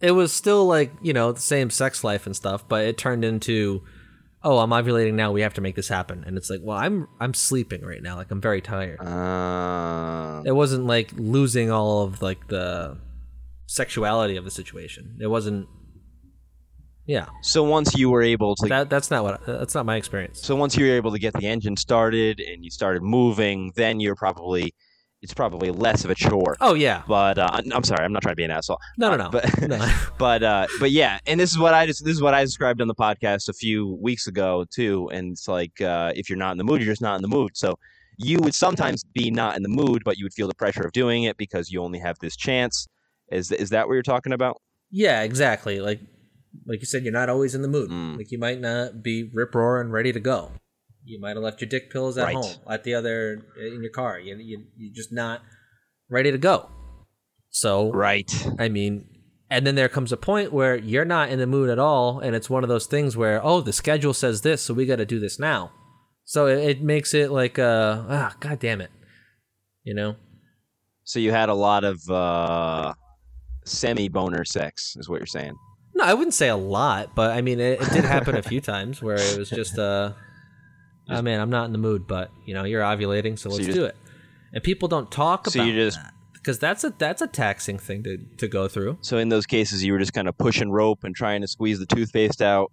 It 0.00 0.10
was 0.10 0.32
still 0.32 0.66
like, 0.66 0.92
you 1.00 1.12
know, 1.14 1.32
the 1.32 1.40
same 1.40 1.70
sex 1.70 2.04
life 2.04 2.26
and 2.26 2.36
stuff, 2.36 2.68
but 2.68 2.84
it 2.84 2.98
turned 2.98 3.24
into, 3.24 3.82
oh, 4.44 4.58
I'm 4.58 4.68
ovulating 4.70 5.14
now, 5.14 5.32
we 5.32 5.40
have 5.40 5.54
to 5.54 5.62
make 5.62 5.74
this 5.74 5.88
happen. 5.88 6.22
And 6.26 6.36
it's 6.36 6.50
like, 6.50 6.60
well, 6.62 6.76
I'm 6.76 7.08
I'm 7.18 7.32
sleeping 7.32 7.82
right 7.82 8.02
now, 8.02 8.16
like 8.16 8.30
I'm 8.30 8.40
very 8.42 8.60
tired. 8.60 9.00
Uh, 9.00 10.42
It 10.44 10.52
wasn't 10.52 10.84
like 10.84 11.12
losing 11.16 11.70
all 11.70 12.02
of 12.02 12.20
like 12.20 12.48
the 12.48 12.98
sexuality 13.66 14.36
of 14.36 14.44
the 14.44 14.50
situation. 14.50 15.16
It 15.20 15.28
wasn't 15.28 15.68
Yeah. 17.06 17.26
so 17.42 17.62
once 17.62 17.94
you 17.96 18.10
were 18.10 18.22
able 18.22 18.56
to, 18.56 18.68
That 18.68 18.90
that's 18.90 19.10
not 19.10 19.22
what 19.24 19.46
that's 19.46 19.74
not 19.74 19.86
my 19.86 19.96
experience. 19.96 20.40
so 20.42 20.56
once 20.56 20.76
you 20.76 20.86
were 20.86 20.92
able 20.96 21.12
to 21.12 21.18
get 21.18 21.32
the 21.34 21.46
engine 21.46 21.76
started 21.76 22.40
and 22.40 22.64
you 22.64 22.70
started 22.70 23.02
moving, 23.02 23.72
then 23.76 24.00
you're 24.00 24.16
probably, 24.16 24.74
it's 25.22 25.32
probably 25.34 25.70
less 25.70 26.04
of 26.04 26.10
a 26.10 26.14
chore. 26.14 26.56
Oh 26.60 26.74
yeah. 26.74 27.02
But 27.08 27.38
uh, 27.38 27.48
I'm 27.72 27.84
sorry, 27.84 28.04
I'm 28.04 28.12
not 28.12 28.22
trying 28.22 28.32
to 28.32 28.36
be 28.36 28.44
an 28.44 28.50
asshole. 28.50 28.78
No, 28.98 29.16
no, 29.16 29.26
Uh, 29.26 29.30
no. 29.30 29.30
But 29.30 29.68
No. 29.68 29.92
but 30.18 30.42
uh, 30.42 30.66
but 30.80 30.90
yeah, 30.90 31.18
and 31.26 31.38
this 31.40 31.50
is 31.52 31.58
what 31.58 31.74
I 31.74 31.86
just 31.86 32.04
this 32.04 32.14
is 32.14 32.22
what 32.22 32.34
I 32.34 32.42
described 32.44 32.80
on 32.80 32.88
the 32.88 32.94
podcast 32.94 33.48
a 33.48 33.52
few 33.52 33.96
weeks 34.00 34.26
ago 34.26 34.64
too. 34.70 35.08
And 35.12 35.32
it's 35.32 35.48
like 35.48 35.80
uh, 35.80 36.12
if 36.14 36.28
you're 36.28 36.38
not 36.38 36.52
in 36.52 36.58
the 36.58 36.64
mood, 36.64 36.82
you're 36.82 36.92
just 36.92 37.02
not 37.02 37.16
in 37.16 37.22
the 37.22 37.28
mood. 37.28 37.52
So 37.56 37.78
you 38.18 38.38
would 38.40 38.54
sometimes 38.54 39.04
be 39.14 39.30
not 39.30 39.56
in 39.56 39.62
the 39.62 39.68
mood, 39.68 40.02
but 40.04 40.16
you 40.18 40.24
would 40.24 40.32
feel 40.34 40.48
the 40.48 40.54
pressure 40.54 40.82
of 40.82 40.92
doing 40.92 41.24
it 41.24 41.36
because 41.36 41.70
you 41.70 41.82
only 41.82 41.98
have 41.98 42.18
this 42.20 42.36
chance. 42.36 42.86
Is 43.30 43.50
is 43.52 43.70
that 43.70 43.86
what 43.88 43.94
you're 43.94 44.02
talking 44.02 44.32
about? 44.32 44.60
Yeah, 44.90 45.22
exactly. 45.22 45.80
Like 45.80 46.00
like 46.66 46.80
you 46.80 46.86
said, 46.86 47.02
you're 47.04 47.12
not 47.12 47.28
always 47.28 47.54
in 47.54 47.62
the 47.62 47.68
mood. 47.68 47.90
Mm. 47.90 48.16
Like 48.16 48.30
you 48.30 48.38
might 48.38 48.60
not 48.60 49.02
be 49.02 49.30
rip 49.34 49.54
roaring 49.54 49.90
ready 49.90 50.12
to 50.12 50.20
go. 50.20 50.52
You 51.04 51.20
might 51.20 51.36
have 51.36 51.42
left 51.44 51.60
your 51.60 51.68
dick 51.68 51.90
pills 51.90 52.18
at 52.18 52.24
Right. 52.24 52.34
home, 52.36 52.56
at 52.68 52.84
the 52.84 52.94
other 52.94 53.46
in 53.60 53.82
your 53.82 53.92
car. 53.92 54.18
You 54.18 54.36
you 54.36 54.64
you're 54.76 54.94
just 54.94 55.12
not 55.12 55.42
ready 56.08 56.30
to 56.32 56.38
go. 56.38 56.68
So 57.50 57.92
Right. 57.92 58.30
I 58.58 58.68
mean, 58.68 59.08
and 59.48 59.66
then 59.66 59.76
there 59.76 59.88
comes 59.88 60.10
a 60.10 60.16
point 60.16 60.52
where 60.52 60.76
you're 60.76 61.04
not 61.04 61.28
in 61.28 61.38
the 61.38 61.46
mood 61.46 61.70
at 61.70 61.78
all, 61.78 62.18
and 62.20 62.34
it's 62.34 62.50
one 62.50 62.64
of 62.64 62.68
those 62.68 62.86
things 62.86 63.16
where 63.16 63.40
oh, 63.44 63.60
the 63.60 63.72
schedule 63.72 64.12
says 64.14 64.42
this, 64.42 64.62
so 64.62 64.74
we 64.74 64.86
got 64.86 64.96
to 64.96 65.06
do 65.06 65.20
this 65.20 65.38
now. 65.38 65.72
So 66.24 66.46
it, 66.46 66.58
it 66.58 66.82
makes 66.82 67.14
it 67.14 67.30
like 67.30 67.58
uh 67.58 68.02
ah, 68.08 68.34
god 68.40 68.58
damn 68.58 68.80
it, 68.80 68.90
you 69.84 69.94
know. 69.94 70.16
So 71.04 71.20
you 71.20 71.30
had 71.30 71.48
a 71.48 71.54
lot 71.54 71.84
of 71.84 72.00
uh, 72.10 72.94
semi 73.64 74.08
boner 74.08 74.44
sex, 74.44 74.96
is 74.98 75.08
what 75.08 75.20
you're 75.20 75.26
saying. 75.26 75.54
I 76.06 76.14
wouldn't 76.14 76.34
say 76.34 76.48
a 76.48 76.56
lot, 76.56 77.14
but 77.14 77.32
I 77.32 77.40
mean, 77.40 77.58
it, 77.60 77.80
it 77.80 77.90
did 77.90 78.04
happen 78.04 78.36
a 78.36 78.42
few 78.42 78.60
times 78.60 79.02
where 79.02 79.16
it 79.16 79.36
was 79.36 79.50
just, 79.50 79.78
uh, 79.78 80.12
oh 81.08 81.22
man, 81.22 81.40
I'm 81.40 81.50
not 81.50 81.64
in 81.64 81.72
the 81.72 81.78
mood, 81.78 82.06
but 82.06 82.30
you 82.44 82.54
know, 82.54 82.64
you're 82.64 82.82
ovulating, 82.82 83.38
so 83.38 83.50
So 83.50 83.56
let's 83.56 83.66
you 83.66 83.74
do 83.74 83.84
it. 83.84 83.96
And 84.52 84.62
people 84.62 84.88
don't 84.88 85.10
talk 85.10 85.48
So 85.48 85.60
about 85.60 85.66
you 85.68 85.74
just- 85.74 85.98
that 85.98 86.12
because 86.32 86.60
that's 86.60 86.84
a 86.84 86.90
that's 86.96 87.20
a 87.22 87.26
taxing 87.26 87.76
thing 87.76 88.04
to 88.04 88.18
to 88.36 88.46
go 88.46 88.68
through. 88.68 88.98
So 89.00 89.18
in 89.18 89.30
those 89.30 89.46
cases, 89.46 89.82
you 89.82 89.92
were 89.92 89.98
just 89.98 90.12
kind 90.12 90.28
of 90.28 90.38
pushing 90.38 90.70
rope 90.70 91.02
and 91.02 91.12
trying 91.12 91.40
to 91.40 91.48
squeeze 91.48 91.80
the 91.80 91.86
toothpaste 91.86 92.40
out 92.40 92.70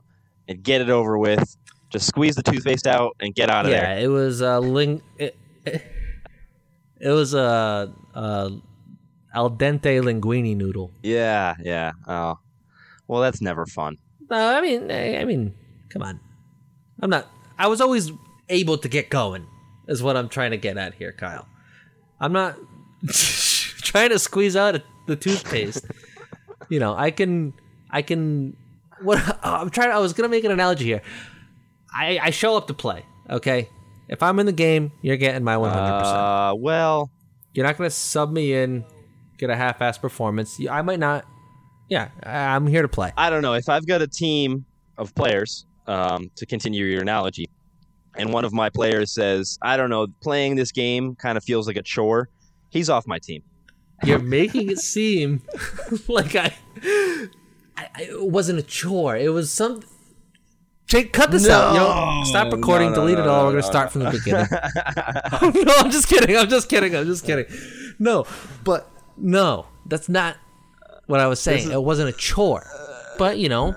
and 0.48 0.62
get 0.62 0.80
it 0.82 0.92
over 0.92 1.18
with. 1.18 1.58
Just 1.90 2.06
squeeze 2.06 2.36
the 2.36 2.44
toothpaste 2.44 2.86
out 2.86 3.16
and 3.20 3.34
get 3.34 3.50
out 3.50 3.66
of 3.66 3.72
yeah, 3.72 3.82
there. 3.82 3.98
Yeah, 3.98 4.04
it 4.04 4.08
was 4.10 4.42
a 4.42 4.60
ling. 4.60 5.02
It, 5.18 5.36
it, 5.66 5.82
it 7.02 7.10
was 7.10 7.34
a, 7.34 7.92
a 8.14 8.52
al 9.34 9.50
dente 9.50 10.00
linguini 10.04 10.56
noodle. 10.56 10.92
Yeah, 11.02 11.56
yeah. 11.60 11.94
Oh, 12.08 12.38
well, 13.14 13.22
that's 13.22 13.42
never 13.42 13.66
fun. 13.66 13.98
No, 14.30 14.58
I 14.58 14.62
mean, 14.62 14.90
I, 14.92 15.18
I 15.18 15.26
mean, 15.26 15.54
come 15.90 16.02
on. 16.02 16.20
I'm 17.00 17.10
not. 17.10 17.28
I 17.60 17.68
was 17.68 17.80
always 17.80 18.12
able 18.50 18.78
to 18.80 18.88
get 18.90 19.10
going. 19.10 19.46
Is 19.88 20.02
what 20.02 20.18
I'm 20.18 20.30
trying 20.30 20.52
to 20.52 20.58
get 20.58 20.78
at 20.78 20.94
here, 20.96 21.12
Kyle. 21.12 21.46
I'm 22.20 22.34
not 22.34 22.58
trying 23.12 24.10
to 24.10 24.20
squeeze 24.20 24.56
out 24.56 24.82
the 25.08 25.16
toothpaste. 25.16 25.86
you 26.70 26.80
know, 26.80 26.96
I 26.96 27.12
can. 27.12 27.54
I 27.92 28.02
can. 28.02 28.56
What 29.02 29.20
I'm 29.44 29.70
trying. 29.70 29.92
I 29.92 30.00
was 30.00 30.14
gonna 30.14 30.30
make 30.30 30.44
an 30.44 30.52
analogy 30.52 30.86
here. 30.86 31.02
I 31.94 32.20
I 32.22 32.30
show 32.32 32.58
up 32.58 32.68
to 32.68 32.74
play. 32.74 33.06
Okay. 33.30 33.70
If 34.10 34.22
I'm 34.24 34.40
in 34.40 34.46
the 34.46 34.52
game, 34.52 34.92
you're 35.02 35.18
getting 35.18 35.44
my 35.44 35.58
100. 35.58 36.00
percent 36.00 36.18
Uh, 36.18 36.56
well, 36.58 37.10
You're 37.54 37.66
not 37.66 37.78
gonna 37.78 37.90
sub 37.90 38.32
me 38.32 38.54
in, 38.54 38.84
get 39.38 39.50
a 39.50 39.56
half-ass 39.56 39.98
performance. 39.98 40.60
I 40.70 40.82
might 40.82 41.00
not. 41.00 41.26
Yeah, 41.94 42.10
I- 42.24 42.56
I'm 42.56 42.66
here 42.66 42.82
to 42.82 42.88
play. 42.88 43.12
I 43.16 43.30
don't 43.30 43.44
know. 43.44 43.54
If 43.54 43.70
I've 43.70 43.86
got 43.86 44.02
a 44.02 44.08
team 44.08 44.66
of 44.98 45.14
players, 45.14 45.66
um, 45.86 46.32
to 46.38 46.46
continue 46.48 46.86
your 46.86 47.02
analogy, 47.02 47.46
and 48.18 48.34
one 48.34 48.46
of 48.46 48.52
my 48.54 48.70
players 48.70 49.12
says, 49.12 49.60
"I 49.62 49.78
don't 49.78 49.92
know, 49.92 50.08
playing 50.22 50.56
this 50.56 50.72
game 50.72 51.16
kind 51.16 51.38
of 51.38 51.44
feels 51.44 51.68
like 51.68 51.76
a 51.78 51.84
chore," 51.84 52.30
he's 52.70 52.90
off 52.90 53.06
my 53.06 53.20
team. 53.20 53.44
You're 54.04 54.18
making 54.20 54.72
it 54.72 54.80
seem 54.80 55.44
like 56.08 56.36
I, 56.36 56.54
I, 56.84 57.90
I 57.96 58.02
it 58.10 58.30
wasn't 58.30 58.58
a 58.60 58.64
chore. 58.64 59.16
It 59.16 59.30
was 59.30 59.52
some. 59.52 59.84
Jake, 60.88 61.14
cut 61.14 61.30
this 61.32 61.48
out. 61.48 61.74
You 61.74 61.80
know, 61.80 62.24
stop 62.26 62.52
recording. 62.52 62.90
no, 62.90 62.96
no, 62.96 63.02
delete 63.02 63.20
it 63.20 63.28
all. 63.28 63.42
no, 63.42 63.46
We're 63.46 63.52
gonna 63.52 63.62
no, 63.62 63.68
start 63.70 63.92
from 63.92 64.04
the 64.04 64.12
beginning. 64.18 64.48
oh, 64.52 65.64
no, 65.64 65.74
I'm 65.78 65.92
just 65.92 66.08
kidding. 66.08 66.36
I'm 66.36 66.50
just 66.50 66.70
kidding. 66.70 66.96
I'm 66.96 67.06
just 67.06 67.24
kidding. 67.26 67.46
No, 68.00 68.26
but 68.64 68.90
no, 69.16 69.68
that's 69.86 70.10
not 70.10 70.38
what 71.08 71.20
I 71.20 71.28
was 71.28 71.40
saying. 71.40 71.72
it 71.72 71.84
wasn't 71.84 72.10
a 72.10 72.14
chore. 72.14 72.66
But 73.18 73.38
you 73.38 73.50
know, 73.50 73.76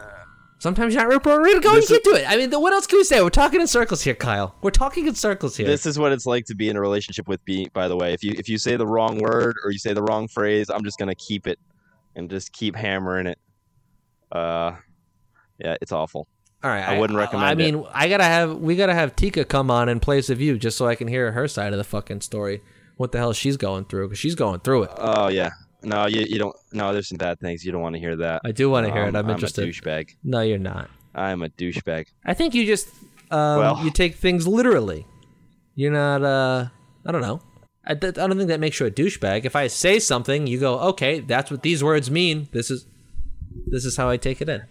sometimes 0.58 0.94
you're 0.94 1.02
not 1.02 1.08
ready 1.08 1.54
to 1.54 1.60
go. 1.60 1.74
You 1.74 1.86
can't 1.86 2.04
do 2.04 2.14
it. 2.14 2.24
I 2.28 2.36
mean, 2.36 2.50
what 2.52 2.72
else 2.72 2.86
can 2.86 2.98
we 2.98 3.04
say? 3.04 3.22
We're 3.22 3.30
talking 3.30 3.60
in 3.60 3.66
circles 3.66 4.02
here, 4.02 4.14
Kyle. 4.14 4.54
We're 4.62 4.70
talking 4.70 5.06
in 5.06 5.14
circles 5.14 5.56
here. 5.56 5.66
This 5.66 5.86
is 5.86 5.98
what 5.98 6.12
it's 6.12 6.26
like 6.26 6.44
to 6.46 6.54
be 6.54 6.68
in 6.68 6.76
a 6.76 6.80
relationship 6.80 7.28
with 7.28 7.40
me. 7.46 7.68
By 7.72 7.88
the 7.88 7.96
way, 7.96 8.12
if 8.12 8.24
you 8.24 8.34
if 8.38 8.48
you 8.48 8.58
say 8.58 8.76
the 8.76 8.86
wrong 8.86 9.18
word 9.18 9.56
or 9.64 9.70
you 9.70 9.78
say 9.78 9.92
the 9.92 10.02
wrong 10.02 10.28
phrase, 10.28 10.70
I'm 10.70 10.84
just 10.84 10.98
gonna 10.98 11.14
keep 11.14 11.46
it 11.46 11.58
and 12.14 12.30
just 12.30 12.52
keep 12.52 12.74
hammering 12.74 13.26
it. 13.26 13.38
Uh, 14.32 14.72
yeah, 15.58 15.76
it's 15.80 15.92
awful. 15.92 16.26
All 16.64 16.70
right, 16.70 16.82
I 16.82 16.98
wouldn't 16.98 17.18
recommend 17.18 17.46
I, 17.46 17.52
it. 17.52 17.56
mean, 17.56 17.84
I 17.92 18.08
gotta 18.08 18.24
have 18.24 18.56
we 18.58 18.76
gotta 18.76 18.94
have 18.94 19.14
Tika 19.14 19.44
come 19.44 19.70
on 19.70 19.88
in 19.88 20.00
place 20.00 20.30
of 20.30 20.40
you, 20.40 20.58
just 20.58 20.76
so 20.76 20.86
I 20.86 20.94
can 20.94 21.06
hear 21.06 21.32
her 21.32 21.46
side 21.46 21.72
of 21.72 21.78
the 21.78 21.84
fucking 21.84 22.22
story. 22.22 22.62
what 22.96 23.12
the 23.12 23.18
hell 23.18 23.32
she's 23.34 23.56
going 23.56 23.84
through 23.84 24.08
because 24.08 24.18
she's 24.18 24.34
going 24.34 24.60
through 24.60 24.84
it. 24.84 24.90
Oh 24.96 25.28
yeah. 25.28 25.50
No, 25.86 26.06
you, 26.06 26.22
you 26.28 26.38
don't. 26.38 26.56
No, 26.72 26.92
there's 26.92 27.08
some 27.08 27.18
bad 27.18 27.38
things. 27.40 27.64
You 27.64 27.72
don't 27.72 27.80
want 27.80 27.94
to 27.94 28.00
hear 28.00 28.16
that. 28.16 28.42
I 28.44 28.52
do 28.52 28.68
want 28.68 28.86
to 28.86 28.92
hear 28.92 29.04
it. 29.04 29.08
Um, 29.08 29.16
I'm 29.16 29.24
I'm 29.26 29.30
interested. 29.30 29.64
a 29.64 29.68
douchebag. 29.68 30.16
no, 30.24 30.40
you're 30.40 30.58
not. 30.58 30.90
I'm 31.14 31.42
a 31.42 31.48
douchebag. 31.48 32.06
I 32.24 32.34
think 32.34 32.54
you 32.54 32.66
just 32.66 32.88
um, 33.30 33.58
Well- 33.60 33.80
you 33.84 33.90
take 33.90 34.16
things 34.16 34.46
literally. 34.46 35.06
You're 35.74 35.92
not. 35.92 36.22
Uh, 36.22 36.68
I 37.06 37.12
don't 37.12 37.22
know. 37.22 37.40
I, 37.88 37.94
th- 37.94 38.18
I 38.18 38.26
don't 38.26 38.36
think 38.36 38.48
that 38.48 38.58
makes 38.58 38.80
you 38.80 38.86
a 38.86 38.90
douchebag. 38.90 39.44
If 39.44 39.54
I 39.54 39.68
say 39.68 40.00
something, 40.00 40.48
you 40.48 40.58
go, 40.58 40.80
okay, 40.90 41.20
that's 41.20 41.52
what 41.52 41.62
these 41.62 41.84
words 41.84 42.10
mean. 42.10 42.48
This 42.50 42.68
is 42.70 42.84
this 43.68 43.84
is 43.84 43.96
how 43.96 44.08
I 44.10 44.16
take 44.16 44.40
it 44.42 44.48
in. 44.48 44.62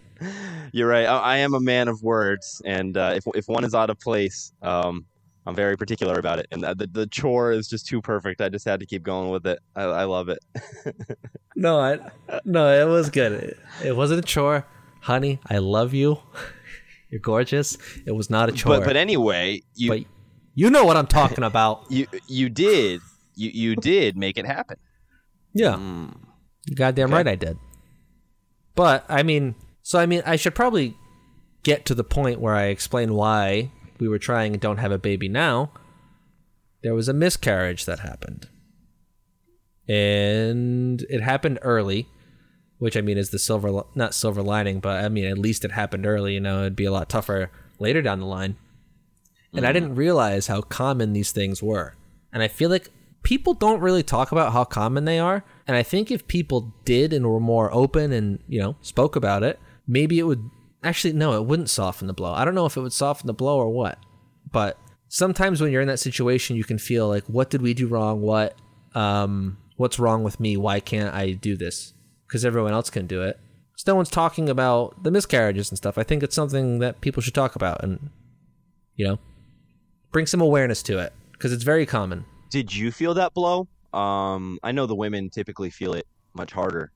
You're 0.72 0.88
right. 0.88 1.06
I, 1.06 1.18
I 1.18 1.36
am 1.38 1.54
a 1.54 1.60
man 1.60 1.88
of 1.88 2.02
words, 2.02 2.60
and 2.66 2.94
uh, 2.96 3.12
if 3.16 3.24
if 3.34 3.48
one 3.48 3.64
is 3.64 3.74
out 3.74 3.88
of 3.88 3.98
place, 3.98 4.52
um, 4.60 5.06
I'm 5.46 5.54
very 5.54 5.76
particular 5.76 6.18
about 6.18 6.38
it. 6.40 6.46
And 6.50 6.62
the, 6.62 6.74
the 6.74 6.86
the 6.88 7.06
chore 7.06 7.52
is 7.52 7.68
just 7.68 7.86
too 7.86 8.02
perfect. 8.02 8.40
I 8.40 8.48
just 8.48 8.64
had 8.64 8.80
to 8.80 8.86
keep 8.86 9.02
going 9.04 9.30
with 9.30 9.46
it. 9.46 9.60
I, 9.76 9.82
I 9.84 10.04
love 10.04 10.28
it. 10.28 10.38
No, 11.58 11.80
I 11.80 11.98
no, 12.44 12.68
it 12.68 12.84
was 12.90 13.08
good. 13.08 13.32
It, 13.32 13.58
it 13.82 13.96
wasn't 13.96 14.18
a 14.18 14.22
chore, 14.22 14.66
honey. 15.00 15.40
I 15.48 15.56
love 15.56 15.94
you. 15.94 16.18
You're 17.10 17.20
gorgeous. 17.20 17.78
It 18.04 18.12
was 18.12 18.28
not 18.28 18.50
a 18.50 18.52
chore. 18.52 18.76
But 18.78 18.84
but 18.84 18.96
anyway, 18.96 19.62
you 19.74 19.88
But 19.90 20.00
you 20.54 20.68
know 20.68 20.84
what 20.84 20.98
I'm 20.98 21.06
talking 21.06 21.44
about. 21.52 21.90
you 21.90 22.06
you 22.28 22.50
did 22.50 23.00
you 23.36 23.50
you 23.54 23.74
did 23.76 24.18
make 24.18 24.36
it 24.36 24.44
happen. 24.44 24.76
Yeah. 25.54 25.76
Mm. 25.76 26.14
You're 26.66 26.74
goddamn 26.76 27.06
Okay. 27.08 27.14
right 27.14 27.28
I 27.28 27.36
did. 27.36 27.56
But 28.74 29.06
I 29.08 29.22
mean, 29.22 29.54
so 29.82 29.98
I 29.98 30.04
mean, 30.04 30.22
I 30.26 30.36
should 30.36 30.54
probably 30.54 30.94
get 31.62 31.86
to 31.86 31.94
the 31.94 32.04
point 32.04 32.38
where 32.38 32.54
I 32.54 32.64
explain 32.64 33.14
why 33.14 33.70
we 33.98 34.08
were 34.08 34.18
trying 34.18 34.52
and 34.52 34.60
don't 34.60 34.78
have 34.78 34.92
a 34.92 34.98
baby 34.98 35.28
now. 35.28 35.70
There 36.82 36.94
was 36.94 37.08
a 37.08 37.14
miscarriage 37.14 37.84
that 37.86 38.00
happened. 38.00 38.48
And 39.88 41.02
it 41.08 41.22
happened 41.22 41.58
early, 41.62 42.08
which 42.78 42.96
I 42.96 43.00
mean 43.00 43.18
is 43.18 43.30
the 43.30 43.38
silver, 43.38 43.82
not 43.94 44.14
silver 44.14 44.42
lining, 44.42 44.80
but 44.80 45.04
I 45.04 45.08
mean 45.08 45.24
at 45.24 45.38
least 45.38 45.64
it 45.64 45.72
happened 45.72 46.06
early, 46.06 46.34
you 46.34 46.40
know, 46.40 46.60
it'd 46.60 46.76
be 46.76 46.84
a 46.84 46.92
lot 46.92 47.08
tougher 47.08 47.50
later 47.78 48.02
down 48.02 48.20
the 48.20 48.26
line. 48.26 48.56
And 49.52 49.66
I 49.66 49.70
mm. 49.70 49.74
didn't 49.74 49.94
realize 49.94 50.48
how 50.48 50.60
common 50.60 51.12
these 51.12 51.32
things 51.32 51.62
were. 51.62 51.94
And 52.32 52.42
I 52.42 52.48
feel 52.48 52.68
like 52.68 52.90
people 53.22 53.54
don't 53.54 53.80
really 53.80 54.02
talk 54.02 54.32
about 54.32 54.52
how 54.52 54.64
common 54.64 55.04
they 55.04 55.18
are. 55.18 55.44
And 55.66 55.76
I 55.76 55.82
think 55.82 56.10
if 56.10 56.26
people 56.26 56.74
did 56.84 57.12
and 57.12 57.26
were 57.26 57.40
more 57.40 57.72
open 57.72 58.12
and, 58.12 58.40
you 58.48 58.60
know, 58.60 58.76
spoke 58.82 59.16
about 59.16 59.42
it, 59.42 59.58
maybe 59.86 60.18
it 60.18 60.24
would 60.24 60.50
actually, 60.86 61.12
no, 61.12 61.34
it 61.34 61.46
wouldn't 61.46 61.70
soften 61.70 62.06
the 62.06 62.14
blow. 62.14 62.32
I 62.32 62.44
don't 62.44 62.54
know 62.54 62.66
if 62.66 62.76
it 62.76 62.80
would 62.80 62.92
soften 62.92 63.26
the 63.26 63.34
blow 63.34 63.58
or 63.58 63.70
what. 63.70 63.98
But 64.50 64.78
sometimes 65.08 65.60
when 65.60 65.72
you're 65.72 65.82
in 65.82 65.88
that 65.88 66.00
situation, 66.00 66.56
you 66.56 66.64
can 66.64 66.78
feel 66.78 67.08
like, 67.08 67.24
what 67.24 67.50
did 67.50 67.62
we 67.62 67.74
do 67.74 67.86
wrong? 67.86 68.20
What, 68.20 68.56
um, 68.94 69.58
what's 69.76 69.98
wrong 69.98 70.22
with 70.22 70.40
me? 70.40 70.56
Why 70.56 70.80
can't 70.80 71.14
I 71.14 71.32
do 71.32 71.56
this? 71.56 71.94
Because 72.26 72.44
everyone 72.44 72.72
else 72.72 72.90
can 72.90 73.06
do 73.06 73.22
it. 73.22 73.38
So 73.76 73.92
no 73.92 73.96
one's 73.96 74.10
talking 74.10 74.48
about 74.48 75.02
the 75.02 75.10
miscarriages 75.10 75.70
and 75.70 75.76
stuff. 75.76 75.98
I 75.98 76.02
think 76.02 76.22
it's 76.22 76.34
something 76.34 76.78
that 76.78 77.00
people 77.00 77.22
should 77.22 77.34
talk 77.34 77.56
about 77.56 77.82
and, 77.84 78.10
you 78.94 79.06
know, 79.06 79.18
bring 80.12 80.26
some 80.26 80.40
awareness 80.40 80.82
to 80.84 80.98
it 80.98 81.12
because 81.32 81.52
it's 81.52 81.64
very 81.64 81.84
common. 81.84 82.24
Did 82.50 82.74
you 82.74 82.90
feel 82.90 83.12
that 83.14 83.34
blow? 83.34 83.68
Um, 83.92 84.58
I 84.62 84.72
know 84.72 84.86
the 84.86 84.94
women 84.94 85.28
typically 85.28 85.68
feel 85.70 85.92
it 85.92 86.06
much 86.34 86.52
harder, 86.52 86.92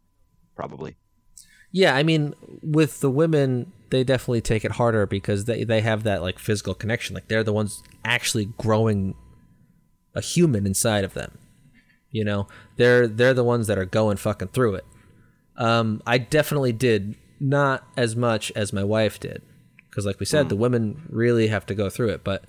probably. 0.57 0.97
Yeah, 1.73 1.95
I 1.95 2.03
mean, 2.03 2.35
with 2.63 3.01
the 3.01 3.11
women, 3.11 3.73
they 3.91 4.05
definitely 4.05 4.41
take 4.41 4.65
it 4.65 4.73
harder 4.73 5.07
because 5.07 5.45
they, 5.45 5.65
they 5.65 5.81
have 5.81 6.03
that 6.05 6.23
like 6.23 6.39
physical 6.39 6.75
connection. 6.75 7.15
Like 7.15 7.29
they're 7.29 7.45
the 7.45 7.53
ones 7.53 7.83
actually 8.05 8.47
growing 8.59 9.15
a 10.15 10.21
human 10.21 10.67
inside 10.67 11.05
of 11.05 11.15
them. 11.15 11.39
You 12.11 12.25
know, 12.25 12.49
they're 12.77 13.07
they're 13.07 13.35
the 13.35 13.45
ones 13.45 13.69
that 13.69 13.79
are 13.79 13.85
going 13.85 14.17
fucking 14.17 14.49
through 14.49 14.77
it. 14.77 14.85
Um, 15.57 16.03
I 16.07 16.19
definitely 16.19 16.73
did 16.73 17.15
not 17.39 17.85
as 17.97 18.17
much 18.17 18.51
as 18.57 18.73
my 18.73 18.83
wife 18.83 19.21
did 19.21 19.43
because, 19.89 20.07
like 20.07 20.19
we 20.19 20.27
said, 20.27 20.49
the 20.49 20.57
women 20.57 21.03
really 21.09 21.49
have 21.49 21.67
to 21.67 21.75
go 21.75 21.89
through 21.89 22.09
it. 22.09 22.25
But 22.25 22.45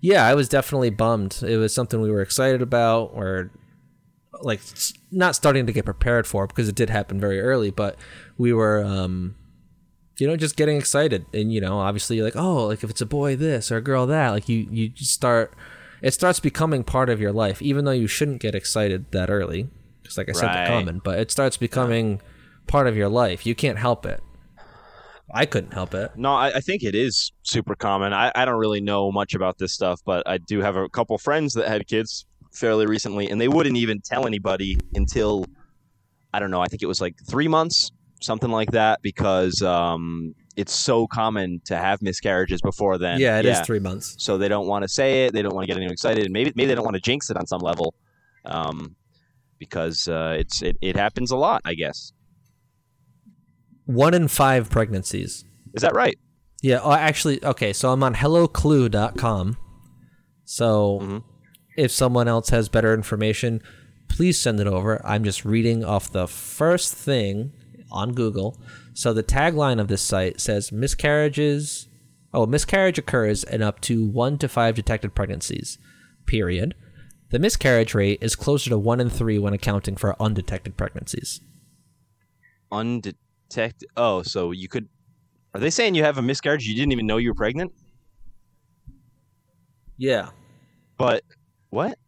yeah, 0.00 0.26
I 0.26 0.34
was 0.34 0.48
definitely 0.48 0.90
bummed. 0.90 1.42
It 1.42 1.56
was 1.56 1.74
something 1.74 2.00
we 2.00 2.10
were 2.10 2.20
excited 2.22 2.60
about, 2.60 3.12
or 3.14 3.50
like 4.42 4.60
not 5.10 5.34
starting 5.34 5.66
to 5.66 5.72
get 5.72 5.84
prepared 5.84 6.26
for 6.26 6.46
because 6.46 6.68
it 6.68 6.74
did 6.74 6.90
happen 6.90 7.20
very 7.20 7.40
early. 7.40 7.70
But 7.70 7.96
we 8.36 8.52
were, 8.52 8.84
um, 8.84 9.34
you 10.18 10.26
know, 10.26 10.36
just 10.36 10.56
getting 10.56 10.76
excited, 10.76 11.26
and 11.32 11.52
you 11.52 11.60
know, 11.60 11.78
obviously, 11.78 12.16
you're 12.16 12.24
like, 12.24 12.36
oh, 12.36 12.66
like 12.66 12.82
if 12.84 12.90
it's 12.90 13.00
a 13.00 13.06
boy 13.06 13.36
this 13.36 13.70
or 13.72 13.76
a 13.78 13.82
girl 13.82 14.06
that, 14.06 14.30
like 14.30 14.48
you 14.48 14.66
you 14.70 14.88
just 14.88 15.12
start. 15.12 15.54
It 16.00 16.14
starts 16.14 16.38
becoming 16.38 16.84
part 16.84 17.08
of 17.10 17.20
your 17.20 17.32
life, 17.32 17.60
even 17.60 17.84
though 17.84 17.90
you 17.90 18.06
shouldn't 18.06 18.40
get 18.40 18.54
excited 18.54 19.10
that 19.10 19.30
early. 19.30 19.68
Because, 20.00 20.16
like 20.16 20.28
I 20.28 20.32
said, 20.32 20.46
Right. 20.46 20.54
they're 20.54 20.66
common, 20.68 21.00
but 21.02 21.18
it 21.18 21.32
starts 21.32 21.56
becoming 21.56 22.20
part 22.68 22.86
of 22.86 22.96
your 22.96 23.08
life. 23.08 23.44
You 23.44 23.56
can't 23.56 23.78
help 23.78 24.06
it. 24.06 24.22
I 25.34 25.44
couldn't 25.44 25.72
help 25.74 25.94
it. 25.94 26.12
No, 26.16 26.34
I, 26.34 26.54
I 26.54 26.60
think 26.60 26.84
it 26.84 26.94
is 26.94 27.32
super 27.42 27.74
common. 27.74 28.12
I, 28.12 28.30
I 28.34 28.44
don't 28.44 28.58
really 28.60 28.80
know 28.80 29.10
much 29.10 29.34
about 29.34 29.58
this 29.58 29.74
stuff, 29.74 30.00
but 30.04 30.22
I 30.26 30.38
do 30.38 30.60
have 30.60 30.76
a 30.76 30.88
couple 30.88 31.18
friends 31.18 31.52
that 31.54 31.66
had 31.66 31.86
kids 31.88 32.24
fairly 32.58 32.86
recently, 32.86 33.30
and 33.30 33.40
they 33.40 33.48
wouldn't 33.48 33.76
even 33.76 34.00
tell 34.00 34.26
anybody 34.26 34.78
until 34.94 35.46
I 36.32 36.40
don't 36.40 36.50
know. 36.50 36.60
I 36.60 36.66
think 36.66 36.82
it 36.82 36.86
was 36.86 37.00
like 37.00 37.14
three 37.28 37.48
months, 37.48 37.90
something 38.20 38.50
like 38.50 38.70
that, 38.72 39.00
because 39.02 39.62
um, 39.62 40.34
it's 40.56 40.74
so 40.74 41.06
common 41.06 41.60
to 41.66 41.76
have 41.76 42.02
miscarriages 42.02 42.60
before 42.60 42.98
then. 42.98 43.18
yeah, 43.20 43.38
it 43.38 43.46
is 43.46 43.60
three 43.60 43.78
months. 43.80 44.16
So 44.18 44.36
they 44.36 44.48
don't 44.48 44.66
want 44.66 44.82
to 44.82 44.88
say 44.88 45.24
it. 45.24 45.32
They 45.32 45.40
don't 45.42 45.54
want 45.54 45.64
to 45.64 45.68
get 45.68 45.76
anyone 45.76 45.92
excited. 45.92 46.24
And 46.24 46.32
maybe 46.32 46.52
maybe 46.54 46.66
they 46.68 46.74
don't 46.74 46.84
want 46.84 46.96
to 46.96 47.00
jinx 47.00 47.30
it 47.30 47.36
on 47.36 47.46
some 47.46 47.60
level, 47.60 47.94
um, 48.44 48.94
because 49.58 50.06
uh, 50.08 50.36
it's 50.38 50.60
it, 50.62 50.76
it 50.82 50.96
happens 50.96 51.30
a 51.30 51.36
lot. 51.36 51.62
I 51.64 51.74
guess 51.74 52.12
One 53.86 54.12
in 54.14 54.28
five 54.28 54.68
pregnancies. 54.70 55.44
is 55.74 55.82
that 55.82 55.94
right? 55.94 56.18
Yeah, 56.60 56.80
oh, 56.82 56.92
actually, 56.92 57.42
okay, 57.44 57.72
so 57.72 57.92
I'm 57.92 58.02
on 58.02 58.14
helloclue.com. 58.16 59.56
So 60.44 60.98
Mhm. 61.02 61.22
If 61.78 61.92
someone 61.92 62.26
else 62.26 62.48
has 62.48 62.68
better 62.68 62.92
information, 62.92 63.62
please 64.08 64.36
send 64.38 64.58
it 64.58 64.66
over. 64.66 65.00
I'm 65.06 65.22
just 65.22 65.44
reading 65.44 65.84
off 65.84 66.10
the 66.10 66.26
first 66.26 66.92
thing 66.92 67.52
on 67.92 68.14
Google. 68.14 68.58
So 68.94 69.12
the 69.12 69.22
tagline 69.22 69.80
of 69.80 69.86
this 69.86 70.02
site 70.02 70.40
says 70.40 70.72
miscarriages. 70.72 71.88
Oh, 72.34 72.46
miscarriage 72.46 72.98
occurs 72.98 73.44
in 73.44 73.62
up 73.62 73.80
to 73.82 74.04
one 74.04 74.38
to 74.38 74.48
five 74.48 74.74
detected 74.74 75.14
pregnancies. 75.14 75.78
Period. 76.26 76.74
The 77.30 77.38
miscarriage 77.38 77.94
rate 77.94 78.18
is 78.20 78.34
closer 78.34 78.70
to 78.70 78.78
one 78.78 78.98
in 78.98 79.08
three 79.08 79.38
when 79.38 79.54
accounting 79.54 79.96
for 79.96 80.20
undetected 80.20 80.76
pregnancies. 80.76 81.40
Undetected. 82.72 83.88
Oh, 83.96 84.22
so 84.22 84.50
you 84.50 84.66
could. 84.66 84.88
Are 85.54 85.60
they 85.60 85.70
saying 85.70 85.94
you 85.94 86.02
have 86.02 86.18
a 86.18 86.22
miscarriage? 86.22 86.66
You 86.66 86.74
didn't 86.74 86.90
even 86.90 87.06
know 87.06 87.18
you 87.18 87.30
were 87.30 87.34
pregnant? 87.34 87.72
Yeah. 89.96 90.30
But 90.96 91.22
what? 91.70 91.98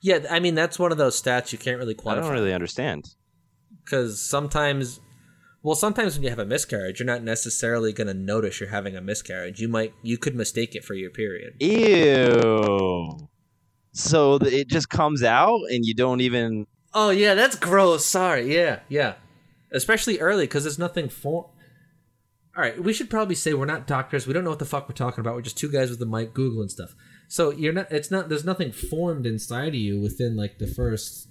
Yeah, 0.00 0.20
I 0.30 0.38
mean 0.40 0.54
that's 0.54 0.78
one 0.78 0.92
of 0.92 0.98
those 0.98 1.20
stats 1.20 1.52
you 1.52 1.58
can't 1.58 1.78
really 1.78 1.94
quantify. 1.94 2.12
I 2.18 2.20
don't 2.20 2.32
really 2.32 2.52
understand. 2.54 3.08
because 3.84 4.20
sometimes 4.22 5.00
well 5.62 5.74
sometimes 5.74 6.14
when 6.14 6.22
you 6.22 6.30
have 6.30 6.38
a 6.38 6.44
miscarriage 6.46 7.00
you're 7.00 7.06
not 7.06 7.22
necessarily 7.24 7.92
going 7.92 8.06
to 8.06 8.14
notice 8.14 8.60
you're 8.60 8.68
having 8.68 8.94
a 8.96 9.00
miscarriage 9.00 9.60
you 9.60 9.66
might 9.68 9.92
you 10.02 10.16
could 10.16 10.36
mistake 10.36 10.76
it 10.76 10.84
for 10.84 10.94
your 10.94 11.10
period 11.10 11.54
Ew. 11.60 13.28
So 13.92 14.36
it 14.36 14.68
just 14.68 14.88
comes 14.88 15.24
out, 15.24 15.60
and 15.70 15.84
you 15.84 15.94
don't 15.94 16.20
even. 16.20 16.66
oh 16.94 17.10
yeah 17.10 17.34
that's 17.34 17.56
gross 17.56 18.06
sorry 18.06 18.54
yeah 18.54 18.80
yeah 18.88 19.14
especially 19.72 20.20
early 20.20 20.44
because 20.44 20.62
there's 20.62 20.78
nothing 20.78 21.08
for 21.08 21.50
all 22.56 22.62
right 22.62 22.80
we 22.82 22.92
should 22.92 23.10
probably 23.10 23.34
say 23.34 23.52
we're 23.52 23.66
not 23.66 23.86
doctors 23.88 24.26
we 24.28 24.32
don't 24.32 24.44
know 24.44 24.50
what 24.50 24.58
the 24.60 24.64
fuck 24.64 24.88
we're 24.88 24.94
talking 24.94 25.20
about 25.20 25.34
we're 25.34 25.42
just 25.42 25.58
two 25.58 25.70
guys 25.70 25.90
with 25.90 26.00
a 26.00 26.06
mic 26.06 26.32
google 26.34 26.62
and 26.62 26.70
stuff 26.70 26.94
so 27.28 27.50
you're 27.50 27.72
not 27.72 27.90
it's 27.92 28.10
not 28.10 28.28
there's 28.28 28.44
nothing 28.44 28.72
formed 28.72 29.26
inside 29.26 29.68
of 29.68 29.74
you 29.74 30.00
within 30.00 30.36
like 30.36 30.58
the 30.58 30.66
first 30.66 31.28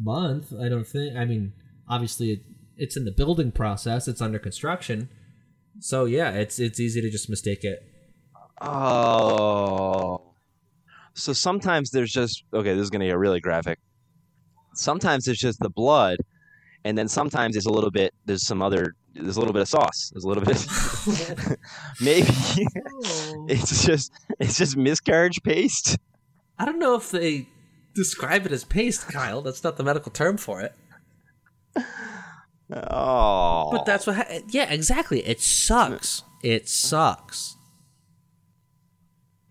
month 0.00 0.52
i 0.62 0.68
don't 0.68 0.86
think 0.86 1.16
i 1.16 1.24
mean 1.24 1.52
obviously 1.88 2.30
it, 2.30 2.40
it's 2.76 2.96
in 2.96 3.04
the 3.04 3.10
building 3.10 3.52
process 3.52 4.08
it's 4.08 4.22
under 4.22 4.38
construction 4.38 5.08
so 5.80 6.06
yeah 6.06 6.30
it's 6.30 6.58
it's 6.58 6.80
easy 6.80 7.00
to 7.00 7.10
just 7.10 7.28
mistake 7.28 7.64
it 7.64 7.84
Oh. 8.60 10.20
So 11.14 11.32
sometimes 11.32 11.90
there's 11.90 12.12
just 12.12 12.44
okay. 12.52 12.74
This 12.74 12.82
is 12.82 12.90
gonna 12.90 13.06
get 13.06 13.18
really 13.18 13.40
graphic. 13.40 13.78
Sometimes 14.74 15.26
it's 15.28 15.40
just 15.40 15.58
the 15.60 15.70
blood, 15.70 16.18
and 16.84 16.96
then 16.96 17.08
sometimes 17.08 17.56
it's 17.56 17.66
a 17.66 17.70
little 17.70 17.90
bit. 17.90 18.14
There's 18.26 18.46
some 18.46 18.62
other. 18.62 18.94
There's 19.14 19.36
a 19.36 19.40
little 19.40 19.52
bit 19.52 19.62
of 19.62 19.68
sauce. 19.68 20.10
There's 20.12 20.24
a 20.24 20.28
little 20.28 20.44
bit. 20.44 20.56
Of, 20.56 21.56
maybe 22.00 22.28
it's 23.48 23.84
just 23.84 24.12
it's 24.38 24.56
just 24.56 24.76
miscarriage 24.76 25.42
paste. 25.42 25.98
i 26.58 26.64
don't 26.64 26.78
know 26.78 26.94
if 26.94 27.10
they 27.10 27.48
describe 27.94 28.46
it 28.46 28.52
as 28.52 28.64
paste 28.64 29.08
kyle 29.08 29.42
that's 29.42 29.64
not 29.64 29.76
the 29.76 29.82
medical 29.82 30.12
term 30.12 30.36
for 30.36 30.60
it 30.60 30.74
Oh. 32.72 33.68
But 33.72 33.84
that's 33.84 34.06
what. 34.06 34.16
Ha- 34.16 34.40
yeah, 34.48 34.72
exactly. 34.72 35.20
It 35.26 35.40
sucks. 35.40 36.22
It 36.42 36.68
sucks, 36.68 37.56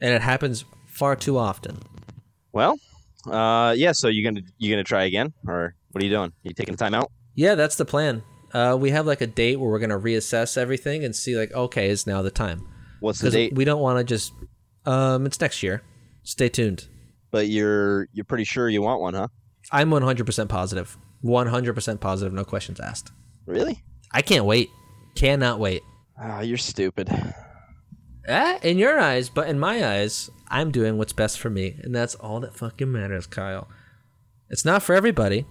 and 0.02 0.14
it 0.14 0.22
happens 0.22 0.66
far 0.88 1.16
too 1.16 1.38
often. 1.38 1.80
Well, 2.54 2.80
uh, 3.30 3.74
yeah. 3.78 3.92
So 3.92 4.08
you're 4.08 4.32
gonna 4.32 4.46
you're 4.58 4.74
gonna 4.74 4.84
try 4.84 5.04
again, 5.04 5.34
or 5.46 5.76
what 5.92 6.02
are 6.02 6.06
you 6.06 6.12
doing? 6.12 6.32
You 6.44 6.54
taking 6.54 6.76
time 6.76 6.94
out? 6.94 7.12
Yeah, 7.36 7.56
that's 7.56 7.76
the 7.76 7.86
plan. 7.86 8.24
Uh, 8.54 8.78
we 8.80 8.90
have 8.92 9.06
like 9.06 9.22
a 9.22 9.28
date 9.28 9.58
where 9.60 9.70
we're 9.70 9.80
gonna 9.80 10.00
reassess 10.00 10.58
everything 10.58 11.04
and 11.04 11.16
see 11.16 11.38
like, 11.38 11.52
okay, 11.54 11.90
is 11.90 12.08
now 12.08 12.22
the 12.22 12.32
time? 12.32 12.68
What's 13.00 13.20
the 13.20 13.30
date? 13.32 13.54
we 13.56 13.66
don't 13.66 13.82
want 13.82 13.98
to 14.00 14.04
just. 14.04 14.34
Um, 14.86 15.26
it's 15.26 15.40
next 15.40 15.62
year. 15.64 15.84
Stay 16.24 16.50
tuned. 16.50 16.88
but 17.32 17.48
you're 17.48 18.08
you're 18.14 18.26
pretty 18.26 18.44
sure 18.44 18.70
you 18.70 18.82
want 18.82 19.02
one, 19.02 19.14
huh? 19.14 19.28
I'm 19.72 19.90
100% 19.92 20.48
positive. 20.50 20.98
100% 21.24 22.00
positive. 22.00 22.34
No 22.34 22.44
questions 22.44 22.80
asked. 22.80 23.12
Really? 23.46 23.84
I 24.12 24.22
can't 24.22 24.46
wait. 24.46 24.70
Cannot 25.16 25.60
wait. 25.60 25.84
Ah, 26.20 26.42
you're 26.42 26.58
stupid. 26.58 27.10
Eh, 28.26 28.60
in 28.64 28.78
your 28.78 29.00
eyes, 29.00 29.30
but 29.30 29.48
in 29.48 29.60
my 29.60 29.86
eyes, 29.98 30.30
I'm 30.50 30.72
doing 30.72 30.98
what's 30.98 31.14
best 31.14 31.40
for 31.40 31.50
me, 31.50 31.80
and 31.84 31.94
that's 31.96 32.16
all 32.16 32.40
that 32.42 32.56
fucking 32.56 32.92
matters, 32.92 33.26
Kyle. 33.28 33.68
It's 34.50 34.66
not 34.66 34.84
for 34.84 34.94
everybody. 34.96 35.46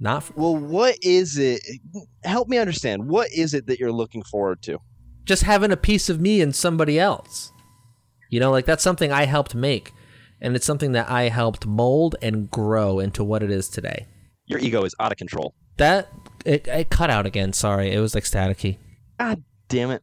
Not 0.00 0.24
for, 0.24 0.32
Well, 0.34 0.56
what 0.56 0.96
is 1.02 1.36
it? 1.38 1.60
Help 2.24 2.48
me 2.48 2.56
understand. 2.58 3.06
What 3.06 3.30
is 3.32 3.52
it 3.54 3.66
that 3.66 3.78
you're 3.78 3.92
looking 3.92 4.22
forward 4.22 4.62
to? 4.62 4.78
just 5.30 5.44
having 5.44 5.70
a 5.70 5.76
piece 5.76 6.08
of 6.08 6.20
me 6.20 6.40
in 6.40 6.52
somebody 6.52 6.98
else. 6.98 7.52
You 8.30 8.40
know, 8.40 8.50
like 8.50 8.64
that's 8.64 8.82
something 8.82 9.12
I 9.12 9.26
helped 9.26 9.54
make, 9.54 9.92
and 10.40 10.56
it's 10.56 10.66
something 10.66 10.90
that 10.92 11.08
I 11.08 11.28
helped 11.28 11.66
mold 11.66 12.16
and 12.20 12.50
grow 12.50 12.98
into 12.98 13.22
what 13.22 13.42
it 13.42 13.50
is 13.50 13.68
today. 13.68 14.06
Your 14.46 14.58
ego 14.58 14.82
is 14.84 14.94
out 14.98 15.12
of 15.12 15.18
control. 15.18 15.54
That 15.76 16.08
it, 16.44 16.66
it 16.66 16.90
cut 16.90 17.10
out 17.10 17.26
again. 17.26 17.52
Sorry, 17.52 17.92
it 17.92 18.00
was 18.00 18.14
like 18.14 18.24
staticky. 18.24 18.78
God 19.20 19.42
damn 19.68 19.90
it. 19.92 20.02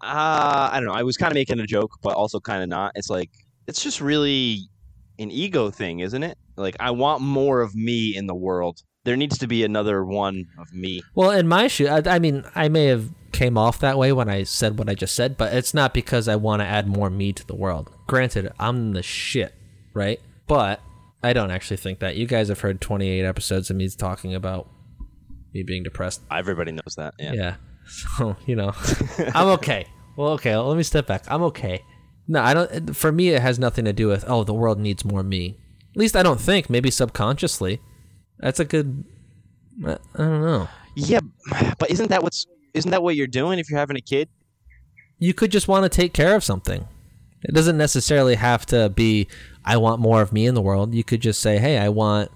Uh, 0.00 0.70
I 0.72 0.74
don't 0.74 0.86
know. 0.86 0.94
I 0.94 1.02
was 1.02 1.16
kind 1.16 1.32
of 1.32 1.34
making 1.34 1.58
a 1.58 1.66
joke, 1.66 1.90
but 2.00 2.14
also 2.14 2.38
kind 2.38 2.62
of 2.62 2.68
not. 2.68 2.92
It's 2.94 3.10
like 3.10 3.30
it's 3.66 3.82
just 3.82 4.00
really 4.00 4.60
an 5.18 5.32
ego 5.32 5.70
thing, 5.70 6.00
isn't 6.00 6.22
it? 6.22 6.38
Like 6.56 6.76
I 6.78 6.92
want 6.92 7.20
more 7.22 7.62
of 7.62 7.74
me 7.74 8.16
in 8.16 8.28
the 8.28 8.34
world. 8.34 8.80
There 9.04 9.16
needs 9.16 9.38
to 9.38 9.46
be 9.46 9.64
another 9.64 10.04
one 10.04 10.46
of 10.58 10.72
me. 10.72 11.02
Well, 11.14 11.30
in 11.30 11.48
my 11.48 11.68
shoe, 11.68 11.88
I, 11.88 12.02
I 12.06 12.18
mean, 12.18 12.44
I 12.54 12.68
may 12.68 12.86
have 12.86 13.10
came 13.32 13.56
off 13.56 13.78
that 13.80 13.96
way 13.96 14.12
when 14.12 14.28
I 14.28 14.42
said 14.42 14.78
what 14.78 14.88
I 14.88 14.94
just 14.94 15.14
said, 15.14 15.36
but 15.36 15.54
it's 15.54 15.72
not 15.72 15.94
because 15.94 16.28
I 16.28 16.36
want 16.36 16.60
to 16.60 16.66
add 16.66 16.86
more 16.86 17.08
me 17.08 17.32
to 17.32 17.46
the 17.46 17.54
world. 17.54 17.90
Granted, 18.06 18.52
I'm 18.58 18.92
the 18.92 19.02
shit, 19.02 19.54
right? 19.94 20.20
But 20.46 20.80
I 21.22 21.32
don't 21.32 21.50
actually 21.50 21.76
think 21.76 22.00
that. 22.00 22.16
You 22.16 22.26
guys 22.26 22.48
have 22.48 22.60
heard 22.60 22.80
28 22.80 23.24
episodes 23.24 23.70
of 23.70 23.76
me 23.76 23.88
talking 23.88 24.34
about 24.34 24.68
me 25.54 25.62
being 25.62 25.82
depressed. 25.82 26.22
Everybody 26.30 26.72
knows 26.72 26.94
that. 26.96 27.14
Yeah. 27.18 27.32
Yeah. 27.32 27.54
So, 27.86 28.36
you 28.46 28.54
know, 28.54 28.72
I'm 29.34 29.48
okay. 29.48 29.86
Well, 30.16 30.30
okay, 30.32 30.54
let 30.56 30.76
me 30.76 30.82
step 30.82 31.06
back. 31.06 31.24
I'm 31.28 31.42
okay. 31.44 31.82
No, 32.26 32.42
I 32.42 32.52
don't. 32.52 32.94
For 32.94 33.10
me, 33.10 33.30
it 33.30 33.40
has 33.40 33.58
nothing 33.58 33.84
to 33.86 33.92
do 33.92 34.08
with, 34.08 34.24
oh, 34.28 34.44
the 34.44 34.52
world 34.52 34.78
needs 34.78 35.04
more 35.04 35.22
me. 35.22 35.56
At 35.92 35.96
least 35.96 36.14
I 36.16 36.22
don't 36.22 36.40
think. 36.40 36.68
Maybe 36.68 36.90
subconsciously. 36.90 37.80
That's 38.40 38.60
a 38.60 38.64
good. 38.64 39.04
I 39.84 39.98
don't 40.16 40.42
know. 40.42 40.68
Yeah, 40.94 41.20
but 41.78 41.90
isn't 41.90 42.08
that 42.08 42.22
what's 42.22 42.46
isn't 42.74 42.90
that 42.90 43.02
what 43.02 43.14
you're 43.16 43.26
doing 43.26 43.58
if 43.58 43.70
you're 43.70 43.78
having 43.78 43.96
a 43.96 44.00
kid? 44.00 44.28
you 45.18 45.34
could 45.34 45.50
just 45.50 45.66
want 45.66 45.82
to 45.84 45.88
take 45.88 46.12
care 46.12 46.36
of 46.36 46.44
something. 46.44 46.86
It 47.42 47.52
doesn't 47.52 47.76
necessarily 47.76 48.36
have 48.36 48.66
to 48.66 48.88
be 48.88 49.26
I 49.64 49.76
want 49.76 50.00
more 50.00 50.22
of 50.22 50.32
me 50.32 50.46
in 50.46 50.54
the 50.54 50.62
world. 50.62 50.94
You 50.94 51.04
could 51.04 51.20
just 51.20 51.40
say, 51.40 51.58
"Hey, 51.58 51.78
I 51.78 51.88
want 51.88 52.30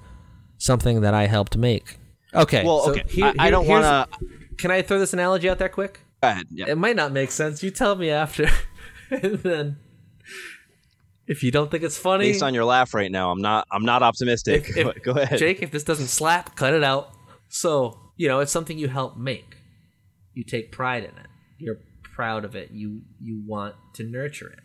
something 0.59 1.00
that 1.00 1.14
I 1.14 1.26
helped 1.26 1.57
make." 1.57 1.98
Okay. 2.34 2.64
Well, 2.64 2.84
so 2.84 2.90
okay. 2.92 3.05
here- 3.09 3.32
I, 3.38 3.46
I 3.48 3.50
don't 3.50 3.66
want 3.66 3.84
to. 3.84 4.26
Can 4.59 4.70
I 4.70 4.82
throw 4.82 4.98
this 4.98 5.12
analogy 5.12 5.48
out 5.48 5.59
there 5.59 5.68
quick? 5.68 6.00
Go 6.22 6.28
ahead. 6.28 6.46
Yeah. 6.50 6.66
It 6.68 6.78
might 6.78 6.94
not 6.94 7.11
make 7.11 7.30
sense. 7.32 7.62
You 7.62 7.70
tell 7.70 7.96
me 7.96 8.11
after, 8.11 8.48
and 9.11 9.34
then 9.38 9.76
if 11.26 11.42
you 11.42 11.50
don't 11.50 11.70
think 11.70 11.82
it's 11.82 11.96
funny, 11.98 12.26
Based 12.28 12.42
on 12.42 12.54
your 12.54 12.64
laugh 12.64 12.94
right 12.94 13.10
now, 13.10 13.30
I'm 13.30 13.40
not. 13.40 13.66
I'm 13.70 13.84
not 13.84 14.02
optimistic. 14.02 14.68
If- 14.68 14.76
if- 14.76 15.02
go 15.04 15.12
ahead. 15.12 15.38
Jake, 15.38 15.62
if 15.62 15.70
this 15.70 15.84
doesn't 15.84 16.08
slap, 16.08 16.56
cut 16.56 16.74
it 16.74 16.82
out. 16.84 17.10
So, 17.48 17.98
you 18.16 18.28
know, 18.28 18.40
it's 18.40 18.52
something 18.52 18.78
you 18.78 18.88
help 18.88 19.16
make. 19.16 19.56
You 20.34 20.44
take 20.44 20.72
pride 20.72 21.04
in 21.04 21.10
it. 21.10 21.26
You're 21.58 21.78
proud 22.02 22.44
of 22.44 22.56
it. 22.56 22.70
You 22.72 23.02
you 23.20 23.42
want 23.46 23.74
to 23.94 24.04
nurture 24.04 24.48
it, 24.48 24.60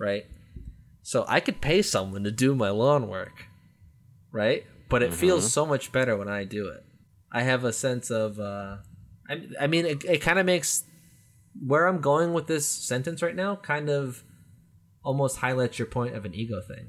right? 0.00 0.24
So 1.02 1.24
I 1.28 1.40
could 1.40 1.60
pay 1.60 1.82
someone 1.82 2.24
to 2.24 2.30
do 2.30 2.54
my 2.54 2.70
lawn 2.70 3.08
work, 3.08 3.44
right? 4.32 4.64
But 4.88 5.02
it 5.02 5.12
feels 5.12 5.52
so 5.52 5.66
much 5.66 5.92
better 5.92 6.16
when 6.16 6.28
I 6.28 6.44
do 6.44 6.68
it. 6.68 6.82
I 7.30 7.42
have 7.42 7.64
a 7.64 7.72
sense 7.72 8.10
of, 8.10 8.38
uh, 8.38 8.76
I, 9.28 9.40
I 9.60 9.66
mean, 9.66 9.84
it, 9.86 10.04
it 10.04 10.18
kind 10.22 10.38
of 10.38 10.46
makes 10.46 10.84
where 11.66 11.86
I'm 11.86 12.00
going 12.00 12.32
with 12.32 12.46
this 12.46 12.66
sentence 12.66 13.22
right 13.22 13.34
now 13.36 13.56
kind 13.56 13.90
of 13.90 14.22
almost 15.04 15.36
highlights 15.38 15.78
your 15.78 15.86
point 15.86 16.14
of 16.16 16.24
an 16.24 16.34
ego 16.34 16.60
thing 16.60 16.88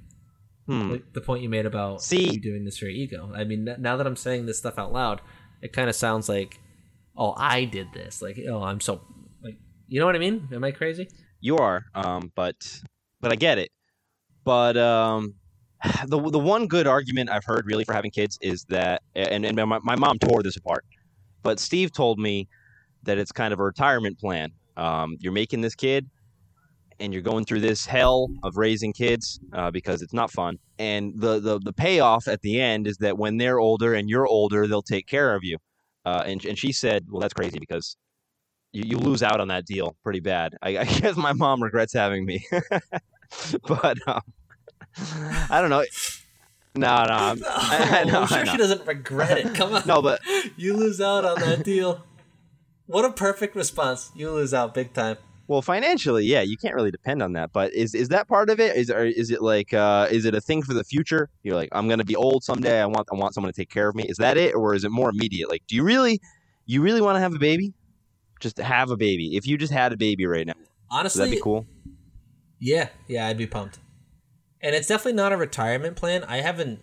Hmm. 0.68 0.89
like 0.93 1.13
the 1.13 1.22
point 1.22 1.43
you 1.43 1.49
made 1.49 1.68
about 1.68 2.01
See- 2.01 2.32
you 2.34 2.41
doing 2.41 2.66
this 2.66 2.80
for 2.80 2.86
your 2.86 2.93
ego. 2.95 3.32
I 3.36 3.43
mean, 3.43 3.66
now 3.78 3.97
that 3.97 4.07
I'm 4.07 4.16
saying 4.16 4.47
this 4.47 4.57
stuff 4.57 4.80
out 4.80 4.91
loud, 4.91 5.22
it 5.61 5.74
kind 5.74 5.89
of 5.89 5.95
sounds 5.95 6.28
like, 6.28 6.59
oh, 7.16 7.36
I 7.38 7.66
did 7.66 7.93
this. 7.93 8.20
Like, 8.20 8.39
oh, 8.49 8.63
I'm 8.63 8.80
so 8.80 9.01
like, 9.43 9.57
you 9.88 9.99
know 9.99 10.07
what 10.07 10.16
I 10.16 10.20
mean? 10.20 10.47
Am 10.51 10.63
I 10.63 10.72
crazy? 10.72 11.07
You 11.39 11.57
are, 11.57 11.86
um, 11.93 12.32
but 12.34 12.82
but 13.22 13.32
I 13.32 13.36
get 13.36 13.59
it. 13.59 13.70
But 14.43 14.76
um, 14.76 15.36
the 16.07 16.20
the 16.32 16.39
one 16.39 16.66
good 16.66 16.88
argument 16.88 17.30
I've 17.30 17.45
heard 17.45 17.68
really 17.68 17.84
for 17.84 17.93
having 17.93 18.09
kids 18.09 18.39
is 18.41 18.63
that, 18.70 19.03
and 19.13 19.45
and 19.45 19.55
my, 19.55 19.78
my 19.84 19.95
mom 19.95 20.18
tore 20.18 20.41
this 20.41 20.57
apart, 20.57 20.84
but 21.43 21.59
Steve 21.59 21.91
told 21.91 22.18
me 22.18 22.47
that 23.03 23.20
it's 23.20 23.32
kind 23.32 23.53
of 23.53 23.59
a 23.59 23.63
retirement 23.63 24.18
plan. 24.18 24.51
Um, 24.78 25.16
you're 25.20 25.32
making 25.32 25.61
this 25.61 25.76
kid, 25.76 26.09
and 27.00 27.14
you're 27.14 27.22
going 27.22 27.46
through 27.46 27.60
this 27.60 27.86
hell 27.86 28.30
of 28.43 28.58
raising 28.58 28.93
kids 28.93 29.39
uh, 29.54 29.72
because 29.72 30.02
it's 30.02 30.14
not 30.14 30.32
fun. 30.32 30.58
And 30.80 31.14
the, 31.16 31.39
the 31.39 31.60
the 31.60 31.74
payoff 31.74 32.28
at 32.28 32.41
the 32.41 32.60
end 32.60 32.88
is 32.88 32.98
that 32.98 33.18
when 33.18 33.38
they're 33.38 33.60
older 33.60 33.93
and 33.93 34.10
you're 34.10 34.28
older, 34.28 34.68
they'll 34.68 34.82
take 34.82 35.08
care 35.08 35.36
of 35.36 35.43
you. 35.43 35.58
Uh, 36.06 36.24
and 36.26 36.43
and 36.46 36.58
she 36.58 36.72
said, 36.72 37.06
well, 37.10 37.22
that's 37.22 37.34
crazy 37.34 37.60
because 37.60 37.98
you, 38.72 38.84
you 38.86 38.98
lose 38.98 39.24
out 39.24 39.39
on 39.39 39.48
that 39.48 39.66
deal 39.66 39.96
pretty 40.04 40.20
bad. 40.20 40.56
I, 40.62 40.78
I 40.78 40.84
guess 41.00 41.16
my 41.16 41.34
mom 41.34 41.64
regrets 41.64 41.93
having 41.93 42.26
me, 42.26 42.46
but 43.68 43.98
um, 44.08 44.22
I 45.50 45.60
don't 45.62 45.70
know. 45.70 45.84
No, 46.78 46.88
no, 46.88 46.93
I'm, 47.14 47.43
I, 47.46 48.02
I 48.02 48.04
know, 48.04 48.22
I'm 48.22 48.28
sure 48.28 48.46
she 48.46 48.58
doesn't 48.58 48.86
regret 48.86 49.38
it. 49.38 49.56
Come 49.56 49.74
on. 49.74 49.84
No, 49.86 50.02
but 50.02 50.20
you 50.58 50.76
lose 50.76 51.00
out 51.00 51.24
on 51.24 51.39
that 51.39 51.64
deal. 51.64 52.04
What 52.86 53.06
a 53.06 53.12
perfect 53.12 53.56
response. 53.56 54.12
You 54.16 54.30
lose 54.32 54.54
out 54.54 54.74
big 54.74 54.93
time. 54.93 55.18
Well, 55.48 55.62
financially, 55.62 56.26
yeah, 56.26 56.41
you 56.41 56.58
can't 56.58 56.74
really 56.74 56.91
depend 56.91 57.22
on 57.22 57.34
that. 57.34 57.52
But 57.54 57.74
is 57.74 57.93
is 57.93 58.10
that 58.10 58.28
part 58.28 58.50
of 58.50 58.60
it? 58.60 58.76
Is 58.76 58.89
or 58.89 59.06
is 59.06 59.30
it 59.30 59.41
like 59.41 59.74
uh, 59.74 60.08
is 60.10 60.26
it 60.26 60.34
a 60.34 60.41
thing 60.41 60.64
for 60.64 60.74
the 60.74 60.84
future? 60.84 61.30
You're 61.43 61.56
like, 61.56 61.70
I'm 61.72 61.88
gonna 61.88 62.04
be 62.04 62.16
old 62.16 62.43
someday. 62.43 62.82
I 62.82 62.86
want 62.86 63.08
I 63.12 63.16
want 63.16 63.34
someone 63.34 63.52
to 63.52 63.56
take 63.56 63.70
care 63.70 63.88
of 63.88 63.96
me. 63.96 64.04
Is 64.04 64.18
that 64.18 64.38
it, 64.38 64.56
or 64.56 64.74
is 64.74 64.84
it 64.84 64.91
more 64.91 65.10
immediate? 65.10 65.50
Like, 65.50 65.64
do 65.68 65.76
you 65.76 65.84
really 65.84 66.20
you 66.66 66.82
really 66.82 67.02
want 67.02 67.16
to 67.16 67.20
have 67.20 67.34
a 67.34 67.39
baby? 67.39 67.74
Just 68.39 68.58
have 68.58 68.91
a 68.91 68.98
baby. 68.98 69.36
If 69.38 69.48
you 69.48 69.58
just 69.58 69.72
had 69.72 69.93
a 69.93 69.98
baby 69.98 70.26
right 70.26 70.46
now, 70.46 70.54
Honestly, 70.89 71.20
that'd 71.20 71.36
be 71.36 71.41
cool? 71.41 71.66
Yeah, 72.60 72.89
yeah, 73.08 73.28
I'd 73.28 73.38
be 73.38 73.48
pumped. 73.48 73.80
And 74.62 74.76
it's 74.76 74.88
definitely 74.88 75.14
not 75.14 75.32
a 75.32 75.38
retirement 75.38 75.96
plan. 75.96 76.24
I 76.24 76.41
haven't 76.41 76.80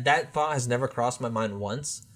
that 0.00 0.32
thought 0.32 0.52
has 0.52 0.66
never 0.66 0.88
crossed 0.88 1.20
my 1.20 1.28
mind 1.28 1.60
once. 1.60 2.06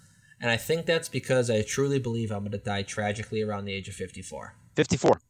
And 0.41 0.51
I 0.51 0.57
think 0.57 0.87
that's 0.87 1.09
because 1.09 1.51
I 1.51 1.63
truly 1.63 1.99
believe 1.99 2.31
I'm 2.31 2.41
going 2.41 2.53
to 2.53 2.59
die 2.59 2.83
tragically 2.83 3.43
around 3.43 3.67
the 3.67 3.75
age 3.75 3.89
of 3.89 3.95
54. 3.95 4.55
Fifty 4.75 4.97
four. 4.97 5.21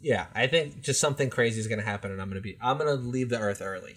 Yeah, 0.00 0.26
I 0.34 0.46
think 0.46 0.82
just 0.82 1.00
something 1.00 1.30
crazy 1.30 1.60
is 1.60 1.66
going 1.66 1.78
to 1.78 1.84
happen 1.84 2.10
and 2.12 2.20
I'm 2.20 2.28
going 2.28 2.36
to 2.36 2.42
be 2.42 2.56
I'm 2.60 2.78
going 2.78 2.88
to 2.88 3.02
leave 3.02 3.28
the 3.30 3.38
earth 3.38 3.62
early. 3.62 3.96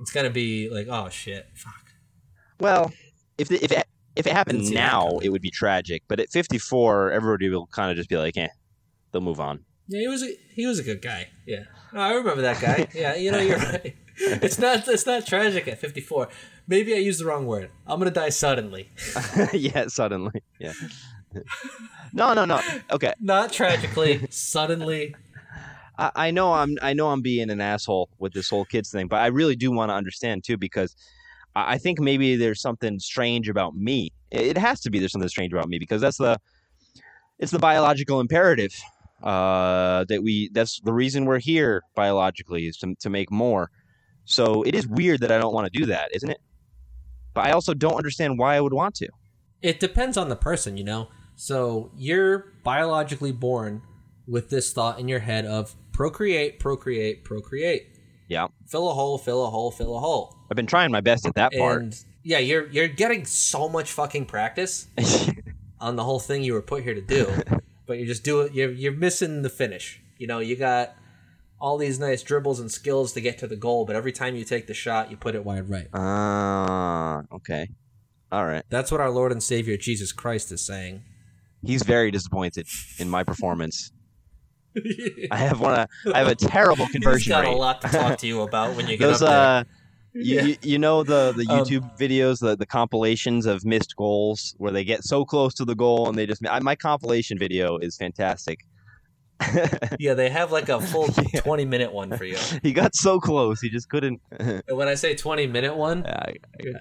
It's 0.00 0.12
going 0.12 0.24
to 0.24 0.32
be 0.32 0.68
like, 0.68 0.86
oh 0.88 1.08
shit, 1.08 1.46
fuck. 1.54 1.84
Well, 2.60 2.92
if 3.36 3.48
the, 3.48 3.62
if 3.62 3.72
it, 3.72 3.86
if 4.16 4.26
it 4.26 4.32
happened 4.32 4.58
Didn't 4.58 4.68
see 4.68 4.74
that 4.74 4.92
now, 4.92 5.18
it 5.22 5.30
would 5.30 5.42
be 5.42 5.50
tragic. 5.50 6.02
But 6.08 6.20
at 6.20 6.30
54, 6.30 7.12
everybody 7.12 7.48
will 7.48 7.66
kind 7.66 7.90
of 7.90 7.96
just 7.96 8.08
be 8.08 8.16
like, 8.16 8.36
eh, 8.36 8.48
they'll 9.12 9.22
move 9.22 9.40
on. 9.40 9.64
Yeah, 9.86 10.00
he 10.00 10.08
was 10.08 10.22
a, 10.22 10.34
he 10.54 10.66
was 10.66 10.78
a 10.78 10.82
good 10.82 11.00
guy. 11.00 11.28
Yeah. 11.46 11.64
Oh, 11.94 12.00
I 12.00 12.12
remember 12.12 12.42
that 12.42 12.60
guy. 12.60 12.88
Yeah, 12.94 13.14
you 13.14 13.32
know 13.32 13.38
you're 13.38 13.58
right. 13.58 13.96
It's 14.20 14.58
not 14.58 14.86
it's 14.88 15.06
not 15.06 15.26
tragic 15.26 15.68
at 15.68 15.78
54. 15.78 16.28
Maybe 16.66 16.94
I 16.94 16.98
used 16.98 17.20
the 17.20 17.26
wrong 17.26 17.46
word. 17.46 17.70
I'm 17.86 17.98
going 17.98 18.12
to 18.12 18.20
die 18.20 18.28
suddenly. 18.28 18.90
yeah, 19.52 19.86
suddenly. 19.86 20.42
Yeah. 20.58 20.72
no, 22.12 22.34
no, 22.34 22.44
no. 22.44 22.60
Okay, 22.90 23.14
Not 23.20 23.52
tragically, 23.52 24.26
suddenly. 24.30 25.14
I, 25.98 26.30
know 26.30 26.52
I'm 26.52 26.76
I 26.80 26.92
know 26.92 27.08
I'm 27.08 27.22
being 27.22 27.50
an 27.50 27.60
asshole 27.60 28.08
with 28.18 28.32
this 28.32 28.48
whole 28.48 28.64
kids 28.64 28.90
thing, 28.90 29.08
but 29.08 29.16
I 29.16 29.26
really 29.26 29.56
do 29.56 29.72
want 29.72 29.90
to 29.90 29.94
understand 29.94 30.44
too 30.44 30.56
because 30.56 30.94
I, 31.56 31.74
I 31.74 31.78
think 31.78 31.98
maybe 31.98 32.36
there's 32.36 32.60
something 32.60 32.98
strange 33.00 33.48
about 33.48 33.74
me. 33.74 34.12
It, 34.30 34.46
it 34.46 34.58
has 34.58 34.80
to 34.82 34.90
be 34.90 35.00
there's 35.00 35.12
something 35.12 35.28
strange 35.28 35.52
about 35.52 35.68
me 35.68 35.78
because 35.78 36.00
that's 36.00 36.18
the 36.18 36.38
it's 37.38 37.50
the 37.50 37.58
biological 37.58 38.20
imperative 38.20 38.74
uh, 39.22 40.04
that 40.08 40.22
we 40.22 40.50
that's 40.52 40.80
the 40.80 40.92
reason 40.92 41.24
we're 41.24 41.40
here 41.40 41.82
biologically 41.96 42.66
is 42.66 42.76
to 42.78 42.94
to 43.00 43.10
make 43.10 43.30
more. 43.30 43.70
So 44.24 44.62
it 44.62 44.74
is 44.74 44.86
weird 44.86 45.20
that 45.20 45.32
I 45.32 45.38
don't 45.38 45.54
want 45.54 45.72
to 45.72 45.78
do 45.78 45.86
that, 45.86 46.14
isn't 46.14 46.30
it? 46.30 46.38
But 47.34 47.46
I 47.46 47.52
also 47.52 47.74
don't 47.74 47.94
understand 47.94 48.38
why 48.38 48.56
I 48.56 48.60
would 48.60 48.74
want 48.74 48.94
to. 48.96 49.08
it 49.62 49.80
depends 49.80 50.16
on 50.16 50.28
the 50.28 50.36
person, 50.36 50.76
you 50.76 50.84
know. 50.84 51.08
So 51.34 51.90
you're 51.96 52.52
biologically 52.62 53.32
born 53.32 53.82
with 54.26 54.50
this 54.50 54.72
thought 54.72 54.98
in 55.00 55.08
your 55.08 55.20
head 55.20 55.46
of 55.46 55.74
procreate, 55.98 56.60
procreate, 56.60 57.24
procreate. 57.24 57.88
Yeah. 58.28 58.46
Fill 58.68 58.88
a 58.88 58.94
hole, 58.94 59.18
fill 59.18 59.44
a 59.44 59.50
hole, 59.50 59.72
fill 59.72 59.96
a 59.96 59.98
hole. 59.98 60.36
I've 60.48 60.54
been 60.54 60.68
trying 60.68 60.92
my 60.92 61.00
best 61.00 61.26
at 61.26 61.34
that 61.34 61.52
part. 61.52 61.82
And 61.82 62.04
yeah, 62.22 62.38
you're 62.38 62.68
you're 62.68 62.86
getting 62.86 63.24
so 63.24 63.68
much 63.68 63.90
fucking 63.90 64.26
practice 64.26 64.86
on 65.80 65.96
the 65.96 66.04
whole 66.04 66.20
thing 66.20 66.44
you 66.44 66.52
were 66.52 66.62
put 66.62 66.84
here 66.84 66.94
to 66.94 67.00
do, 67.00 67.28
but 67.86 67.98
you're 67.98 68.06
just 68.06 68.22
doing 68.22 68.50
you're 68.54 68.70
you're 68.70 68.92
missing 68.92 69.42
the 69.42 69.50
finish. 69.50 70.00
You 70.18 70.28
know, 70.28 70.38
you 70.38 70.54
got 70.54 70.94
all 71.60 71.76
these 71.78 71.98
nice 71.98 72.22
dribbles 72.22 72.60
and 72.60 72.70
skills 72.70 73.12
to 73.14 73.20
get 73.20 73.38
to 73.38 73.48
the 73.48 73.56
goal, 73.56 73.84
but 73.84 73.96
every 73.96 74.12
time 74.12 74.36
you 74.36 74.44
take 74.44 74.68
the 74.68 74.74
shot, 74.74 75.10
you 75.10 75.16
put 75.16 75.34
it 75.34 75.44
wide 75.44 75.68
right. 75.68 75.88
Ah, 75.92 77.22
okay. 77.32 77.70
All 78.30 78.46
right. 78.46 78.62
That's 78.68 78.92
what 78.92 79.00
our 79.00 79.10
Lord 79.10 79.32
and 79.32 79.42
Savior 79.42 79.76
Jesus 79.76 80.12
Christ 80.12 80.52
is 80.52 80.64
saying. 80.64 81.02
He's 81.64 81.82
very 81.82 82.12
disappointed 82.12 82.68
in 82.98 83.08
my 83.08 83.24
performance. 83.24 83.90
I 85.30 85.36
have 85.36 85.60
one. 85.60 85.86
I 86.14 86.18
have 86.18 86.28
a 86.28 86.34
terrible 86.34 86.84
He's 86.86 86.92
conversion 86.92 87.30
got 87.30 87.44
rate. 87.44 87.52
a 87.54 87.56
lot 87.56 87.80
to 87.82 87.88
talk 87.88 88.18
to 88.18 88.26
you 88.26 88.42
about 88.42 88.76
when 88.76 88.86
you 88.88 88.96
get 88.96 89.06
Those 89.06 89.22
up 89.22 89.28
there. 89.28 89.38
uh, 89.38 89.64
you, 90.14 90.36
Yeah. 90.36 90.42
you, 90.42 90.56
you 90.62 90.78
know 90.78 91.02
the 91.02 91.32
the 91.36 91.46
Um, 91.52 91.60
YouTube 91.64 91.98
videos, 91.98 92.40
the 92.40 92.56
the 92.56 92.66
compilations 92.66 93.46
of 93.46 93.64
missed 93.64 93.94
goals 93.96 94.54
where 94.58 94.72
they 94.72 94.84
get 94.84 95.04
so 95.04 95.24
close 95.24 95.54
to 95.54 95.64
the 95.64 95.74
goal 95.74 96.08
and 96.08 96.16
they 96.18 96.26
just. 96.26 96.46
I, 96.48 96.60
my 96.60 96.74
compilation 96.76 97.38
video 97.38 97.78
is 97.78 97.96
fantastic. 97.96 98.60
Yeah, 100.00 100.14
they 100.14 100.28
have 100.30 100.50
like 100.52 100.68
a 100.68 100.80
full 100.80 101.08
Yeah. 101.32 101.40
20 101.42 101.64
minute 101.64 101.92
one 101.92 102.16
for 102.16 102.24
you. 102.24 102.36
he 102.62 102.72
got 102.72 102.94
so 102.96 103.20
close, 103.20 103.60
he 103.60 103.68
just 103.70 103.88
couldn't. 103.88 104.20
When 104.68 104.88
I 104.88 104.94
say 104.94 105.14
20 105.14 105.46
minute 105.46 105.76
one, 105.76 106.04
I- 106.06 106.34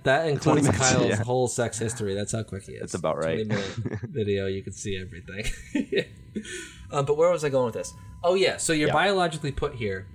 that 0.03 0.27
includes 0.27 0.63
minutes, 0.63 0.77
Kyle's 0.91 1.07
yeah. 1.07 1.23
whole 1.23 1.47
sex 1.47 1.77
history. 1.77 2.15
That's 2.15 2.31
how 2.31 2.41
quick 2.43 2.63
he 2.63 2.73
is. 2.73 2.79
That's 2.81 2.93
about 2.95 3.17
right. 3.17 3.45
20 3.45 3.61
minute 3.83 3.99
video, 4.09 4.47
you 4.47 4.63
can 4.63 4.73
see 4.73 4.97
everything. 4.97 6.05
um, 6.91 7.05
but 7.05 7.17
where 7.17 7.31
was 7.31 7.43
I 7.43 7.49
going 7.49 7.65
with 7.65 7.75
this? 7.75 7.93
Oh, 8.23 8.35
yeah. 8.35 8.57
So 8.57 8.73
you're 8.73 8.87
Yeah. 8.87 8.93
biologically 8.93 9.51
put 9.51 9.75
here 9.75 10.07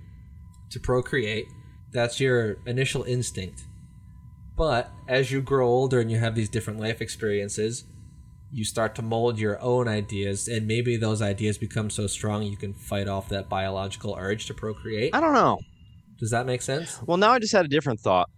to 0.71 0.79
procreate. 0.79 1.47
That's 1.91 2.19
your 2.19 2.57
initial 2.65 3.03
instinct. 3.03 3.63
But 4.55 4.91
as 5.07 5.31
you 5.31 5.41
grow 5.41 5.67
older 5.67 5.99
and 5.99 6.11
you 6.11 6.19
have 6.19 6.35
these 6.35 6.49
different 6.49 6.79
life 6.79 7.01
experiences, 7.01 7.85
you 8.51 8.63
start 8.65 8.93
to 8.95 9.01
mold 9.01 9.39
your 9.39 9.59
own 9.61 9.87
ideas, 9.87 10.47
and 10.47 10.67
maybe 10.67 10.95
those 10.95 11.23
ideas 11.23 11.57
become 11.57 11.89
so 11.89 12.05
strong 12.05 12.43
you 12.43 12.55
can 12.55 12.73
fight 12.73 13.07
off 13.07 13.29
that 13.29 13.49
biological 13.49 14.15
urge 14.19 14.45
to 14.45 14.53
procreate. 14.53 15.15
I 15.15 15.19
don't 15.21 15.33
know. 15.33 15.59
Does 16.19 16.29
that 16.29 16.45
make 16.45 16.61
sense? 16.61 17.01
Well, 17.07 17.17
now 17.17 17.31
I 17.31 17.39
just 17.39 17.51
had 17.51 17.65
a 17.65 17.67
different 17.67 17.99
thought. 17.99 18.29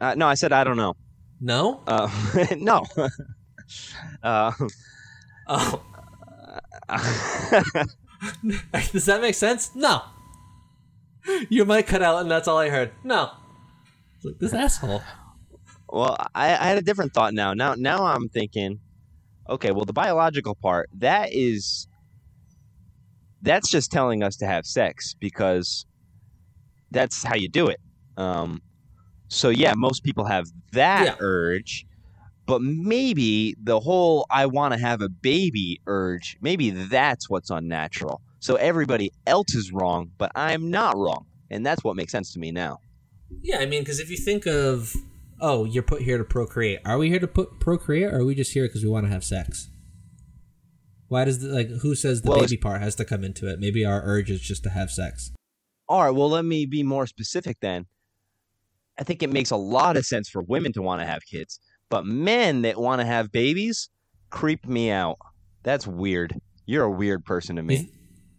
Uh, 0.00 0.14
no, 0.14 0.28
I 0.28 0.34
said 0.34 0.52
I 0.52 0.62
don't 0.62 0.76
know. 0.76 0.94
No? 1.40 1.82
Uh, 1.88 2.08
no. 2.56 2.84
uh, 4.22 4.52
Oh. 5.50 5.82
Does 8.92 9.06
that 9.06 9.20
make 9.20 9.34
sense? 9.34 9.74
No. 9.74 10.02
Your 11.48 11.66
mic 11.66 11.86
cut 11.86 12.02
out, 12.02 12.20
and 12.22 12.30
that's 12.30 12.48
all 12.48 12.58
I 12.58 12.68
heard. 12.70 12.92
No. 13.04 13.30
It's 14.16 14.24
like, 14.24 14.38
this 14.38 14.54
asshole. 14.54 15.02
well, 15.88 16.16
I, 16.34 16.50
I 16.52 16.64
had 16.68 16.78
a 16.78 16.82
different 16.82 17.12
thought 17.12 17.34
now. 17.34 17.52
Now, 17.54 17.74
now 17.74 18.04
I'm 18.06 18.28
thinking, 18.28 18.80
okay, 19.48 19.70
well, 19.70 19.84
the 19.84 19.92
biological 19.92 20.54
part 20.54 20.88
that 20.98 21.28
is 21.32 21.86
that's 23.42 23.70
just 23.70 23.92
telling 23.92 24.22
us 24.22 24.36
to 24.36 24.46
have 24.46 24.66
sex 24.66 25.14
because 25.20 25.86
that's 26.90 27.22
how 27.22 27.36
you 27.36 27.48
do 27.48 27.68
it. 27.68 27.78
Um, 28.16 28.62
so 29.28 29.50
yeah, 29.50 29.74
most 29.76 30.02
people 30.02 30.24
have 30.24 30.46
that 30.72 31.04
Yeah. 31.04 31.16
urge, 31.20 31.86
but 32.48 32.62
maybe 32.62 33.54
the 33.62 33.78
whole 33.78 34.26
"I 34.30 34.46
want 34.46 34.74
to 34.74 34.80
have 34.80 35.02
a 35.02 35.08
baby" 35.08 35.80
urge, 35.86 36.36
maybe 36.40 36.70
that's 36.70 37.30
what's 37.30 37.50
unnatural. 37.50 38.22
So 38.40 38.56
everybody 38.56 39.12
else 39.26 39.54
is 39.54 39.70
wrong, 39.72 40.10
but 40.18 40.32
I'm 40.34 40.70
not 40.70 40.96
wrong, 40.96 41.26
and 41.50 41.64
that's 41.64 41.84
what 41.84 41.94
makes 41.94 42.10
sense 42.10 42.32
to 42.32 42.40
me 42.40 42.50
now. 42.50 42.78
Yeah, 43.42 43.58
I 43.58 43.66
mean, 43.66 43.82
because 43.82 44.00
if 44.00 44.10
you 44.10 44.16
think 44.16 44.46
of, 44.46 44.94
oh, 45.40 45.64
you're 45.64 45.82
put 45.82 46.02
here 46.02 46.18
to 46.18 46.24
procreate. 46.24 46.80
Are 46.84 46.98
we 46.98 47.10
here 47.10 47.20
to 47.20 47.28
put 47.28 47.60
procreate, 47.60 48.12
or 48.12 48.20
are 48.20 48.24
we 48.24 48.34
just 48.34 48.52
here 48.54 48.64
because 48.66 48.82
we 48.82 48.90
want 48.90 49.06
to 49.06 49.12
have 49.12 49.22
sex? 49.22 49.68
Why 51.08 51.24
does 51.24 51.40
the, 51.40 51.48
like 51.48 51.68
who 51.82 51.94
says 51.94 52.22
the 52.22 52.30
Well, 52.30 52.40
baby 52.40 52.56
part 52.56 52.80
has 52.80 52.94
to 52.96 53.04
come 53.04 53.24
into 53.24 53.50
it? 53.50 53.60
Maybe 53.60 53.84
our 53.84 54.02
urge 54.04 54.30
is 54.30 54.40
just 54.40 54.62
to 54.64 54.70
have 54.70 54.90
sex. 54.90 55.32
All 55.88 56.02
right, 56.04 56.10
well, 56.10 56.30
let 56.30 56.44
me 56.44 56.66
be 56.66 56.82
more 56.82 57.06
specific 57.06 57.58
then. 57.60 57.86
I 58.98 59.04
think 59.04 59.22
it 59.22 59.32
makes 59.32 59.50
a 59.50 59.56
lot 59.56 59.96
of 59.96 60.04
sense 60.04 60.28
for 60.28 60.42
women 60.42 60.72
to 60.72 60.82
want 60.82 61.00
to 61.00 61.06
have 61.06 61.24
kids, 61.24 61.60
but 61.90 62.04
men 62.06 62.62
that 62.62 62.78
want 62.80 63.00
to 63.00 63.06
have 63.06 63.32
babies 63.32 63.88
creep 64.30 64.66
me 64.66 64.90
out. 64.90 65.18
That's 65.62 65.86
weird. 65.86 66.34
You're 66.66 66.84
a 66.84 66.90
weird 66.90 67.24
person 67.24 67.56
to 67.56 67.62
You, 67.62 67.66
me. 67.68 67.76
th- 67.76 67.90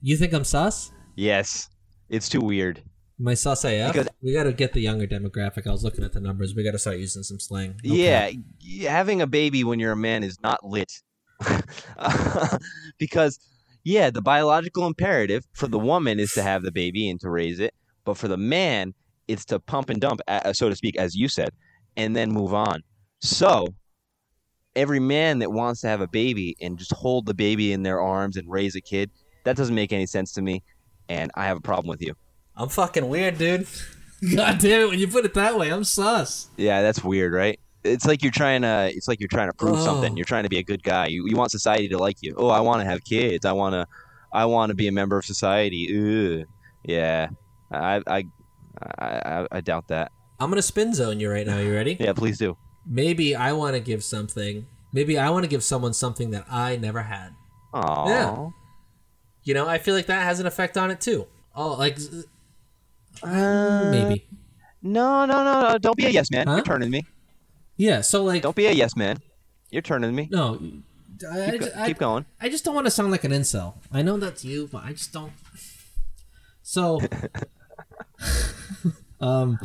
you 0.01 0.17
think 0.17 0.33
I'm 0.33 0.43
sus? 0.43 0.91
Yes, 1.15 1.69
it's 2.09 2.29
too 2.29 2.41
weird. 2.41 2.83
I 3.27 3.33
sus 3.33 3.65
AF? 3.65 3.91
Because- 3.93 4.07
we 4.21 4.33
got 4.33 4.43
to 4.43 4.53
get 4.53 4.73
the 4.73 4.79
younger 4.81 5.05
demographic. 5.07 5.67
I 5.67 5.71
was 5.71 5.83
looking 5.83 6.03
at 6.05 6.13
the 6.13 6.21
numbers. 6.21 6.53
We 6.55 6.63
got 6.63 6.71
to 6.71 6.79
start 6.79 6.97
using 6.97 7.23
some 7.23 7.39
slang. 7.39 7.75
No 7.83 7.93
Yeah, 7.93 8.31
having 8.87 9.21
a 9.21 9.27
baby 9.27 9.63
when 9.63 9.79
you're 9.79 9.91
a 9.93 9.97
man 9.97 10.23
is 10.23 10.37
not 10.41 10.63
lit. 10.65 10.91
because, 12.97 13.39
yeah, 13.83 14.09
the 14.09 14.21
biological 14.21 14.85
imperative 14.87 15.45
for 15.53 15.67
the 15.67 15.79
woman 15.79 16.19
is 16.19 16.31
to 16.33 16.43
have 16.43 16.63
the 16.63 16.71
baby 16.71 17.09
and 17.09 17.19
to 17.21 17.29
raise 17.29 17.59
it, 17.59 17.73
but 18.05 18.17
for 18.17 18.27
the 18.27 18.37
man, 18.37 18.93
it's 19.27 19.45
to 19.45 19.59
pump 19.59 19.89
and 19.89 19.99
dump, 20.01 20.21
so 20.53 20.69
to 20.69 20.75
speak, 20.75 20.97
as 20.97 21.15
you 21.15 21.27
said, 21.27 21.49
and 21.97 22.15
then 22.15 22.31
move 22.31 22.53
on. 22.53 22.81
So, 23.19 23.67
every 24.75 24.99
man 24.99 25.39
that 25.39 25.51
wants 25.51 25.81
to 25.81 25.87
have 25.87 26.01
a 26.01 26.07
baby 26.07 26.55
and 26.61 26.77
just 26.77 26.91
hold 26.93 27.25
the 27.25 27.33
baby 27.33 27.73
in 27.73 27.83
their 27.83 27.99
arms 28.01 28.37
and 28.37 28.49
raise 28.49 28.75
a 28.75 28.81
kid, 28.81 29.11
that 29.43 29.55
doesn't 29.55 29.75
make 29.75 29.91
any 29.93 30.05
sense 30.05 30.31
to 30.33 30.41
me, 30.41 30.63
and 31.09 31.31
I 31.35 31.45
have 31.45 31.57
a 31.57 31.61
problem 31.61 31.87
with 31.89 32.01
you. 32.01 32.13
I'm 32.55 32.69
fucking 32.69 33.07
weird, 33.07 33.37
dude. 33.37 33.67
God 34.35 34.59
damn 34.59 34.81
it! 34.81 34.89
When 34.89 34.99
you 34.99 35.07
put 35.07 35.23
it 35.25 35.33
that 35.35 35.57
way, 35.57 35.69
I'm 35.71 35.83
sus. 35.85 36.49
Yeah, 36.57 36.81
that's 36.81 37.03
weird, 37.03 37.31
right? 37.33 37.57
It's 37.85 38.05
like 38.05 38.21
you're 38.21 38.33
trying 38.33 38.63
to. 38.63 38.91
It's 38.93 39.07
like 39.07 39.21
you're 39.21 39.29
trying 39.29 39.49
to 39.49 39.55
prove 39.55 39.79
Oh. 39.79 39.85
something. 39.85 40.17
You're 40.17 40.25
trying 40.25 40.43
to 40.43 40.49
be 40.49 40.57
a 40.57 40.63
good 40.63 40.83
guy. 40.83 41.07
You, 41.07 41.25
you 41.27 41.37
want 41.37 41.51
society 41.51 41.87
to 41.89 41.97
like 41.97 42.17
you. 42.21 42.35
Oh, 42.37 42.49
I 42.49 42.59
want 42.59 42.81
to 42.81 42.85
have 42.85 43.03
kids. 43.05 43.45
I 43.45 43.53
want 43.53 43.73
to. 43.73 43.87
I 44.33 44.43
want 44.45 44.69
to 44.71 44.75
be 44.75 44.87
a 44.89 44.91
member 44.91 45.17
of 45.17 45.23
society. 45.25 45.87
Ugh. 46.41 46.45
Yeah, 46.83 47.29
I, 47.71 48.01
I, 48.07 48.23
I, 48.99 49.05
I, 49.05 49.47
I 49.53 49.61
doubt 49.61 49.87
that. 49.87 50.11
I'm 50.41 50.49
gonna 50.49 50.61
spin 50.61 50.93
zone 50.93 51.19
you 51.21 51.29
right 51.31 51.47
now. 51.47 51.59
You 51.59 51.73
ready? 51.73 51.95
Yeah, 51.99 52.11
please 52.13 52.37
do. 52.37 52.57
Maybe 52.89 53.35
I 53.35 53.53
want 53.53 53.75
to 53.75 53.79
give 53.79 54.03
something. 54.03 54.65
Maybe 54.91 55.17
I 55.19 55.29
want 55.29 55.43
to 55.43 55.47
give 55.47 55.63
someone 55.63 55.93
something 55.93 56.31
that 56.31 56.45
I 56.49 56.75
never 56.75 57.03
had. 57.03 57.29
Aw. 57.73 58.07
Yeah. 58.09 58.49
You 59.43 59.53
know, 59.53 59.67
I 59.67 59.77
feel 59.77 59.93
like 59.95 60.07
that 60.07 60.23
has 60.23 60.39
an 60.39 60.47
effect 60.47 60.75
on 60.77 60.89
it 60.91 60.99
too. 60.99 61.27
Oh, 61.55 61.73
like 61.75 61.97
Uh, 63.23 63.89
maybe. 63.91 64.27
No, 64.81 65.25
no, 65.25 65.43
no, 65.43 65.61
no. 65.71 65.77
Don't 65.77 65.95
be 65.97 66.05
a 66.05 66.09
yes 66.09 66.31
man. 66.31 66.47
Huh? 66.47 66.55
You're 66.55 66.63
turning 66.65 66.89
me. 66.89 67.05
Yeah. 67.77 68.01
So 68.01 68.23
like, 68.23 68.41
Don't 68.41 68.55
be 68.55 68.65
a 68.65 68.71
yes 68.71 68.95
man. 68.95 69.17
You're 69.69 69.81
turning 69.83 70.15
me. 70.15 70.27
no. 70.31 70.59
I, 71.29 71.51
Keep, 71.51 71.63
I- 71.75 71.87
keep 71.87 71.97
going. 71.97 72.25
I 72.39 72.47
just 72.47 72.63
don't 72.63 72.73
want 72.73 72.87
to 72.87 72.91
sound 72.91 73.11
like 73.11 73.25
an 73.25 73.31
incel. 73.31 73.73
I 73.91 74.01
know 74.01 74.17
that's 74.17 74.45
you, 74.45 74.69
but 74.71 74.83
I 74.85 74.93
just 74.93 75.11
don't. 75.11 75.33
So, 76.63 77.01
um, 79.21 79.59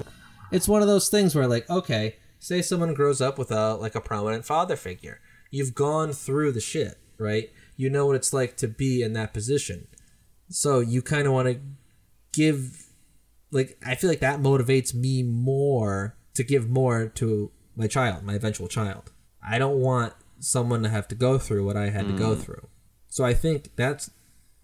it's 0.50 0.66
one 0.68 0.82
of 0.82 0.88
those 0.88 1.08
things 1.08 1.34
where, 1.34 1.46
like, 1.46 1.68
okay, 1.70 2.16
say 2.44 2.60
someone 2.60 2.92
grows 2.92 3.22
up 3.22 3.38
with 3.38 3.50
a 3.50 3.74
like 3.74 3.94
a 3.94 4.00
prominent 4.00 4.44
father 4.44 4.76
figure. 4.76 5.20
You've 5.50 5.74
gone 5.74 6.12
through 6.12 6.52
the 6.52 6.60
shit, 6.60 6.98
right? 7.18 7.50
You 7.76 7.88
know 7.88 8.06
what 8.06 8.16
it's 8.16 8.32
like 8.32 8.56
to 8.58 8.68
be 8.68 9.02
in 9.02 9.14
that 9.14 9.32
position. 9.32 9.86
So 10.50 10.80
you 10.80 11.00
kind 11.00 11.26
of 11.26 11.32
want 11.32 11.48
to 11.48 11.60
give, 12.32 12.86
like, 13.50 13.78
I 13.84 13.94
feel 13.94 14.10
like 14.10 14.20
that 14.20 14.40
motivates 14.40 14.94
me 14.94 15.22
more 15.22 16.16
to 16.34 16.44
give 16.44 16.68
more 16.68 17.06
to 17.06 17.50
my 17.76 17.86
child, 17.86 18.24
my 18.24 18.34
eventual 18.34 18.68
child. 18.68 19.10
I 19.42 19.58
don't 19.58 19.80
want 19.80 20.12
someone 20.38 20.82
to 20.82 20.90
have 20.90 21.08
to 21.08 21.14
go 21.14 21.38
through 21.38 21.64
what 21.64 21.76
I 21.76 21.88
had 21.88 22.06
to 22.08 22.12
go 22.12 22.34
mm. 22.34 22.42
through. 22.42 22.68
So 23.08 23.24
I 23.24 23.32
think 23.32 23.70
that's 23.76 24.10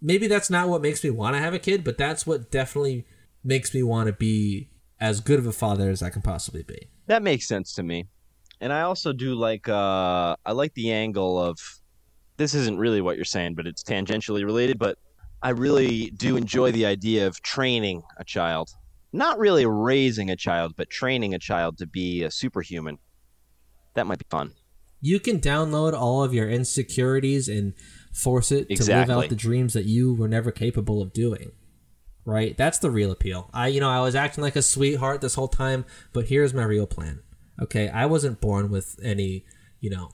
maybe 0.02 0.26
that's 0.26 0.50
not 0.50 0.68
what 0.68 0.82
makes 0.82 1.02
me 1.02 1.10
want 1.10 1.34
to 1.34 1.40
have 1.40 1.54
a 1.54 1.58
kid, 1.58 1.82
but 1.84 1.96
that's 1.96 2.26
what 2.26 2.50
definitely 2.50 3.06
makes 3.42 3.72
me 3.72 3.82
want 3.82 4.08
to 4.08 4.12
be 4.12 4.68
as 5.00 5.20
good 5.20 5.38
of 5.38 5.46
a 5.46 5.52
father 5.52 5.88
as 5.88 6.02
I 6.02 6.10
can 6.10 6.20
possibly 6.20 6.62
be. 6.62 6.88
That 7.10 7.24
makes 7.24 7.48
sense 7.48 7.72
to 7.72 7.82
me. 7.82 8.06
And 8.60 8.72
I 8.72 8.82
also 8.82 9.12
do 9.12 9.34
like 9.34 9.68
uh 9.68 10.36
I 10.46 10.52
like 10.52 10.74
the 10.74 10.92
angle 10.92 11.42
of 11.42 11.58
this 12.36 12.54
isn't 12.54 12.78
really 12.78 13.00
what 13.00 13.16
you're 13.16 13.24
saying, 13.24 13.56
but 13.56 13.66
it's 13.66 13.82
tangentially 13.82 14.44
related, 14.44 14.78
but 14.78 14.96
I 15.42 15.50
really 15.50 16.10
do 16.10 16.36
enjoy 16.36 16.70
the 16.70 16.86
idea 16.86 17.26
of 17.26 17.42
training 17.42 18.02
a 18.18 18.24
child. 18.24 18.70
Not 19.12 19.40
really 19.40 19.66
raising 19.66 20.30
a 20.30 20.36
child, 20.36 20.74
but 20.76 20.88
training 20.88 21.34
a 21.34 21.40
child 21.40 21.78
to 21.78 21.86
be 21.88 22.22
a 22.22 22.30
superhuman. 22.30 22.98
That 23.94 24.06
might 24.06 24.18
be 24.18 24.26
fun. 24.30 24.52
You 25.00 25.18
can 25.18 25.40
download 25.40 25.94
all 25.94 26.22
of 26.22 26.32
your 26.32 26.48
insecurities 26.48 27.48
and 27.48 27.74
force 28.12 28.52
it 28.52 28.68
to 28.68 28.84
live 28.84 29.10
out 29.10 29.30
the 29.30 29.34
dreams 29.34 29.72
that 29.72 29.86
you 29.86 30.14
were 30.14 30.28
never 30.28 30.52
capable 30.52 31.02
of 31.02 31.12
doing. 31.12 31.50
Right? 32.24 32.56
That's 32.56 32.78
the 32.78 32.90
real 32.90 33.10
appeal. 33.10 33.48
I 33.52 33.68
you 33.68 33.80
know, 33.80 33.90
I 33.90 34.00
was 34.00 34.14
acting 34.14 34.42
like 34.42 34.56
a 34.56 34.62
sweetheart 34.62 35.20
this 35.20 35.34
whole 35.34 35.48
time, 35.48 35.84
but 36.12 36.26
here's 36.26 36.52
my 36.54 36.64
real 36.64 36.86
plan. 36.86 37.20
Okay, 37.60 37.88
I 37.88 38.06
wasn't 38.06 38.40
born 38.40 38.70
with 38.70 38.98
any, 39.02 39.44
you 39.80 39.90
know, 39.90 40.12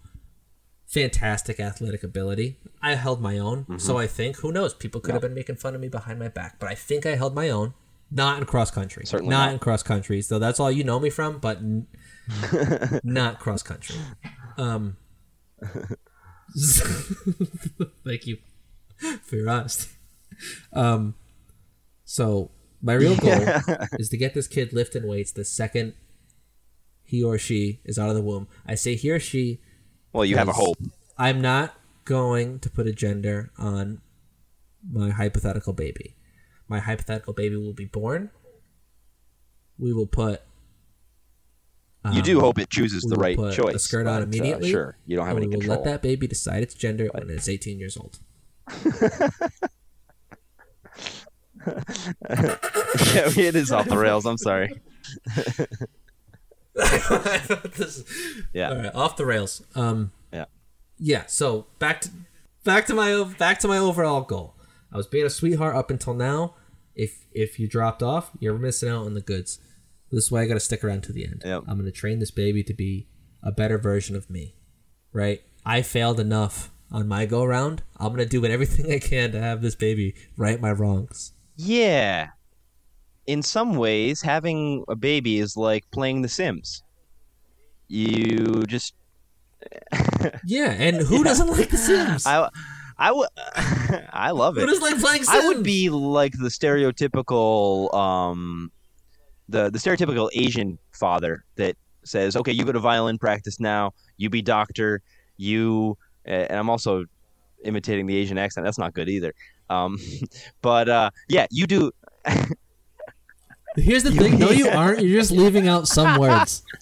fantastic 0.86 1.60
athletic 1.60 2.02
ability. 2.02 2.58
I 2.82 2.94
held 2.94 3.20
my 3.20 3.38
own. 3.38 3.78
So 3.78 3.98
I 3.98 4.06
think, 4.06 4.36
who 4.36 4.50
knows, 4.52 4.74
people 4.74 5.00
could 5.00 5.12
have 5.12 5.22
been 5.22 5.34
making 5.34 5.56
fun 5.56 5.74
of 5.74 5.80
me 5.80 5.88
behind 5.88 6.18
my 6.18 6.28
back, 6.28 6.58
but 6.58 6.68
I 6.70 6.74
think 6.74 7.06
I 7.06 7.16
held 7.16 7.34
my 7.34 7.50
own. 7.50 7.74
Not 8.10 8.38
in 8.38 8.44
cross 8.46 8.70
country. 8.70 9.04
Certainly 9.04 9.30
not, 9.30 9.46
not. 9.46 9.52
in 9.54 9.58
cross 9.58 9.82
country. 9.82 10.22
So 10.22 10.38
that's 10.38 10.60
all 10.60 10.70
you 10.70 10.84
know 10.84 11.00
me 11.00 11.10
from, 11.10 11.38
but 11.38 11.58
n- 11.58 11.88
not 13.04 13.40
cross 13.40 13.62
country. 13.64 13.96
Um, 14.56 14.96
thank 18.04 18.26
you 18.26 18.38
for 19.22 19.36
your 19.36 19.50
honesty. 19.50 19.90
Um, 20.72 21.14
so 22.06 22.50
my 22.80 22.94
real 22.94 23.16
goal 23.18 23.32
is 23.98 24.08
to 24.08 24.16
get 24.16 24.32
this 24.32 24.46
kid 24.46 24.72
lifting 24.72 25.06
weights 25.06 25.32
the 25.32 25.44
second 25.44 25.92
he 27.04 27.22
or 27.22 27.36
she 27.36 27.80
is 27.84 27.98
out 27.98 28.08
of 28.08 28.14
the 28.14 28.22
womb. 28.22 28.48
I 28.66 28.74
say 28.74 28.94
he 28.94 29.10
or 29.10 29.20
she. 29.20 29.60
Well, 30.12 30.24
you 30.24 30.36
have 30.36 30.48
a 30.48 30.52
hope. 30.52 30.78
I'm 31.18 31.40
not 31.40 31.74
going 32.04 32.58
to 32.60 32.70
put 32.70 32.86
a 32.86 32.92
gender 32.92 33.50
on 33.58 34.00
my 34.88 35.10
hypothetical 35.10 35.72
baby. 35.72 36.14
My 36.68 36.78
hypothetical 36.80 37.32
baby 37.32 37.56
will 37.56 37.72
be 37.72 37.84
born. 37.84 38.30
We 39.78 39.92
will 39.92 40.06
put. 40.06 40.42
you 42.12 42.22
do 42.22 42.40
hope 42.40 42.58
it 42.58 42.70
chooses 42.70 43.02
the 43.02 43.16
will 43.16 43.22
right 43.22 43.36
put 43.36 43.54
choice. 43.54 43.72
the 43.72 43.78
skirt 43.78 44.06
on 44.06 44.22
uh, 44.22 44.24
immediately. 44.24 44.70
sure, 44.70 44.96
you 45.06 45.16
don't 45.16 45.26
have 45.26 45.36
and 45.36 45.44
any 45.44 45.48
we 45.48 45.56
will 45.56 45.60
control. 45.60 45.82
let 45.82 45.84
that 45.84 46.02
baby 46.02 46.26
decide 46.26 46.62
its 46.62 46.74
gender 46.74 47.08
when 47.12 47.28
it's 47.30 47.48
18 47.48 47.78
years 47.78 47.96
old. 47.96 48.18
yeah, 51.66 53.28
it 53.36 53.56
is 53.56 53.72
off 53.72 53.88
the 53.88 53.98
rails. 53.98 54.24
I'm 54.26 54.38
sorry. 54.38 54.80
This- 57.76 58.04
Yeah. 58.52 58.70
All 58.70 58.76
right, 58.76 58.94
off 58.94 59.16
the 59.16 59.26
rails. 59.26 59.62
Um, 59.74 60.12
Yeah. 60.32 60.44
yeah. 60.98 61.24
So 61.26 61.66
back 61.78 62.00
to 62.02 62.10
back 62.64 62.86
to 62.86 62.94
my 62.94 63.24
back 63.38 63.58
to 63.60 63.68
my 63.68 63.78
overall 63.78 64.22
goal. 64.22 64.54
I 64.92 64.96
was 64.96 65.06
being 65.06 65.24
a 65.26 65.30
sweetheart 65.30 65.74
up 65.74 65.90
until 65.90 66.14
now. 66.14 66.54
If 66.94 67.26
if 67.32 67.58
you 67.58 67.66
dropped 67.68 68.02
off, 68.02 68.30
you're 68.40 68.58
missing 68.58 68.88
out 68.88 69.06
on 69.06 69.14
the 69.14 69.20
goods. 69.20 69.58
This 70.10 70.24
is 70.26 70.30
why 70.32 70.42
I 70.42 70.46
got 70.46 70.54
to 70.54 70.60
stick 70.60 70.84
around 70.84 71.02
to 71.04 71.12
the 71.12 71.24
end. 71.24 71.42
Yep. 71.44 71.64
I'm 71.66 71.74
going 71.78 71.86
to 71.86 71.90
train 71.92 72.18
this 72.20 72.30
baby 72.30 72.62
to 72.64 72.74
be 72.74 73.08
a 73.42 73.50
better 73.52 73.76
version 73.78 74.14
of 74.16 74.30
me. 74.30 74.54
Right? 75.12 75.42
I 75.64 75.82
failed 75.82 76.20
enough 76.20 76.70
on 76.92 77.08
my 77.08 77.26
go 77.26 77.44
round. 77.44 77.82
I'm 77.96 78.08
going 78.14 78.18
to 78.20 78.40
do 78.40 78.44
everything 78.46 78.92
I 78.92 78.98
can 78.98 79.32
to 79.32 79.40
have 79.40 79.62
this 79.62 79.74
baby 79.74 80.14
right 80.36 80.60
my 80.60 80.72
wrongs. 80.72 81.32
Yeah. 81.56 82.28
In 83.26 83.42
some 83.42 83.76
ways, 83.76 84.22
having 84.22 84.84
a 84.88 84.94
baby 84.94 85.38
is 85.38 85.56
like 85.56 85.84
playing 85.90 86.22
The 86.22 86.28
Sims. 86.28 86.82
You 87.88 88.64
just 88.66 88.94
Yeah, 90.44 90.70
and 90.72 90.96
who 90.96 91.24
doesn't 91.24 91.48
like 91.48 91.70
The 91.70 91.76
Sims? 91.76 92.26
I 92.26 92.48
I 92.98 93.12
would 93.12 93.28
I 94.12 94.30
love 94.30 94.54
who 94.56 94.62
it. 94.62 94.66
doesn't 94.66 94.82
like 94.82 95.00
playing 95.00 95.24
Sims? 95.24 95.44
I 95.44 95.48
would 95.48 95.62
be 95.62 95.90
like 95.90 96.32
the 96.32 96.48
stereotypical 96.48 97.92
um 97.94 98.70
the 99.48 99.70
the 99.70 99.78
stereotypical 99.78 100.28
Asian 100.34 100.78
father 100.92 101.44
that 101.56 101.76
says, 102.04 102.36
"Okay, 102.36 102.52
you 102.52 102.64
go 102.64 102.72
to 102.72 102.78
violin 102.80 103.18
practice 103.18 103.58
now. 103.60 103.92
You 104.16 104.30
be 104.30 104.42
doctor. 104.42 105.02
You 105.36 105.96
and 106.24 106.52
I'm 106.58 106.70
also 106.70 107.04
imitating 107.64 108.06
the 108.06 108.16
Asian 108.16 108.38
accent. 108.38 108.64
That's 108.64 108.78
not 108.78 108.94
good 108.94 109.08
either. 109.08 109.32
Um, 109.68 109.98
but 110.62 110.88
uh, 110.88 111.10
yeah, 111.28 111.46
you 111.50 111.66
do. 111.66 111.92
Here's 113.76 114.02
the 114.04 114.10
thing. 114.12 114.38
No, 114.38 114.50
you 114.50 114.68
aren't. 114.68 115.00
You're 115.02 115.18
just 115.20 115.30
leaving 115.32 115.68
out 115.68 115.88
some 115.88 116.18
words. 116.20 116.62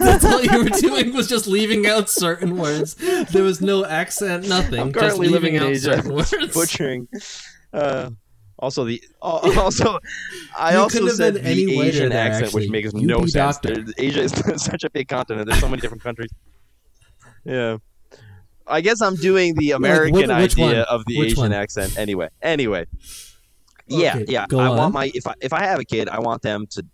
That's 0.00 0.24
all 0.24 0.42
you 0.42 0.64
were 0.64 0.70
doing 0.70 1.12
was 1.14 1.28
just 1.28 1.46
leaving 1.46 1.86
out 1.86 2.08
certain 2.08 2.56
words. 2.56 2.94
There 2.94 3.42
was 3.44 3.60
no 3.60 3.84
accent, 3.84 4.48
nothing. 4.48 4.80
I'm 4.80 4.92
just 4.92 4.98
currently 5.00 5.28
leaving 5.28 5.54
living 5.54 5.54
in 5.56 5.62
out 5.74 5.76
certain 5.76 6.14
words. 6.14 6.54
butchering. 6.54 7.08
Uh, 7.72 8.10
also 8.58 8.84
the 8.84 9.02
al- 9.22 9.58
also 9.58 9.98
I 10.56 10.72
You 10.74 10.78
also 10.80 11.06
have 11.06 11.14
said 11.16 11.34
the 11.34 11.44
any 11.44 11.80
Asian 11.80 12.10
there, 12.10 12.18
accent, 12.20 12.46
actually. 12.46 12.62
which 12.62 12.70
makes 12.70 12.92
You 12.94 13.06
no 13.06 13.26
sense. 13.26 13.58
Asia 13.96 14.22
is 14.22 14.32
such 14.56 14.84
a 14.84 14.90
big 14.90 15.08
continent. 15.08 15.48
There's 15.48 15.60
so 15.60 15.68
many 15.68 15.80
different 15.80 16.02
countries. 16.02 16.30
Yeah. 17.44 17.78
I 18.70 18.80
guess 18.80 19.00
I'm 19.02 19.16
doing 19.16 19.54
the 19.56 19.72
American 19.72 20.30
idea 20.30 20.64
one? 20.64 20.74
of 20.76 21.02
the 21.06 21.18
Which 21.18 21.32
Asian 21.32 21.40
one? 21.42 21.52
accent. 21.52 21.98
Anyway, 21.98 22.28
anyway. 22.42 22.86
Yeah, 23.86 24.16
Okay, 24.16 24.24
yeah. 24.28 24.46
I 24.50 24.54
on. 24.54 24.76
want 24.76 24.94
my 24.94 25.10
if 25.14 25.26
I 25.26 25.34
if 25.40 25.52
I 25.52 25.64
have 25.64 25.80
a 25.80 25.84
kid, 25.84 26.08
I 26.08 26.20
want 26.20 26.42
them 26.42 26.66
to 26.70 26.84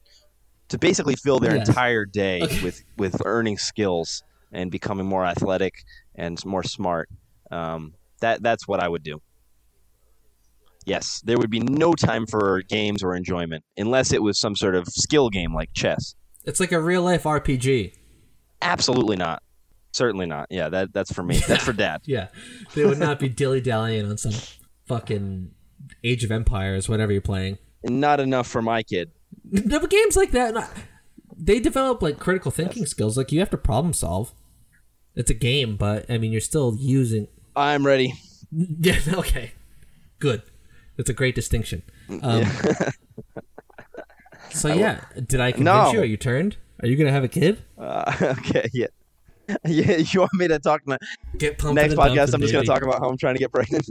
to 0.70 0.78
basically 0.78 1.14
fill 1.16 1.38
their 1.38 1.54
Yes. 1.56 1.68
entire 1.68 2.04
day 2.06 2.40
Okay. 2.42 2.62
with 2.62 2.82
with 2.96 3.20
earning 3.24 3.58
skills 3.58 4.22
and 4.52 4.70
becoming 4.70 5.06
more 5.06 5.24
athletic 5.26 5.74
and 6.14 6.42
more 6.46 6.62
smart. 6.62 7.08
Um, 7.50 7.94
that 8.20 8.42
that's 8.42 8.66
what 8.66 8.80
I 8.82 8.88
would 8.88 9.02
do. 9.02 9.20
Yes, 10.86 11.20
there 11.24 11.36
would 11.36 11.50
be 11.50 11.60
no 11.60 11.92
time 11.94 12.26
for 12.26 12.62
games 12.68 13.02
or 13.02 13.14
enjoyment 13.16 13.64
unless 13.76 14.12
it 14.12 14.22
was 14.22 14.38
some 14.38 14.54
sort 14.54 14.74
of 14.76 14.86
skill 14.88 15.28
game 15.30 15.52
like 15.54 15.70
chess. 15.74 16.14
It's 16.44 16.60
like 16.60 16.70
a 16.72 16.80
real 16.80 17.02
life 17.02 17.24
RPG. 17.24 17.92
Absolutely 18.62 19.16
not. 19.16 19.42
Certainly 19.96 20.26
not. 20.26 20.48
Yeah, 20.50 20.68
that 20.68 20.92
that's 20.92 21.10
for 21.10 21.22
me. 21.22 21.38
That's 21.48 21.64
for 21.64 21.72
dad. 21.72 22.02
Yeah, 22.04 22.28
they 22.74 22.84
would 22.84 22.98
not 22.98 23.18
be 23.18 23.30
dilly 23.30 23.62
dallying 23.62 24.04
on 24.10 24.18
some 24.18 24.32
fucking 24.84 25.52
Age 26.04 26.22
of 26.22 26.30
Empires, 26.30 26.86
whatever 26.86 27.12
you're 27.12 27.22
playing. 27.22 27.56
Not 27.82 28.20
enough 28.20 28.46
for 28.46 28.60
my 28.60 28.82
kid. 28.82 29.10
No, 29.50 29.80
but 29.80 29.88
games 29.88 30.14
like 30.14 30.32
that, 30.32 30.52
not- 30.52 30.70
they 31.34 31.60
develop 31.60 32.02
like 32.02 32.18
critical 32.18 32.50
thinking 32.50 32.84
skills. 32.84 33.16
Like 33.16 33.32
you 33.32 33.38
have 33.40 33.48
to 33.50 33.56
problem 33.56 33.94
solve. 33.94 34.34
It's 35.14 35.30
a 35.30 35.34
game, 35.34 35.76
but 35.76 36.04
I 36.10 36.18
mean, 36.18 36.30
you're 36.30 36.42
still 36.42 36.76
using. 36.78 37.28
I'm 37.56 37.86
ready. 37.86 38.12
Yeah. 38.52 39.00
Okay. 39.08 39.52
Good. 40.20 40.42
That's 40.96 41.10
a 41.10 41.12
great 41.14 41.34
distinction. 41.34 41.82
Um, 42.22 42.44
so 44.50 44.68
yeah, 44.72 45.00
did 45.14 45.40
I 45.40 45.52
convince 45.52 45.64
No. 45.64 45.92
you? 45.92 46.00
Are 46.00 46.04
you 46.04 46.16
turned? 46.16 46.56
Are 46.82 46.86
you 46.86 46.96
gonna 46.96 47.10
have 47.12 47.24
a 47.24 47.28
kid? 47.28 47.62
Uh, 47.78 48.12
okay, 48.38 48.68
yeah. 48.72 48.86
Yeah, 49.64 49.96
you 49.96 50.20
want 50.20 50.34
me 50.34 50.48
to 50.48 50.58
talk 50.58 50.86
na- 50.86 50.98
Get 51.38 51.58
pumped. 51.58 51.76
next 51.76 51.94
podcast? 51.94 52.28
I'm 52.28 52.34
and 52.34 52.42
just 52.42 52.52
going 52.52 52.64
to 52.64 52.70
talk 52.70 52.82
about 52.82 52.98
how 53.00 53.08
I'm 53.08 53.16
trying 53.16 53.34
to 53.34 53.38
get 53.38 53.52
pregnant. 53.52 53.88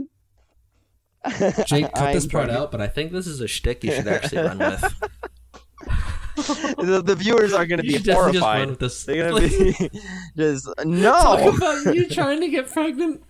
Jake, 1.66 1.92
cut 1.92 2.12
this 2.12 2.24
I'm 2.24 2.30
part 2.30 2.46
trying 2.46 2.50
out, 2.50 2.70
but 2.70 2.80
I 2.80 2.86
think 2.88 3.12
this 3.12 3.26
is 3.26 3.40
a 3.40 3.48
shtick 3.48 3.82
you 3.84 3.92
should 3.92 4.06
actually 4.06 4.42
run 4.42 4.58
with. 4.58 4.80
the, 6.36 7.02
the 7.04 7.14
viewers 7.16 7.52
are 7.52 7.66
going 7.66 7.80
to 7.80 7.86
You 7.86 7.92
be 7.92 7.96
should 7.96 8.06
definitely 8.06 8.32
just 8.34 8.44
run 8.44 8.56
horrified. 8.56 8.68
with 8.70 8.78
this. 8.78 9.04
They're 9.04 9.30
going 9.30 9.48
to 9.48 9.58
be 9.58 9.90
just 10.36 10.68
no. 10.84 11.12
Talk 11.12 11.40
no. 11.40 11.56
about 11.56 11.94
you 11.94 12.08
trying 12.08 12.40
to 12.40 12.48
get 12.48 12.70
pregnant. 12.70 13.22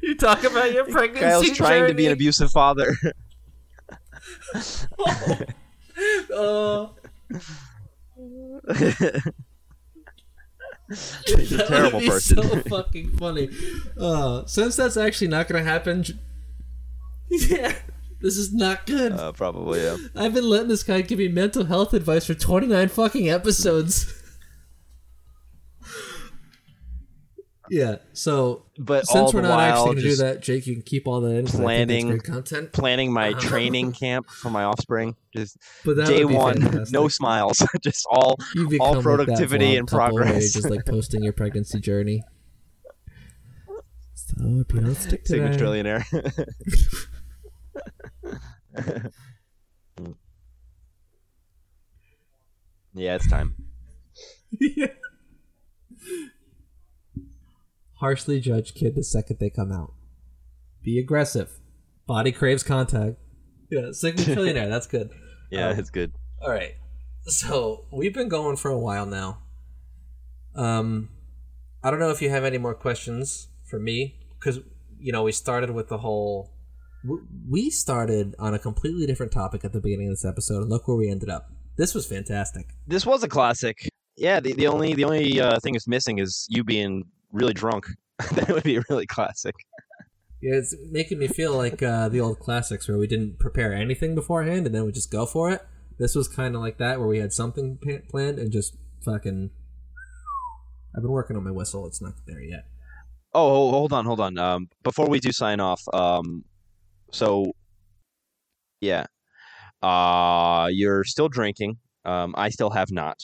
You 0.00 0.16
talk 0.16 0.44
about 0.44 0.72
your 0.72 0.84
pregnancy 0.84 1.20
Kyle's 1.26 1.50
trying 1.56 1.88
to 1.88 1.94
be 1.94 2.06
an 2.06 2.12
abusive 2.12 2.50
father. 2.50 2.96
Oh. 6.32 6.94
oh. 8.62 9.20
He's 11.26 11.52
a 11.52 11.66
terrible 11.68 12.00
person. 12.00 12.42
So 12.42 12.60
fucking 12.68 13.16
funny. 13.16 13.48
Uh, 13.98 14.44
since 14.46 14.76
that's 14.76 14.96
actually 14.96 15.28
not 15.28 15.48
gonna 15.48 15.62
happen, 15.64 16.04
yeah, 17.30 17.74
this 18.20 18.36
is 18.36 18.52
not 18.52 18.86
good. 18.86 19.12
uh, 19.12 19.32
probably 19.32 19.82
yeah. 19.82 19.96
I've 20.16 20.34
been 20.34 20.48
letting 20.48 20.68
this 20.68 20.82
guy 20.82 21.00
give 21.02 21.18
me 21.18 21.28
mental 21.28 21.64
health 21.64 21.94
advice 21.94 22.26
for 22.26 22.34
29 22.34 22.88
fucking 22.88 23.30
episodes. 23.30 24.14
yeah, 27.70 27.96
so 28.12 28.64
But 28.78 29.04
all 29.08 29.14
since 29.28 29.32
we're 29.34 29.42
the 29.42 29.48
not 29.48 29.56
while, 29.56 29.70
actually 29.84 30.02
gonna 30.02 30.08
do 30.14 30.16
that, 30.16 30.42
Jake, 30.42 30.66
you 30.66 30.74
can 30.74 30.82
keep 30.82 31.06
all 31.06 31.20
that 31.22 31.30
in. 31.34 31.46
'cause 31.46 31.54
I 31.60 31.86
think 31.86 31.88
that's 31.88 32.02
planning- 32.04 32.20
content. 32.20 32.72
planning 32.72 33.12
my 33.12 33.30
Uh-huh. 33.30 33.40
training 33.48 33.92
camp 33.92 34.28
for 34.28 34.50
my 34.50 34.64
offspring. 34.64 35.16
Just 35.34 35.56
day 35.84 36.24
one, 36.24 36.60
fantastic. 36.60 36.92
no 36.92 37.08
smiles. 37.08 37.64
just 37.82 38.04
all 38.10 38.36
all 38.80 39.00
productivity 39.00 39.74
vlog 39.74 39.78
and 39.78 39.88
progress. 39.88 40.52
just 40.52 40.68
like 40.68 40.84
posting 40.94 41.22
your 41.22 41.32
pregnancy 41.32 41.78
journey. 41.80 42.22
So 44.14 44.34
if 44.66 44.74
you 44.74 44.80
don't 44.80 44.94
stick 44.94 45.22
to 45.24 45.28
Sigma 45.28 45.50
that, 45.50 45.58
trillionaire. 45.60 46.04
yeah, 52.94 53.14
it's 53.14 53.28
time. 53.28 53.54
Harshly 58.00 58.40
judge 58.40 58.74
kid 58.74 58.94
the 58.96 59.04
second 59.04 59.38
they 59.38 59.50
come 59.50 59.70
out. 59.72 59.92
Be 60.82 60.98
aggressive. 60.98 61.58
Body 62.06 62.32
craves 62.32 62.62
contact. 62.62 63.16
Yeah, 63.70 63.92
Sigma 63.92 64.24
trillionaire. 64.24 64.68
That's 64.68 64.86
good. 64.86 65.10
Yeah, 65.52 65.70
Um, 65.70 65.78
it's 65.80 65.90
good. 65.90 66.12
All 66.40 66.50
right. 66.50 66.74
So 67.26 67.86
we've 67.92 68.14
been 68.14 68.28
going 68.28 68.56
for 68.56 68.70
a 68.70 68.78
while 68.78 69.04
now. 69.04 69.38
Um, 70.54 71.08
I 71.82 71.90
don't 71.90 71.98
know 71.98 72.10
if 72.10 72.22
you 72.22 72.30
have 72.30 72.44
any 72.44 72.56
more 72.58 72.72
questions 72.74 73.48
for 73.68 73.80
me 73.80 74.14
because 74.38 74.60
you 75.00 75.10
know 75.12 75.24
we 75.24 75.32
started 75.32 75.70
with 75.70 75.88
the 75.88 75.98
whole. 75.98 76.52
We 77.48 77.70
started 77.70 78.36
on 78.38 78.54
a 78.54 78.60
completely 78.60 79.06
different 79.06 79.32
topic 79.32 79.64
at 79.64 79.72
the 79.72 79.80
beginning 79.80 80.06
of 80.06 80.12
this 80.12 80.24
episode, 80.24 80.60
and 80.62 80.70
look 80.70 80.86
where 80.86 80.96
we 80.96 81.10
ended 81.10 81.30
up. 81.30 81.50
This 81.76 81.94
was 81.94 82.06
fantastic. 82.06 82.74
This 82.86 83.04
was 83.04 83.24
a 83.24 83.28
classic. 83.28 83.88
Yeah, 84.16 84.38
the, 84.38 84.52
the 84.52 84.68
only 84.68 84.94
the 84.94 85.02
only 85.04 85.40
uh, 85.40 85.58
thing 85.60 85.72
that's 85.72 85.88
missing 85.88 86.18
is 86.18 86.46
you 86.48 86.62
being 86.62 87.04
really 87.32 87.54
drunk. 87.54 87.86
that 88.32 88.48
would 88.48 88.62
be 88.62 88.78
really 88.88 89.06
classic. 89.06 89.54
Yeah, 90.40 90.54
it's 90.54 90.74
making 90.90 91.18
me 91.18 91.28
feel 91.28 91.54
like 91.54 91.82
uh, 91.82 92.08
the 92.08 92.20
old 92.20 92.38
classics 92.38 92.88
where 92.88 92.96
we 92.96 93.06
didn't 93.06 93.38
prepare 93.38 93.74
anything 93.74 94.14
beforehand 94.14 94.66
and 94.66 94.74
then 94.74 94.84
we 94.86 94.92
just 94.92 95.10
go 95.10 95.26
for 95.26 95.50
it. 95.50 95.62
This 95.98 96.14
was 96.14 96.28
kind 96.28 96.54
of 96.54 96.62
like 96.62 96.78
that 96.78 96.98
where 96.98 97.08
we 97.08 97.18
had 97.18 97.32
something 97.32 97.78
planned 98.08 98.38
and 98.38 98.50
just 98.50 98.76
fucking. 99.04 99.50
I've 100.96 101.02
been 101.02 101.10
working 101.10 101.36
on 101.36 101.44
my 101.44 101.50
whistle. 101.50 101.86
It's 101.86 102.00
not 102.00 102.14
there 102.26 102.42
yet. 102.42 102.64
Oh, 103.34 103.70
hold 103.70 103.92
on, 103.92 104.06
hold 104.06 104.20
on. 104.20 104.38
Um, 104.38 104.68
before 104.82 105.08
we 105.08 105.20
do 105.20 105.30
sign 105.30 105.60
off, 105.60 105.82
um, 105.92 106.44
so 107.12 107.52
yeah, 108.80 109.04
uh, 109.82 110.68
you're 110.72 111.04
still 111.04 111.28
drinking. 111.28 111.78
Um, 112.04 112.34
I 112.36 112.48
still 112.48 112.70
have 112.70 112.90
not. 112.90 113.20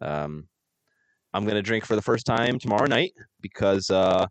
Um, 0.00 0.48
I'm 1.36 1.44
gonna 1.44 1.60
drink 1.62 1.84
for 1.84 1.96
the 1.96 2.02
first 2.02 2.24
time 2.24 2.58
tomorrow 2.58 2.86
night 2.86 3.12
because, 3.42 3.90
uh, 3.90 4.26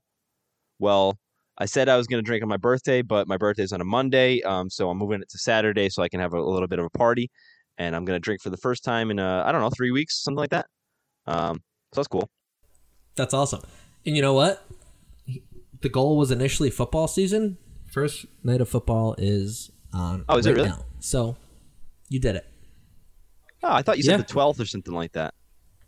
well, 0.80 1.18
I 1.58 1.66
said 1.66 1.88
I 1.88 1.98
was 1.98 2.08
gonna 2.08 2.24
drink 2.24 2.42
on 2.42 2.50
my 2.50 2.58
birthday, 2.58 3.04
but 3.04 3.28
my 3.28 3.38
birthday's 3.38 3.72
on 3.72 3.80
a 3.80 3.86
Monday, 3.86 4.42
um, 4.42 4.70
so 4.72 4.90
I'm 4.90 4.98
moving 4.98 5.22
it 5.22 5.30
to 5.30 5.38
Saturday 5.38 5.88
so 5.90 6.02
I 6.02 6.10
can 6.10 6.20
have 6.20 6.34
a, 6.34 6.38
a 6.38 6.42
little 6.50 6.68
bit 6.68 6.80
of 6.80 6.86
a 6.86 6.90
party, 6.90 7.30
and 7.78 7.96
I'm 7.96 8.06
gonna 8.06 8.20
drink 8.20 8.42
for 8.42 8.50
the 8.50 8.58
first 8.58 8.84
time 8.84 9.12
in 9.12 9.20
uh, 9.20 9.44
I 9.46 9.52
don't 9.52 9.62
know 9.62 9.70
three 9.70 9.92
weeks, 9.92 10.24
something 10.24 10.40
like 10.40 10.50
that. 10.50 10.66
Um, 11.28 11.58
so 11.94 12.02
that's 12.02 12.08
cool. 12.08 12.28
That's 13.16 13.34
awesome. 13.36 13.62
And 14.06 14.16
you 14.16 14.22
know 14.24 14.34
what? 14.34 14.66
The 15.82 15.90
goal 15.90 16.18
was 16.18 16.32
initially 16.32 16.72
football 16.72 17.08
season. 17.08 17.58
First 17.86 18.26
night 18.44 18.62
of 18.62 18.68
football 18.68 19.14
is 19.20 19.72
on 19.94 20.26
Oh, 20.28 20.38
is 20.38 20.48
it 20.48 20.56
really? 20.56 20.70
now. 20.70 20.86
So 21.00 21.38
you 22.10 22.20
did 22.20 22.36
it. 22.36 22.46
Oh, 23.64 23.72
I 23.72 23.84
thought 23.84 23.98
you 24.00 24.04
Yeah. 24.04 24.18
said 24.18 24.28
the 24.28 24.34
12th 24.34 24.60
or 24.60 24.66
something 24.66 24.94
like 24.94 25.12
that. 25.14 25.34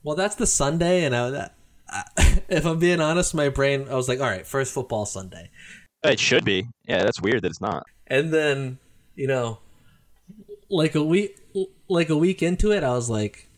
Well, 0.04 0.16
that's 0.16 0.36
the 0.36 0.48
Sunday, 0.48 1.04
and 1.04 1.16
I, 1.16 1.50
I, 1.90 2.42
if 2.50 2.66
I'm 2.66 2.80
being 2.80 3.00
honest, 3.02 3.34
my 3.36 3.50
brain 3.50 3.88
I 3.90 3.96
was 3.96 4.08
like, 4.08 4.20
all 4.20 4.28
right, 4.28 4.46
first 4.48 4.74
football 4.74 5.06
Sunday, 5.06 5.50
It 6.04 6.20
should 6.20 6.46
be. 6.46 6.68
Yeah, 6.88 7.04
that's 7.04 7.22
weird 7.22 7.42
that 7.44 7.50
it's 7.50 7.62
not. 7.62 7.84
and 8.08 8.34
then 8.34 8.80
you 9.16 9.28
know, 9.28 9.60
like 10.70 10.96
a 10.96 11.04
week, 11.04 11.38
like 11.90 12.10
a 12.10 12.18
week 12.18 12.42
into 12.44 12.72
it, 12.72 12.84
I 12.84 12.92
was 12.92 13.10
like, 13.10 13.50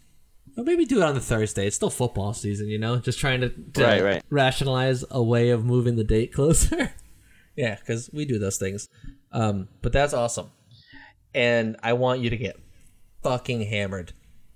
well, 0.55 0.65
maybe 0.65 0.85
do 0.85 1.01
it 1.01 1.03
on 1.03 1.13
the 1.15 1.21
Thursday. 1.21 1.67
It's 1.67 1.75
still 1.75 1.89
football 1.89 2.33
season, 2.33 2.67
you 2.69 2.77
know. 2.79 2.97
Just 2.97 3.19
trying 3.19 3.41
to, 3.41 3.49
to 3.49 3.83
Right, 3.83 4.03
right. 4.03 4.23
rationalize 4.29 5.03
a 5.11 5.21
way 5.21 5.49
of 5.49 5.65
moving 5.65 5.95
the 5.97 6.03
date 6.03 6.33
closer. 6.37 6.93
yeah, 7.55 7.75
because 7.75 8.09
we 8.13 8.25
do 8.25 8.39
those 8.39 8.57
things. 8.57 8.87
Um, 9.31 9.67
but 9.81 9.91
that's 9.91 10.13
awesome, 10.13 10.49
and 11.35 11.75
I 11.83 11.93
want 11.93 12.21
you 12.21 12.29
to 12.29 12.37
get 12.37 12.55
fucking 13.21 13.61
hammered 13.63 14.13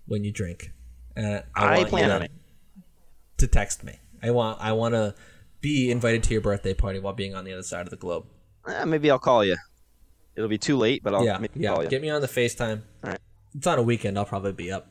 when 0.08 0.24
you 0.24 0.32
drink. 0.32 0.72
Uh, 1.18 1.42
I 1.56 1.78
want 1.78 1.90
plan 1.90 2.12
on 2.12 2.20
to- 2.22 2.26
it. 2.26 2.32
to 3.38 3.48
text 3.48 3.84
me. 3.84 4.00
I 4.22 4.32
want 4.32 4.60
I 4.62 4.72
want 4.72 4.94
to 4.96 5.16
be 5.62 5.92
invited 5.92 6.24
to 6.24 6.32
your 6.34 6.42
birthday 6.42 6.74
party 6.74 7.00
while 7.00 7.14
being 7.14 7.36
on 7.36 7.46
the 7.46 7.54
other 7.54 7.64
side 7.64 7.82
of 7.86 7.90
the 7.90 7.96
globe. 7.98 8.26
Eh, 8.68 8.86
maybe 8.86 9.10
I'll 9.12 9.20
call 9.20 9.44
you. 9.46 9.58
It'll 10.36 10.50
be 10.50 10.58
too 10.58 10.78
late, 10.78 11.04
but 11.04 11.14
I'll 11.14 11.24
yeah, 11.26 11.40
yeah. 11.56 11.74
call 11.74 11.84
you. 11.84 11.90
Get 11.90 12.02
me 12.02 12.10
on 12.10 12.22
the 12.22 12.28
FaceTime. 12.28 12.82
All 13.04 13.12
right. 13.12 13.20
It's 13.56 13.68
on 13.68 13.78
a 13.78 13.84
weekend. 13.84 14.18
I'll 14.18 14.26
probably 14.26 14.52
be 14.54 14.72
up. 14.72 14.88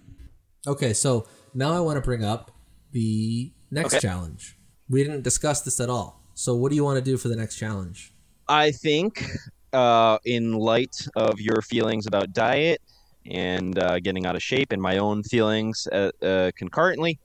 Okay, 0.66 0.92
so 0.92 1.26
now 1.54 1.72
I 1.72 1.80
want 1.80 1.96
to 1.96 2.00
bring 2.00 2.24
up 2.24 2.52
the 2.92 3.52
next 3.70 3.94
Okay. 3.94 4.00
challenge. 4.00 4.56
We 4.88 5.02
didn't 5.02 5.22
discuss 5.22 5.62
this 5.62 5.80
at 5.80 5.90
all. 5.90 6.22
So 6.34 6.54
what 6.54 6.68
do 6.70 6.76
you 6.76 6.84
want 6.84 6.96
to 6.98 7.10
do 7.10 7.16
for 7.16 7.28
the 7.28 7.34
next 7.36 7.56
challenge? 7.56 8.14
I 8.48 8.70
think, 8.70 9.24
uh, 9.72 10.18
in 10.24 10.52
light 10.52 10.96
of 11.16 11.40
your 11.40 11.60
feelings 11.62 12.06
about 12.06 12.32
diet 12.32 12.80
and 13.26 13.78
uh, 13.78 13.98
getting 14.00 14.26
out 14.26 14.36
of 14.36 14.42
shape, 14.42 14.72
and 14.72 14.80
my 14.80 14.98
own 14.98 15.22
feelings 15.22 15.86
uh, 15.92 16.10
uh, 16.22 16.50
concurrently, 16.56 17.18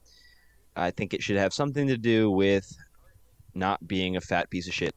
I 0.75 0.91
think 0.91 1.13
it 1.13 1.23
should 1.23 1.37
have 1.37 1.53
something 1.53 1.87
to 1.87 1.97
do 1.97 2.29
with 2.29 2.75
not 3.53 3.87
being 3.87 4.15
a 4.15 4.21
fat 4.21 4.49
piece 4.49 4.67
of 4.67 4.73
shit. 4.73 4.95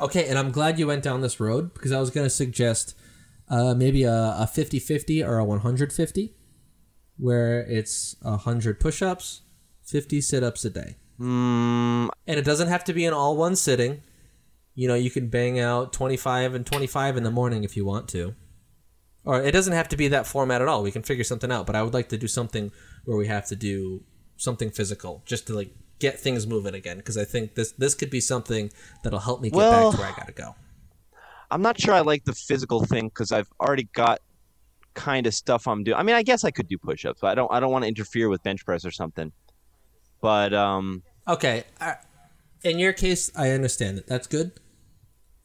Okay, 0.00 0.26
and 0.28 0.38
I'm 0.38 0.50
glad 0.50 0.78
you 0.78 0.86
went 0.86 1.02
down 1.02 1.20
this 1.20 1.38
road 1.38 1.74
because 1.74 1.92
I 1.92 2.00
was 2.00 2.10
going 2.10 2.24
to 2.24 2.30
suggest 2.30 2.96
uh, 3.48 3.74
maybe 3.74 4.04
a, 4.04 4.12
a 4.12 4.48
50-50 4.50 5.26
or 5.26 5.38
a 5.38 5.44
150 5.44 6.34
where 7.18 7.60
it's 7.60 8.16
100 8.22 8.80
push-ups, 8.80 9.42
50 9.84 10.22
sit-ups 10.22 10.64
a 10.64 10.70
day. 10.70 10.96
Mm, 11.20 12.08
And 12.26 12.38
it 12.38 12.46
doesn't 12.46 12.68
have 12.68 12.82
to 12.84 12.94
be 12.94 13.04
in 13.04 13.12
all 13.12 13.36
one 13.36 13.56
sitting. 13.56 14.02
You 14.74 14.88
know, 14.88 14.94
you 14.94 15.10
can 15.10 15.28
bang 15.28 15.60
out 15.60 15.92
25 15.92 16.54
and 16.54 16.64
25 16.64 17.18
in 17.18 17.24
the 17.24 17.30
morning 17.30 17.62
if 17.62 17.76
you 17.76 17.84
want 17.84 18.08
to. 18.10 18.34
Or 19.24 19.42
it 19.42 19.52
doesn't 19.52 19.72
have 19.74 19.88
to 19.90 19.96
be 19.96 20.08
that 20.08 20.26
format 20.26 20.62
at 20.62 20.68
all. 20.68 20.82
We 20.82 20.90
can 20.90 21.02
figure 21.02 21.24
something 21.24 21.52
out, 21.52 21.66
but 21.66 21.76
I 21.76 21.82
would 21.82 21.92
like 21.94 22.08
to 22.08 22.16
do 22.18 22.26
something 22.26 22.72
where 23.04 23.16
we 23.16 23.26
have 23.26 23.46
to 23.48 23.56
do 23.56 24.02
something 24.36 24.70
physical 24.70 25.22
just 25.26 25.46
to 25.48 25.54
like 25.54 25.74
get 25.98 26.18
things 26.18 26.46
moving 26.46 26.74
again 26.74 26.96
because 26.96 27.18
I 27.18 27.24
think 27.26 27.54
this 27.54 27.72
this 27.72 27.94
could 27.94 28.08
be 28.10 28.20
something 28.20 28.70
that'll 29.04 29.18
help 29.18 29.42
me 29.42 29.50
get 29.50 29.56
Well- 29.56 29.90
back 29.90 29.96
to 29.98 30.02
where 30.02 30.12
I 30.12 30.16
got 30.16 30.26
to 30.28 30.32
go. 30.32 30.54
I'm 31.50 31.62
not 31.62 31.78
sure 31.80 31.92
I 31.92 32.00
like 32.00 32.24
the 32.24 32.32
physical 32.32 32.84
thing 32.86 33.08
because 33.08 33.32
I've 33.32 33.48
already 33.60 33.88
got 33.92 34.20
kind 34.94 35.26
of 35.26 35.34
stuff 35.34 35.66
I'm 35.68 35.82
doing. 35.84 35.96
I 35.98 36.02
mean, 36.04 36.14
I 36.14 36.22
guess 36.22 36.44
I 36.44 36.50
could 36.52 36.68
do 36.68 36.78
push-ups, 36.78 37.20
but 37.20 37.28
I 37.28 37.34
don't. 37.34 37.52
I 37.52 37.58
don't 37.60 37.72
want 37.72 37.82
to 37.84 37.88
interfere 37.88 38.28
with 38.28 38.42
bench 38.44 38.64
press 38.64 38.84
or 38.84 38.90
something. 38.92 39.32
But 40.20 40.54
um, 40.54 41.02
Okay. 41.26 41.64
uh, 41.80 41.94
In 42.62 42.78
your 42.78 42.92
case, 42.92 43.30
I 43.36 43.50
understand 43.50 43.98
it. 43.98 44.06
That's 44.06 44.26
good. 44.28 44.52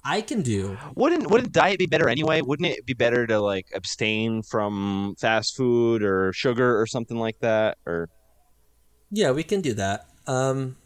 I 0.06 0.22
can 0.22 0.43
do 0.43 0.78
wouldn't 0.93 1.32
wouldn't 1.32 1.51
diet 1.51 1.80
be 1.80 1.88
better 1.88 2.08
anyway? 2.08 2.41
Wouldn't 2.41 2.70
it 2.70 2.86
be 2.86 2.93
better 2.93 3.26
to 3.26 3.39
like 3.39 3.68
abstain 3.74 4.43
from 4.43 5.16
fast 5.20 5.58
food 5.58 6.03
or 6.03 6.32
sugar 6.32 6.80
or 6.80 6.86
something 6.86 7.18
like 7.18 7.39
that? 7.39 7.80
Or 7.88 8.10
Yeah, 9.10 9.32
we 9.32 9.41
can 9.43 9.62
do 9.62 9.74
that. 9.74 10.08
Um, 10.28 10.78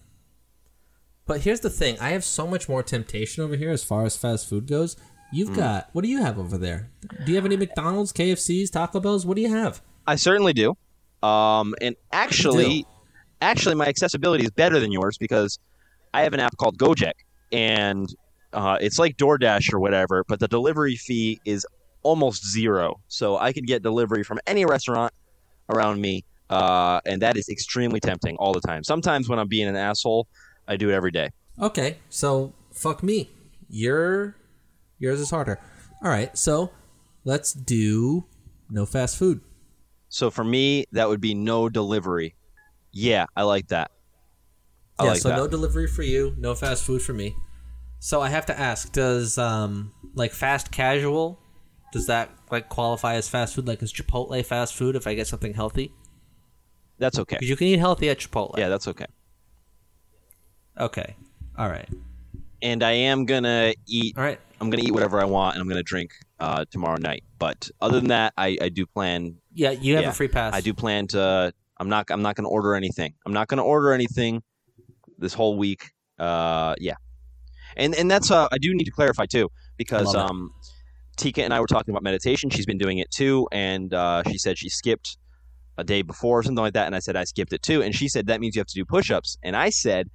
but 1.26 1.42
here's 1.42 1.60
the 1.60 1.70
thing: 1.70 1.98
I 2.00 2.10
have 2.10 2.24
so 2.24 2.48
much 2.48 2.70
more 2.70 2.82
temptation 2.82 3.44
over 3.44 3.58
here 3.58 3.72
as 3.72 3.84
far 3.84 4.06
as 4.06 4.16
fast 4.16 4.48
food 4.48 4.68
goes. 4.68 4.96
You've 5.32 5.56
got 5.56 5.90
what 5.92 6.04
do 6.04 6.10
you 6.10 6.22
have 6.22 6.40
over 6.40 6.58
there? 6.58 6.90
Do 7.26 7.32
you 7.32 7.36
have 7.36 7.46
any 7.46 7.58
McDonald's, 7.58 8.12
KFC's, 8.12 8.72
Taco 8.72 9.00
Bell's? 9.00 9.26
What 9.26 9.36
do 9.36 9.42
you 9.42 9.54
have? 9.54 9.82
I 10.08 10.16
certainly 10.16 10.54
do. 10.54 10.76
Um, 11.22 11.76
and 11.82 11.96
actually, 12.12 12.86
actually, 13.42 13.76
my 13.76 13.86
accessibility 13.86 14.46
is 14.46 14.52
better 14.52 14.80
than 14.80 14.92
yours 14.92 15.18
because 15.18 15.60
I 16.14 16.22
have 16.22 16.34
an 16.34 16.40
app 16.40 16.58
called 16.58 16.78
Gojek, 16.80 17.14
and 17.52 18.10
uh, 18.54 18.78
it's 18.82 19.00
like 19.00 19.18
DoorDash 19.18 19.74
or 19.74 19.80
whatever, 19.80 20.24
but 20.28 20.40
the 20.40 20.48
delivery 20.48 20.96
fee 20.96 21.40
is 21.46 21.66
almost 22.04 22.46
zero. 22.46 23.00
So 23.08 23.38
I 23.38 23.54
could 23.54 23.68
get 23.68 23.84
delivery 23.84 24.24
from 24.24 24.40
any 24.48 24.66
restaurant 24.66 25.14
around 25.70 26.02
me, 26.02 26.26
uh, 26.50 27.02
and 27.06 27.22
that 27.22 27.38
is 27.38 27.50
extremely 27.50 28.00
tempting 28.00 28.36
all 28.38 28.54
the 28.54 28.62
time. 28.62 28.84
Sometimes 28.84 29.30
when 29.30 29.40
I'm 29.40 29.48
being 29.48 29.68
an 29.68 29.76
asshole, 29.76 30.28
I 30.68 30.78
do 30.78 30.90
it 30.90 30.94
every 30.94 31.12
day. 31.12 31.30
Okay, 31.62 31.98
so 32.10 32.54
fuck 32.72 33.04
me. 33.04 33.30
Your 33.70 34.36
yours 34.98 35.20
is 35.20 35.30
harder. 35.30 35.60
All 36.04 36.10
right, 36.10 36.36
so 36.38 36.72
let's 37.26 37.54
do 37.54 38.26
no 38.70 38.86
fast 38.86 39.18
food. 39.18 39.42
So 40.08 40.32
for 40.32 40.44
me, 40.44 40.86
that 40.92 41.08
would 41.08 41.22
be 41.22 41.36
no 41.36 41.70
delivery. 41.70 42.36
Yeah, 42.92 43.26
I 43.36 43.44
like 43.44 43.68
that. 43.68 43.92
I 44.98 45.04
yeah, 45.04 45.10
like 45.12 45.22
so 45.22 45.30
that. 45.30 45.38
no 45.38 45.48
delivery 45.48 45.88
for 45.88 46.02
you, 46.02 46.34
no 46.38 46.56
fast 46.56 46.84
food 46.84 47.02
for 47.02 47.14
me. 47.14 47.36
So 48.00 48.22
I 48.22 48.30
have 48.30 48.46
to 48.48 48.58
ask, 48.60 48.92
does 48.92 49.38
um 49.38 49.92
like 50.16 50.32
fast 50.32 50.72
casual 50.72 51.40
does 51.92 52.08
that 52.08 52.30
like 52.52 52.70
qualify 52.70 53.16
as 53.16 53.28
fast 53.28 53.56
food? 53.56 53.68
Like 53.68 53.82
is 53.82 53.92
Chipotle 53.92 54.44
fast 54.46 54.76
food 54.76 54.96
if 54.96 55.08
I 55.08 55.14
get 55.16 55.28
something 55.28 55.54
healthy? 55.54 55.92
That's 56.98 57.18
okay. 57.20 57.38
You 57.42 57.56
can 57.56 57.68
eat 57.68 57.80
healthy 57.80 58.10
at 58.10 58.20
Chipotle. 58.20 58.58
Yeah, 58.58 58.70
that's 58.70 58.88
okay. 58.88 59.06
Okay. 60.80 61.16
All 61.58 61.70
right. 61.70 61.90
And 62.62 62.84
I 62.84 62.92
am 62.92 63.26
gonna 63.26 63.74
eat 63.88 64.18
All 64.18 64.24
right. 64.24 64.40
I'm 64.62 64.70
gonna 64.70 64.84
eat 64.84 64.94
whatever 64.94 65.20
I 65.22 65.26
want, 65.26 65.56
and 65.56 65.62
I'm 65.62 65.70
gonna 65.70 65.84
drink 65.84 66.12
uh, 66.40 66.66
tomorrow 66.70 66.98
night. 67.00 67.24
But 67.38 67.70
other 67.80 68.00
than 68.00 68.10
that, 68.10 68.34
I, 68.38 68.58
I 68.62 68.70
do 68.70 68.86
plan. 68.86 69.38
Yeah, 69.54 69.72
you 69.72 69.96
have 69.96 70.04
Yeah, 70.04 70.10
a 70.10 70.14
free 70.14 70.28
pass. 70.28 70.54
I 70.54 70.62
do 70.62 70.74
plan 70.74 71.08
to. 71.08 71.54
I'm 71.78 71.88
not. 71.88 72.08
I'm 72.12 72.22
not 72.22 72.36
gonna 72.36 72.50
order 72.50 72.76
anything. 72.76 73.14
I'm 73.26 73.32
not 73.34 73.48
gonna 73.48 73.64
order 73.64 73.94
anything 73.94 74.44
this 75.18 75.34
whole 75.34 75.58
week. 75.58 75.92
Uh, 76.18 76.76
yeah, 76.80 76.96
and 77.78 77.96
and 77.96 78.10
that's. 78.10 78.32
Uh, 78.32 78.48
I 78.52 78.58
do 78.58 78.74
need 78.74 78.86
to 78.86 78.92
clarify 78.92 79.26
too 79.26 79.50
because 79.78 80.16
um, 80.16 80.52
Tika 81.18 81.44
and 81.44 81.54
I 81.54 81.60
were 81.60 81.68
talking 81.68 81.94
about 81.94 82.04
meditation. 82.04 82.50
She's 82.50 82.66
been 82.66 82.78
doing 82.78 82.98
it 82.98 83.12
too, 83.12 83.48
and 83.52 83.94
uh, 83.94 84.24
she 84.28 84.38
said 84.38 84.58
she 84.58 84.70
skipped 84.70 85.18
a 85.78 85.84
day 85.84 86.02
before 86.02 86.40
or 86.40 86.44
something 86.44 86.64
like 86.64 86.74
that, 86.74 86.86
and 86.88 86.96
I 86.96 87.00
said 87.00 87.16
I 87.16 87.24
skipped 87.24 87.54
it 87.54 87.62
too, 87.62 87.82
and 87.82 87.96
she 87.96 88.08
said 88.08 88.28
that 88.28 88.40
means 88.40 88.56
you 88.56 88.60
have 88.60 88.68
to 88.68 88.76
do 88.76 88.86
push-ups, 88.86 89.38
and 89.44 89.56
I 89.56 89.70
said. 89.70 90.10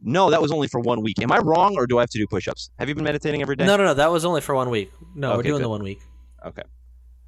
No, 0.00 0.30
that 0.30 0.40
was 0.40 0.52
only 0.52 0.68
for 0.68 0.78
one 0.78 1.02
week. 1.02 1.20
Am 1.20 1.32
I 1.32 1.38
wrong, 1.38 1.74
or 1.76 1.84
do 1.84 1.98
I 1.98 2.02
have 2.02 2.10
to 2.10 2.18
do 2.18 2.26
push-ups? 2.28 2.70
Have 2.78 2.88
you 2.88 2.94
been 2.94 3.02
meditating 3.02 3.42
every 3.42 3.56
day? 3.56 3.66
No, 3.66 3.76
no, 3.76 3.84
no. 3.84 3.94
That 3.94 4.12
was 4.12 4.24
only 4.24 4.40
for 4.40 4.54
one 4.54 4.70
week. 4.70 4.92
No, 5.16 5.36
we're 5.36 5.42
doing 5.42 5.56
good. 5.56 5.64
the 5.64 5.68
one 5.68 5.82
week. 5.82 6.00
Okay. 6.46 6.62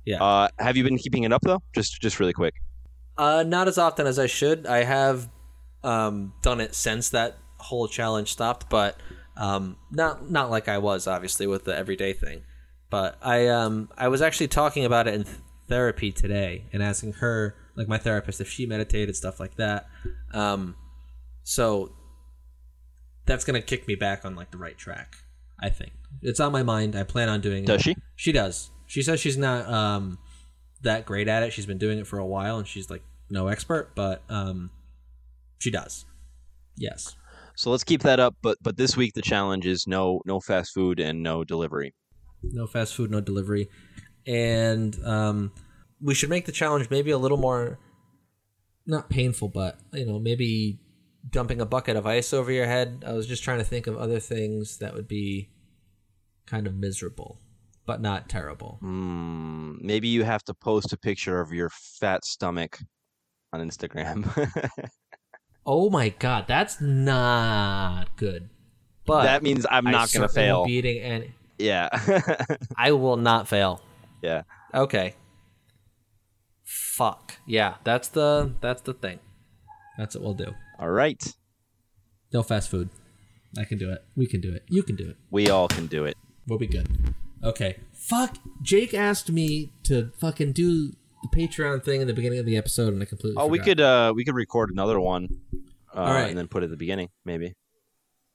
Yeah. 0.05 0.23
Uh, 0.23 0.49
have 0.57 0.77
you 0.77 0.85
been 0.85 0.97
keeping 0.97 1.25
it 1.25 1.33
up 1.33 1.43
though? 1.43 1.63
Just 1.75 2.01
just 2.01 2.21
really 2.21 2.33
quick. 2.33 2.55
Uh, 3.19 3.43
not 3.43 3.69
as 3.69 3.77
often 3.77 4.07
as 4.07 4.19
I 4.19 4.27
should. 4.27 4.67
I 4.67 4.85
have 4.85 5.29
um, 5.83 6.33
done 6.43 6.61
it 6.61 6.75
since 6.75 7.11
that 7.11 7.39
whole 7.59 7.89
challenge 7.89 8.33
stopped, 8.33 8.71
but 8.71 8.97
um, 9.37 9.76
not 9.91 10.31
not 10.31 10.51
like 10.51 10.68
I 10.68 10.78
was 10.78 11.07
obviously 11.07 11.47
with 11.47 11.64
the 11.64 11.76
everyday 11.76 12.12
thing. 12.12 12.43
But 12.91 13.18
I 13.22 13.47
um 13.49 13.89
I 13.97 14.09
was 14.09 14.20
actually 14.20 14.49
talking 14.49 14.85
about 14.85 15.07
it 15.07 15.14
in 15.14 15.24
therapy 15.68 16.11
today 16.11 16.64
and 16.72 16.83
asking 16.83 17.14
her, 17.14 17.55
like 17.76 17.87
my 17.89 17.99
therapist, 17.99 18.41
if 18.41 18.49
she 18.49 18.66
meditated 18.66 19.14
stuff 19.14 19.39
like 19.39 19.55
that. 19.57 19.87
Um, 20.33 20.74
so 21.45 21.93
that's 23.26 23.45
gonna 23.45 23.62
kick 23.62 23.87
me 23.87 23.95
back 23.95 24.24
on 24.24 24.35
like 24.35 24.51
the 24.51 24.59
right 24.59 24.76
track. 24.76 25.16
I 25.62 25.68
think 25.68 25.93
it's 26.22 26.41
on 26.41 26.51
my 26.53 26.62
mind. 26.62 26.97
I 26.97 27.05
plan 27.05 27.28
on 27.28 27.41
doing 27.41 27.64
Does 27.64 27.81
it. 27.83 27.85
she? 27.85 27.97
She 28.16 28.33
does. 28.33 28.70
She 28.87 29.03
says 29.03 29.20
she's 29.20 29.39
not 29.39 29.68
um, 29.68 30.18
that 30.83 31.07
great 31.07 31.28
at 31.28 31.45
it. 31.45 31.53
She's 31.53 31.66
been 31.66 31.78
doing 31.78 31.99
it 31.99 32.07
for 32.09 32.18
a 32.18 32.26
while, 32.26 32.59
and 32.59 32.66
she's 32.66 32.91
like 32.91 33.03
no 33.28 33.47
expert, 33.47 33.95
but 33.95 34.22
um, 34.28 34.70
she 35.59 35.70
does. 35.70 36.07
Yes. 36.76 37.14
So 37.61 37.71
let's 37.71 37.85
keep 37.85 38.01
that 38.05 38.19
up. 38.19 38.37
But 38.41 38.57
but 38.63 38.79
this 38.79 38.97
week 38.97 39.13
the 39.13 39.21
challenge 39.21 39.67
is 39.67 39.87
no 39.87 40.23
no 40.25 40.41
fast 40.41 40.73
food 40.73 40.99
and 40.99 41.23
no 41.23 41.45
delivery. 41.45 41.95
no 42.43 42.67
fast 42.67 42.95
food, 42.95 43.11
no 43.11 43.21
delivery, 43.21 43.69
and 44.27 44.97
um, 45.05 45.53
we 46.01 46.15
should 46.15 46.31
make 46.31 46.47
the 46.47 46.53
challenge 46.53 46.89
maybe 46.89 47.11
a 47.11 47.19
little 47.19 47.37
more 47.37 47.79
not 48.87 49.11
painful, 49.11 49.49
but 49.49 49.79
you 49.93 50.07
know 50.07 50.19
maybe 50.19 50.81
dumping 51.29 51.61
a 51.61 51.67
bucket 51.67 51.99
of 51.99 52.07
ice 52.07 52.33
over 52.33 52.51
your 52.51 52.65
head. 52.65 53.05
I 53.07 53.13
was 53.13 53.27
just 53.27 53.45
trying 53.45 53.59
to 53.59 53.65
think 53.65 53.87
of 53.87 53.99
other 53.99 54.21
things 54.21 54.79
that 54.79 54.95
would 54.95 55.07
be 55.07 55.51
kind 56.47 56.67
of 56.67 56.75
miserable, 56.75 57.43
but 57.85 58.01
not 58.01 58.31
terrible. 58.31 58.79
Hmm, 58.81 59.75
maybe 59.83 60.09
you 60.09 60.25
have 60.25 60.43
to 60.45 60.55
post 60.55 60.95
a 60.95 60.97
picture 60.97 61.43
of 61.43 61.53
your 61.53 61.69
fat 61.69 62.25
stomach 62.25 62.79
on 63.53 63.61
Instagram. 63.61 64.25
Oh 65.67 65.91
my 65.91 66.09
god, 66.11 66.47
that's 66.49 66.81
not 66.81 68.17
good. 68.17 68.49
But 69.07 69.25
that 69.25 69.43
means 69.43 69.67
I'm 69.71 69.85
not 69.85 70.13
gonna 70.13 70.29
fail. 70.29 70.59
won't 70.59 70.69
be 70.69 70.75
eating 70.75 70.99
any. 71.03 71.35
yeah. 71.59 71.89
I 72.77 72.93
will 72.93 73.17
not 73.17 73.49
fail. 73.49 73.83
yeah. 74.23 74.43
Okay. 74.73 75.15
Fuck. 76.65 77.37
Yeah, 77.47 77.75
that's 77.85 78.09
the 78.09 78.53
that's 78.61 78.83
the 78.83 78.95
thing. 78.95 79.19
That's 79.99 80.15
what 80.15 80.25
we'll 80.25 80.35
do. 80.35 80.55
All 80.79 80.91
right. 80.91 81.23
No 82.33 82.43
fast 82.43 82.71
food. 82.71 82.89
I 83.59 83.65
can 83.65 83.79
do 83.79 83.91
it. 83.91 84.05
We 84.17 84.27
can 84.27 84.41
do 84.41 84.55
it. 84.55 84.63
You 84.69 84.83
can 84.83 84.97
do 84.97 85.11
it. 85.11 85.17
We 85.31 85.51
all 85.51 85.67
can 85.69 85.87
do 85.87 86.05
it. 86.05 86.17
We'll 86.47 86.59
be 86.59 86.69
good. 86.69 86.89
Okay. 87.43 87.79
Fuck. 87.93 88.37
Jake 88.63 88.95
asked 88.95 89.31
me 89.31 89.73
to 89.85 90.13
fucking 90.21 90.53
do 90.53 90.93
the 91.23 91.29
Patreon 91.37 91.85
thing 91.85 92.01
in 92.01 92.07
the 92.07 92.14
beginning 92.14 92.39
of 92.39 92.47
the 92.47 92.57
episode, 92.57 92.93
and 92.93 93.03
I 93.03 93.07
completely. 93.07 93.37
Oh, 93.41 93.47
we 93.47 93.59
could 93.59 93.81
uh 93.81 94.12
we 94.14 94.25
could 94.25 94.35
record 94.35 94.71
another 94.71 95.01
one. 95.01 95.29
Uh, 95.95 96.01
All 96.01 96.12
right. 96.14 96.29
and 96.29 96.39
then 96.39 96.47
put 96.49 96.62
it 96.62 96.66
at 96.66 96.71
the 96.71 96.77
beginning, 96.77 97.09
maybe. 97.25 97.55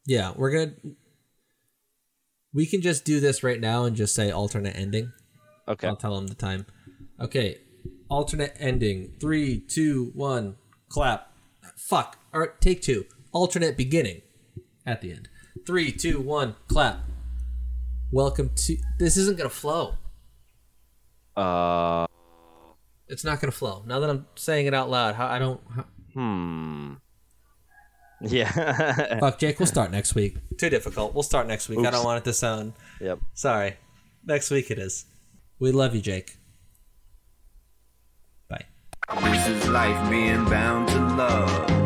Yeah, 0.05 0.33
we're 0.35 0.51
gonna. 0.51 0.73
We 2.53 2.65
can 2.65 2.81
just 2.81 3.03
do 3.05 3.19
this 3.19 3.43
right 3.43 3.59
now 3.59 3.85
and 3.85 3.95
just 3.95 4.15
say 4.15 4.31
alternate 4.31 4.75
ending. 4.75 5.11
Okay. 5.67 5.87
I'll 5.87 5.95
tell 5.95 6.15
them 6.15 6.27
the 6.27 6.35
time. 6.35 6.65
Okay. 7.19 7.59
Alternate 8.07 8.55
ending. 8.59 9.13
Three, 9.19 9.59
two, 9.59 10.11
one. 10.13 10.55
Clap. 10.89 11.31
Fuck. 11.75 12.17
All 12.33 12.41
right. 12.41 12.61
Take 12.61 12.81
two. 12.81 13.05
Alternate 13.31 13.75
beginning. 13.75 14.21
At 14.85 15.01
the 15.01 15.11
end. 15.11 15.27
Three, 15.65 15.91
two, 15.91 16.21
one. 16.21 16.55
Clap. 16.67 16.99
Welcome 18.11 18.51
to. 18.55 18.77
This 18.99 19.17
isn't 19.17 19.37
gonna 19.37 19.49
flow. 19.49 19.95
Uh 21.35 22.05
It's 23.07 23.23
not 23.23 23.39
gonna 23.39 23.51
flow. 23.51 23.83
Now 23.85 23.99
that 23.99 24.09
I'm 24.09 24.25
saying 24.35 24.65
it 24.65 24.73
out 24.73 24.89
loud, 24.89 25.15
how 25.15 25.27
I 25.27 25.39
don't. 25.39 25.61
How, 25.75 25.85
hmm. 26.13 26.93
Yeah. 28.21 29.19
fuck, 29.19 29.39
Jake. 29.39 29.59
We'll 29.59 29.67
start 29.67 29.91
next 29.91 30.15
week. 30.15 30.37
Too 30.57 30.69
difficult. 30.69 31.13
We'll 31.13 31.23
start 31.23 31.47
next 31.47 31.69
week. 31.69 31.85
I 31.85 31.91
don't 31.91 32.03
want 32.03 32.19
it 32.19 32.23
to 32.25 32.33
sound. 32.33 32.73
yep. 32.99 33.19
Sorry. 33.33 33.75
Next 34.25 34.49
week 34.49 34.71
it 34.71 34.79
is. 34.79 35.05
We 35.59 35.71
love 35.71 35.93
you, 35.95 36.01
Jake. 36.01 36.37
Bye. 38.49 38.65
This 39.21 39.47
is 39.47 39.67
life 39.69 40.09
being 40.09 40.45
bound 40.45 40.87
to 40.89 40.99
love. 40.99 41.84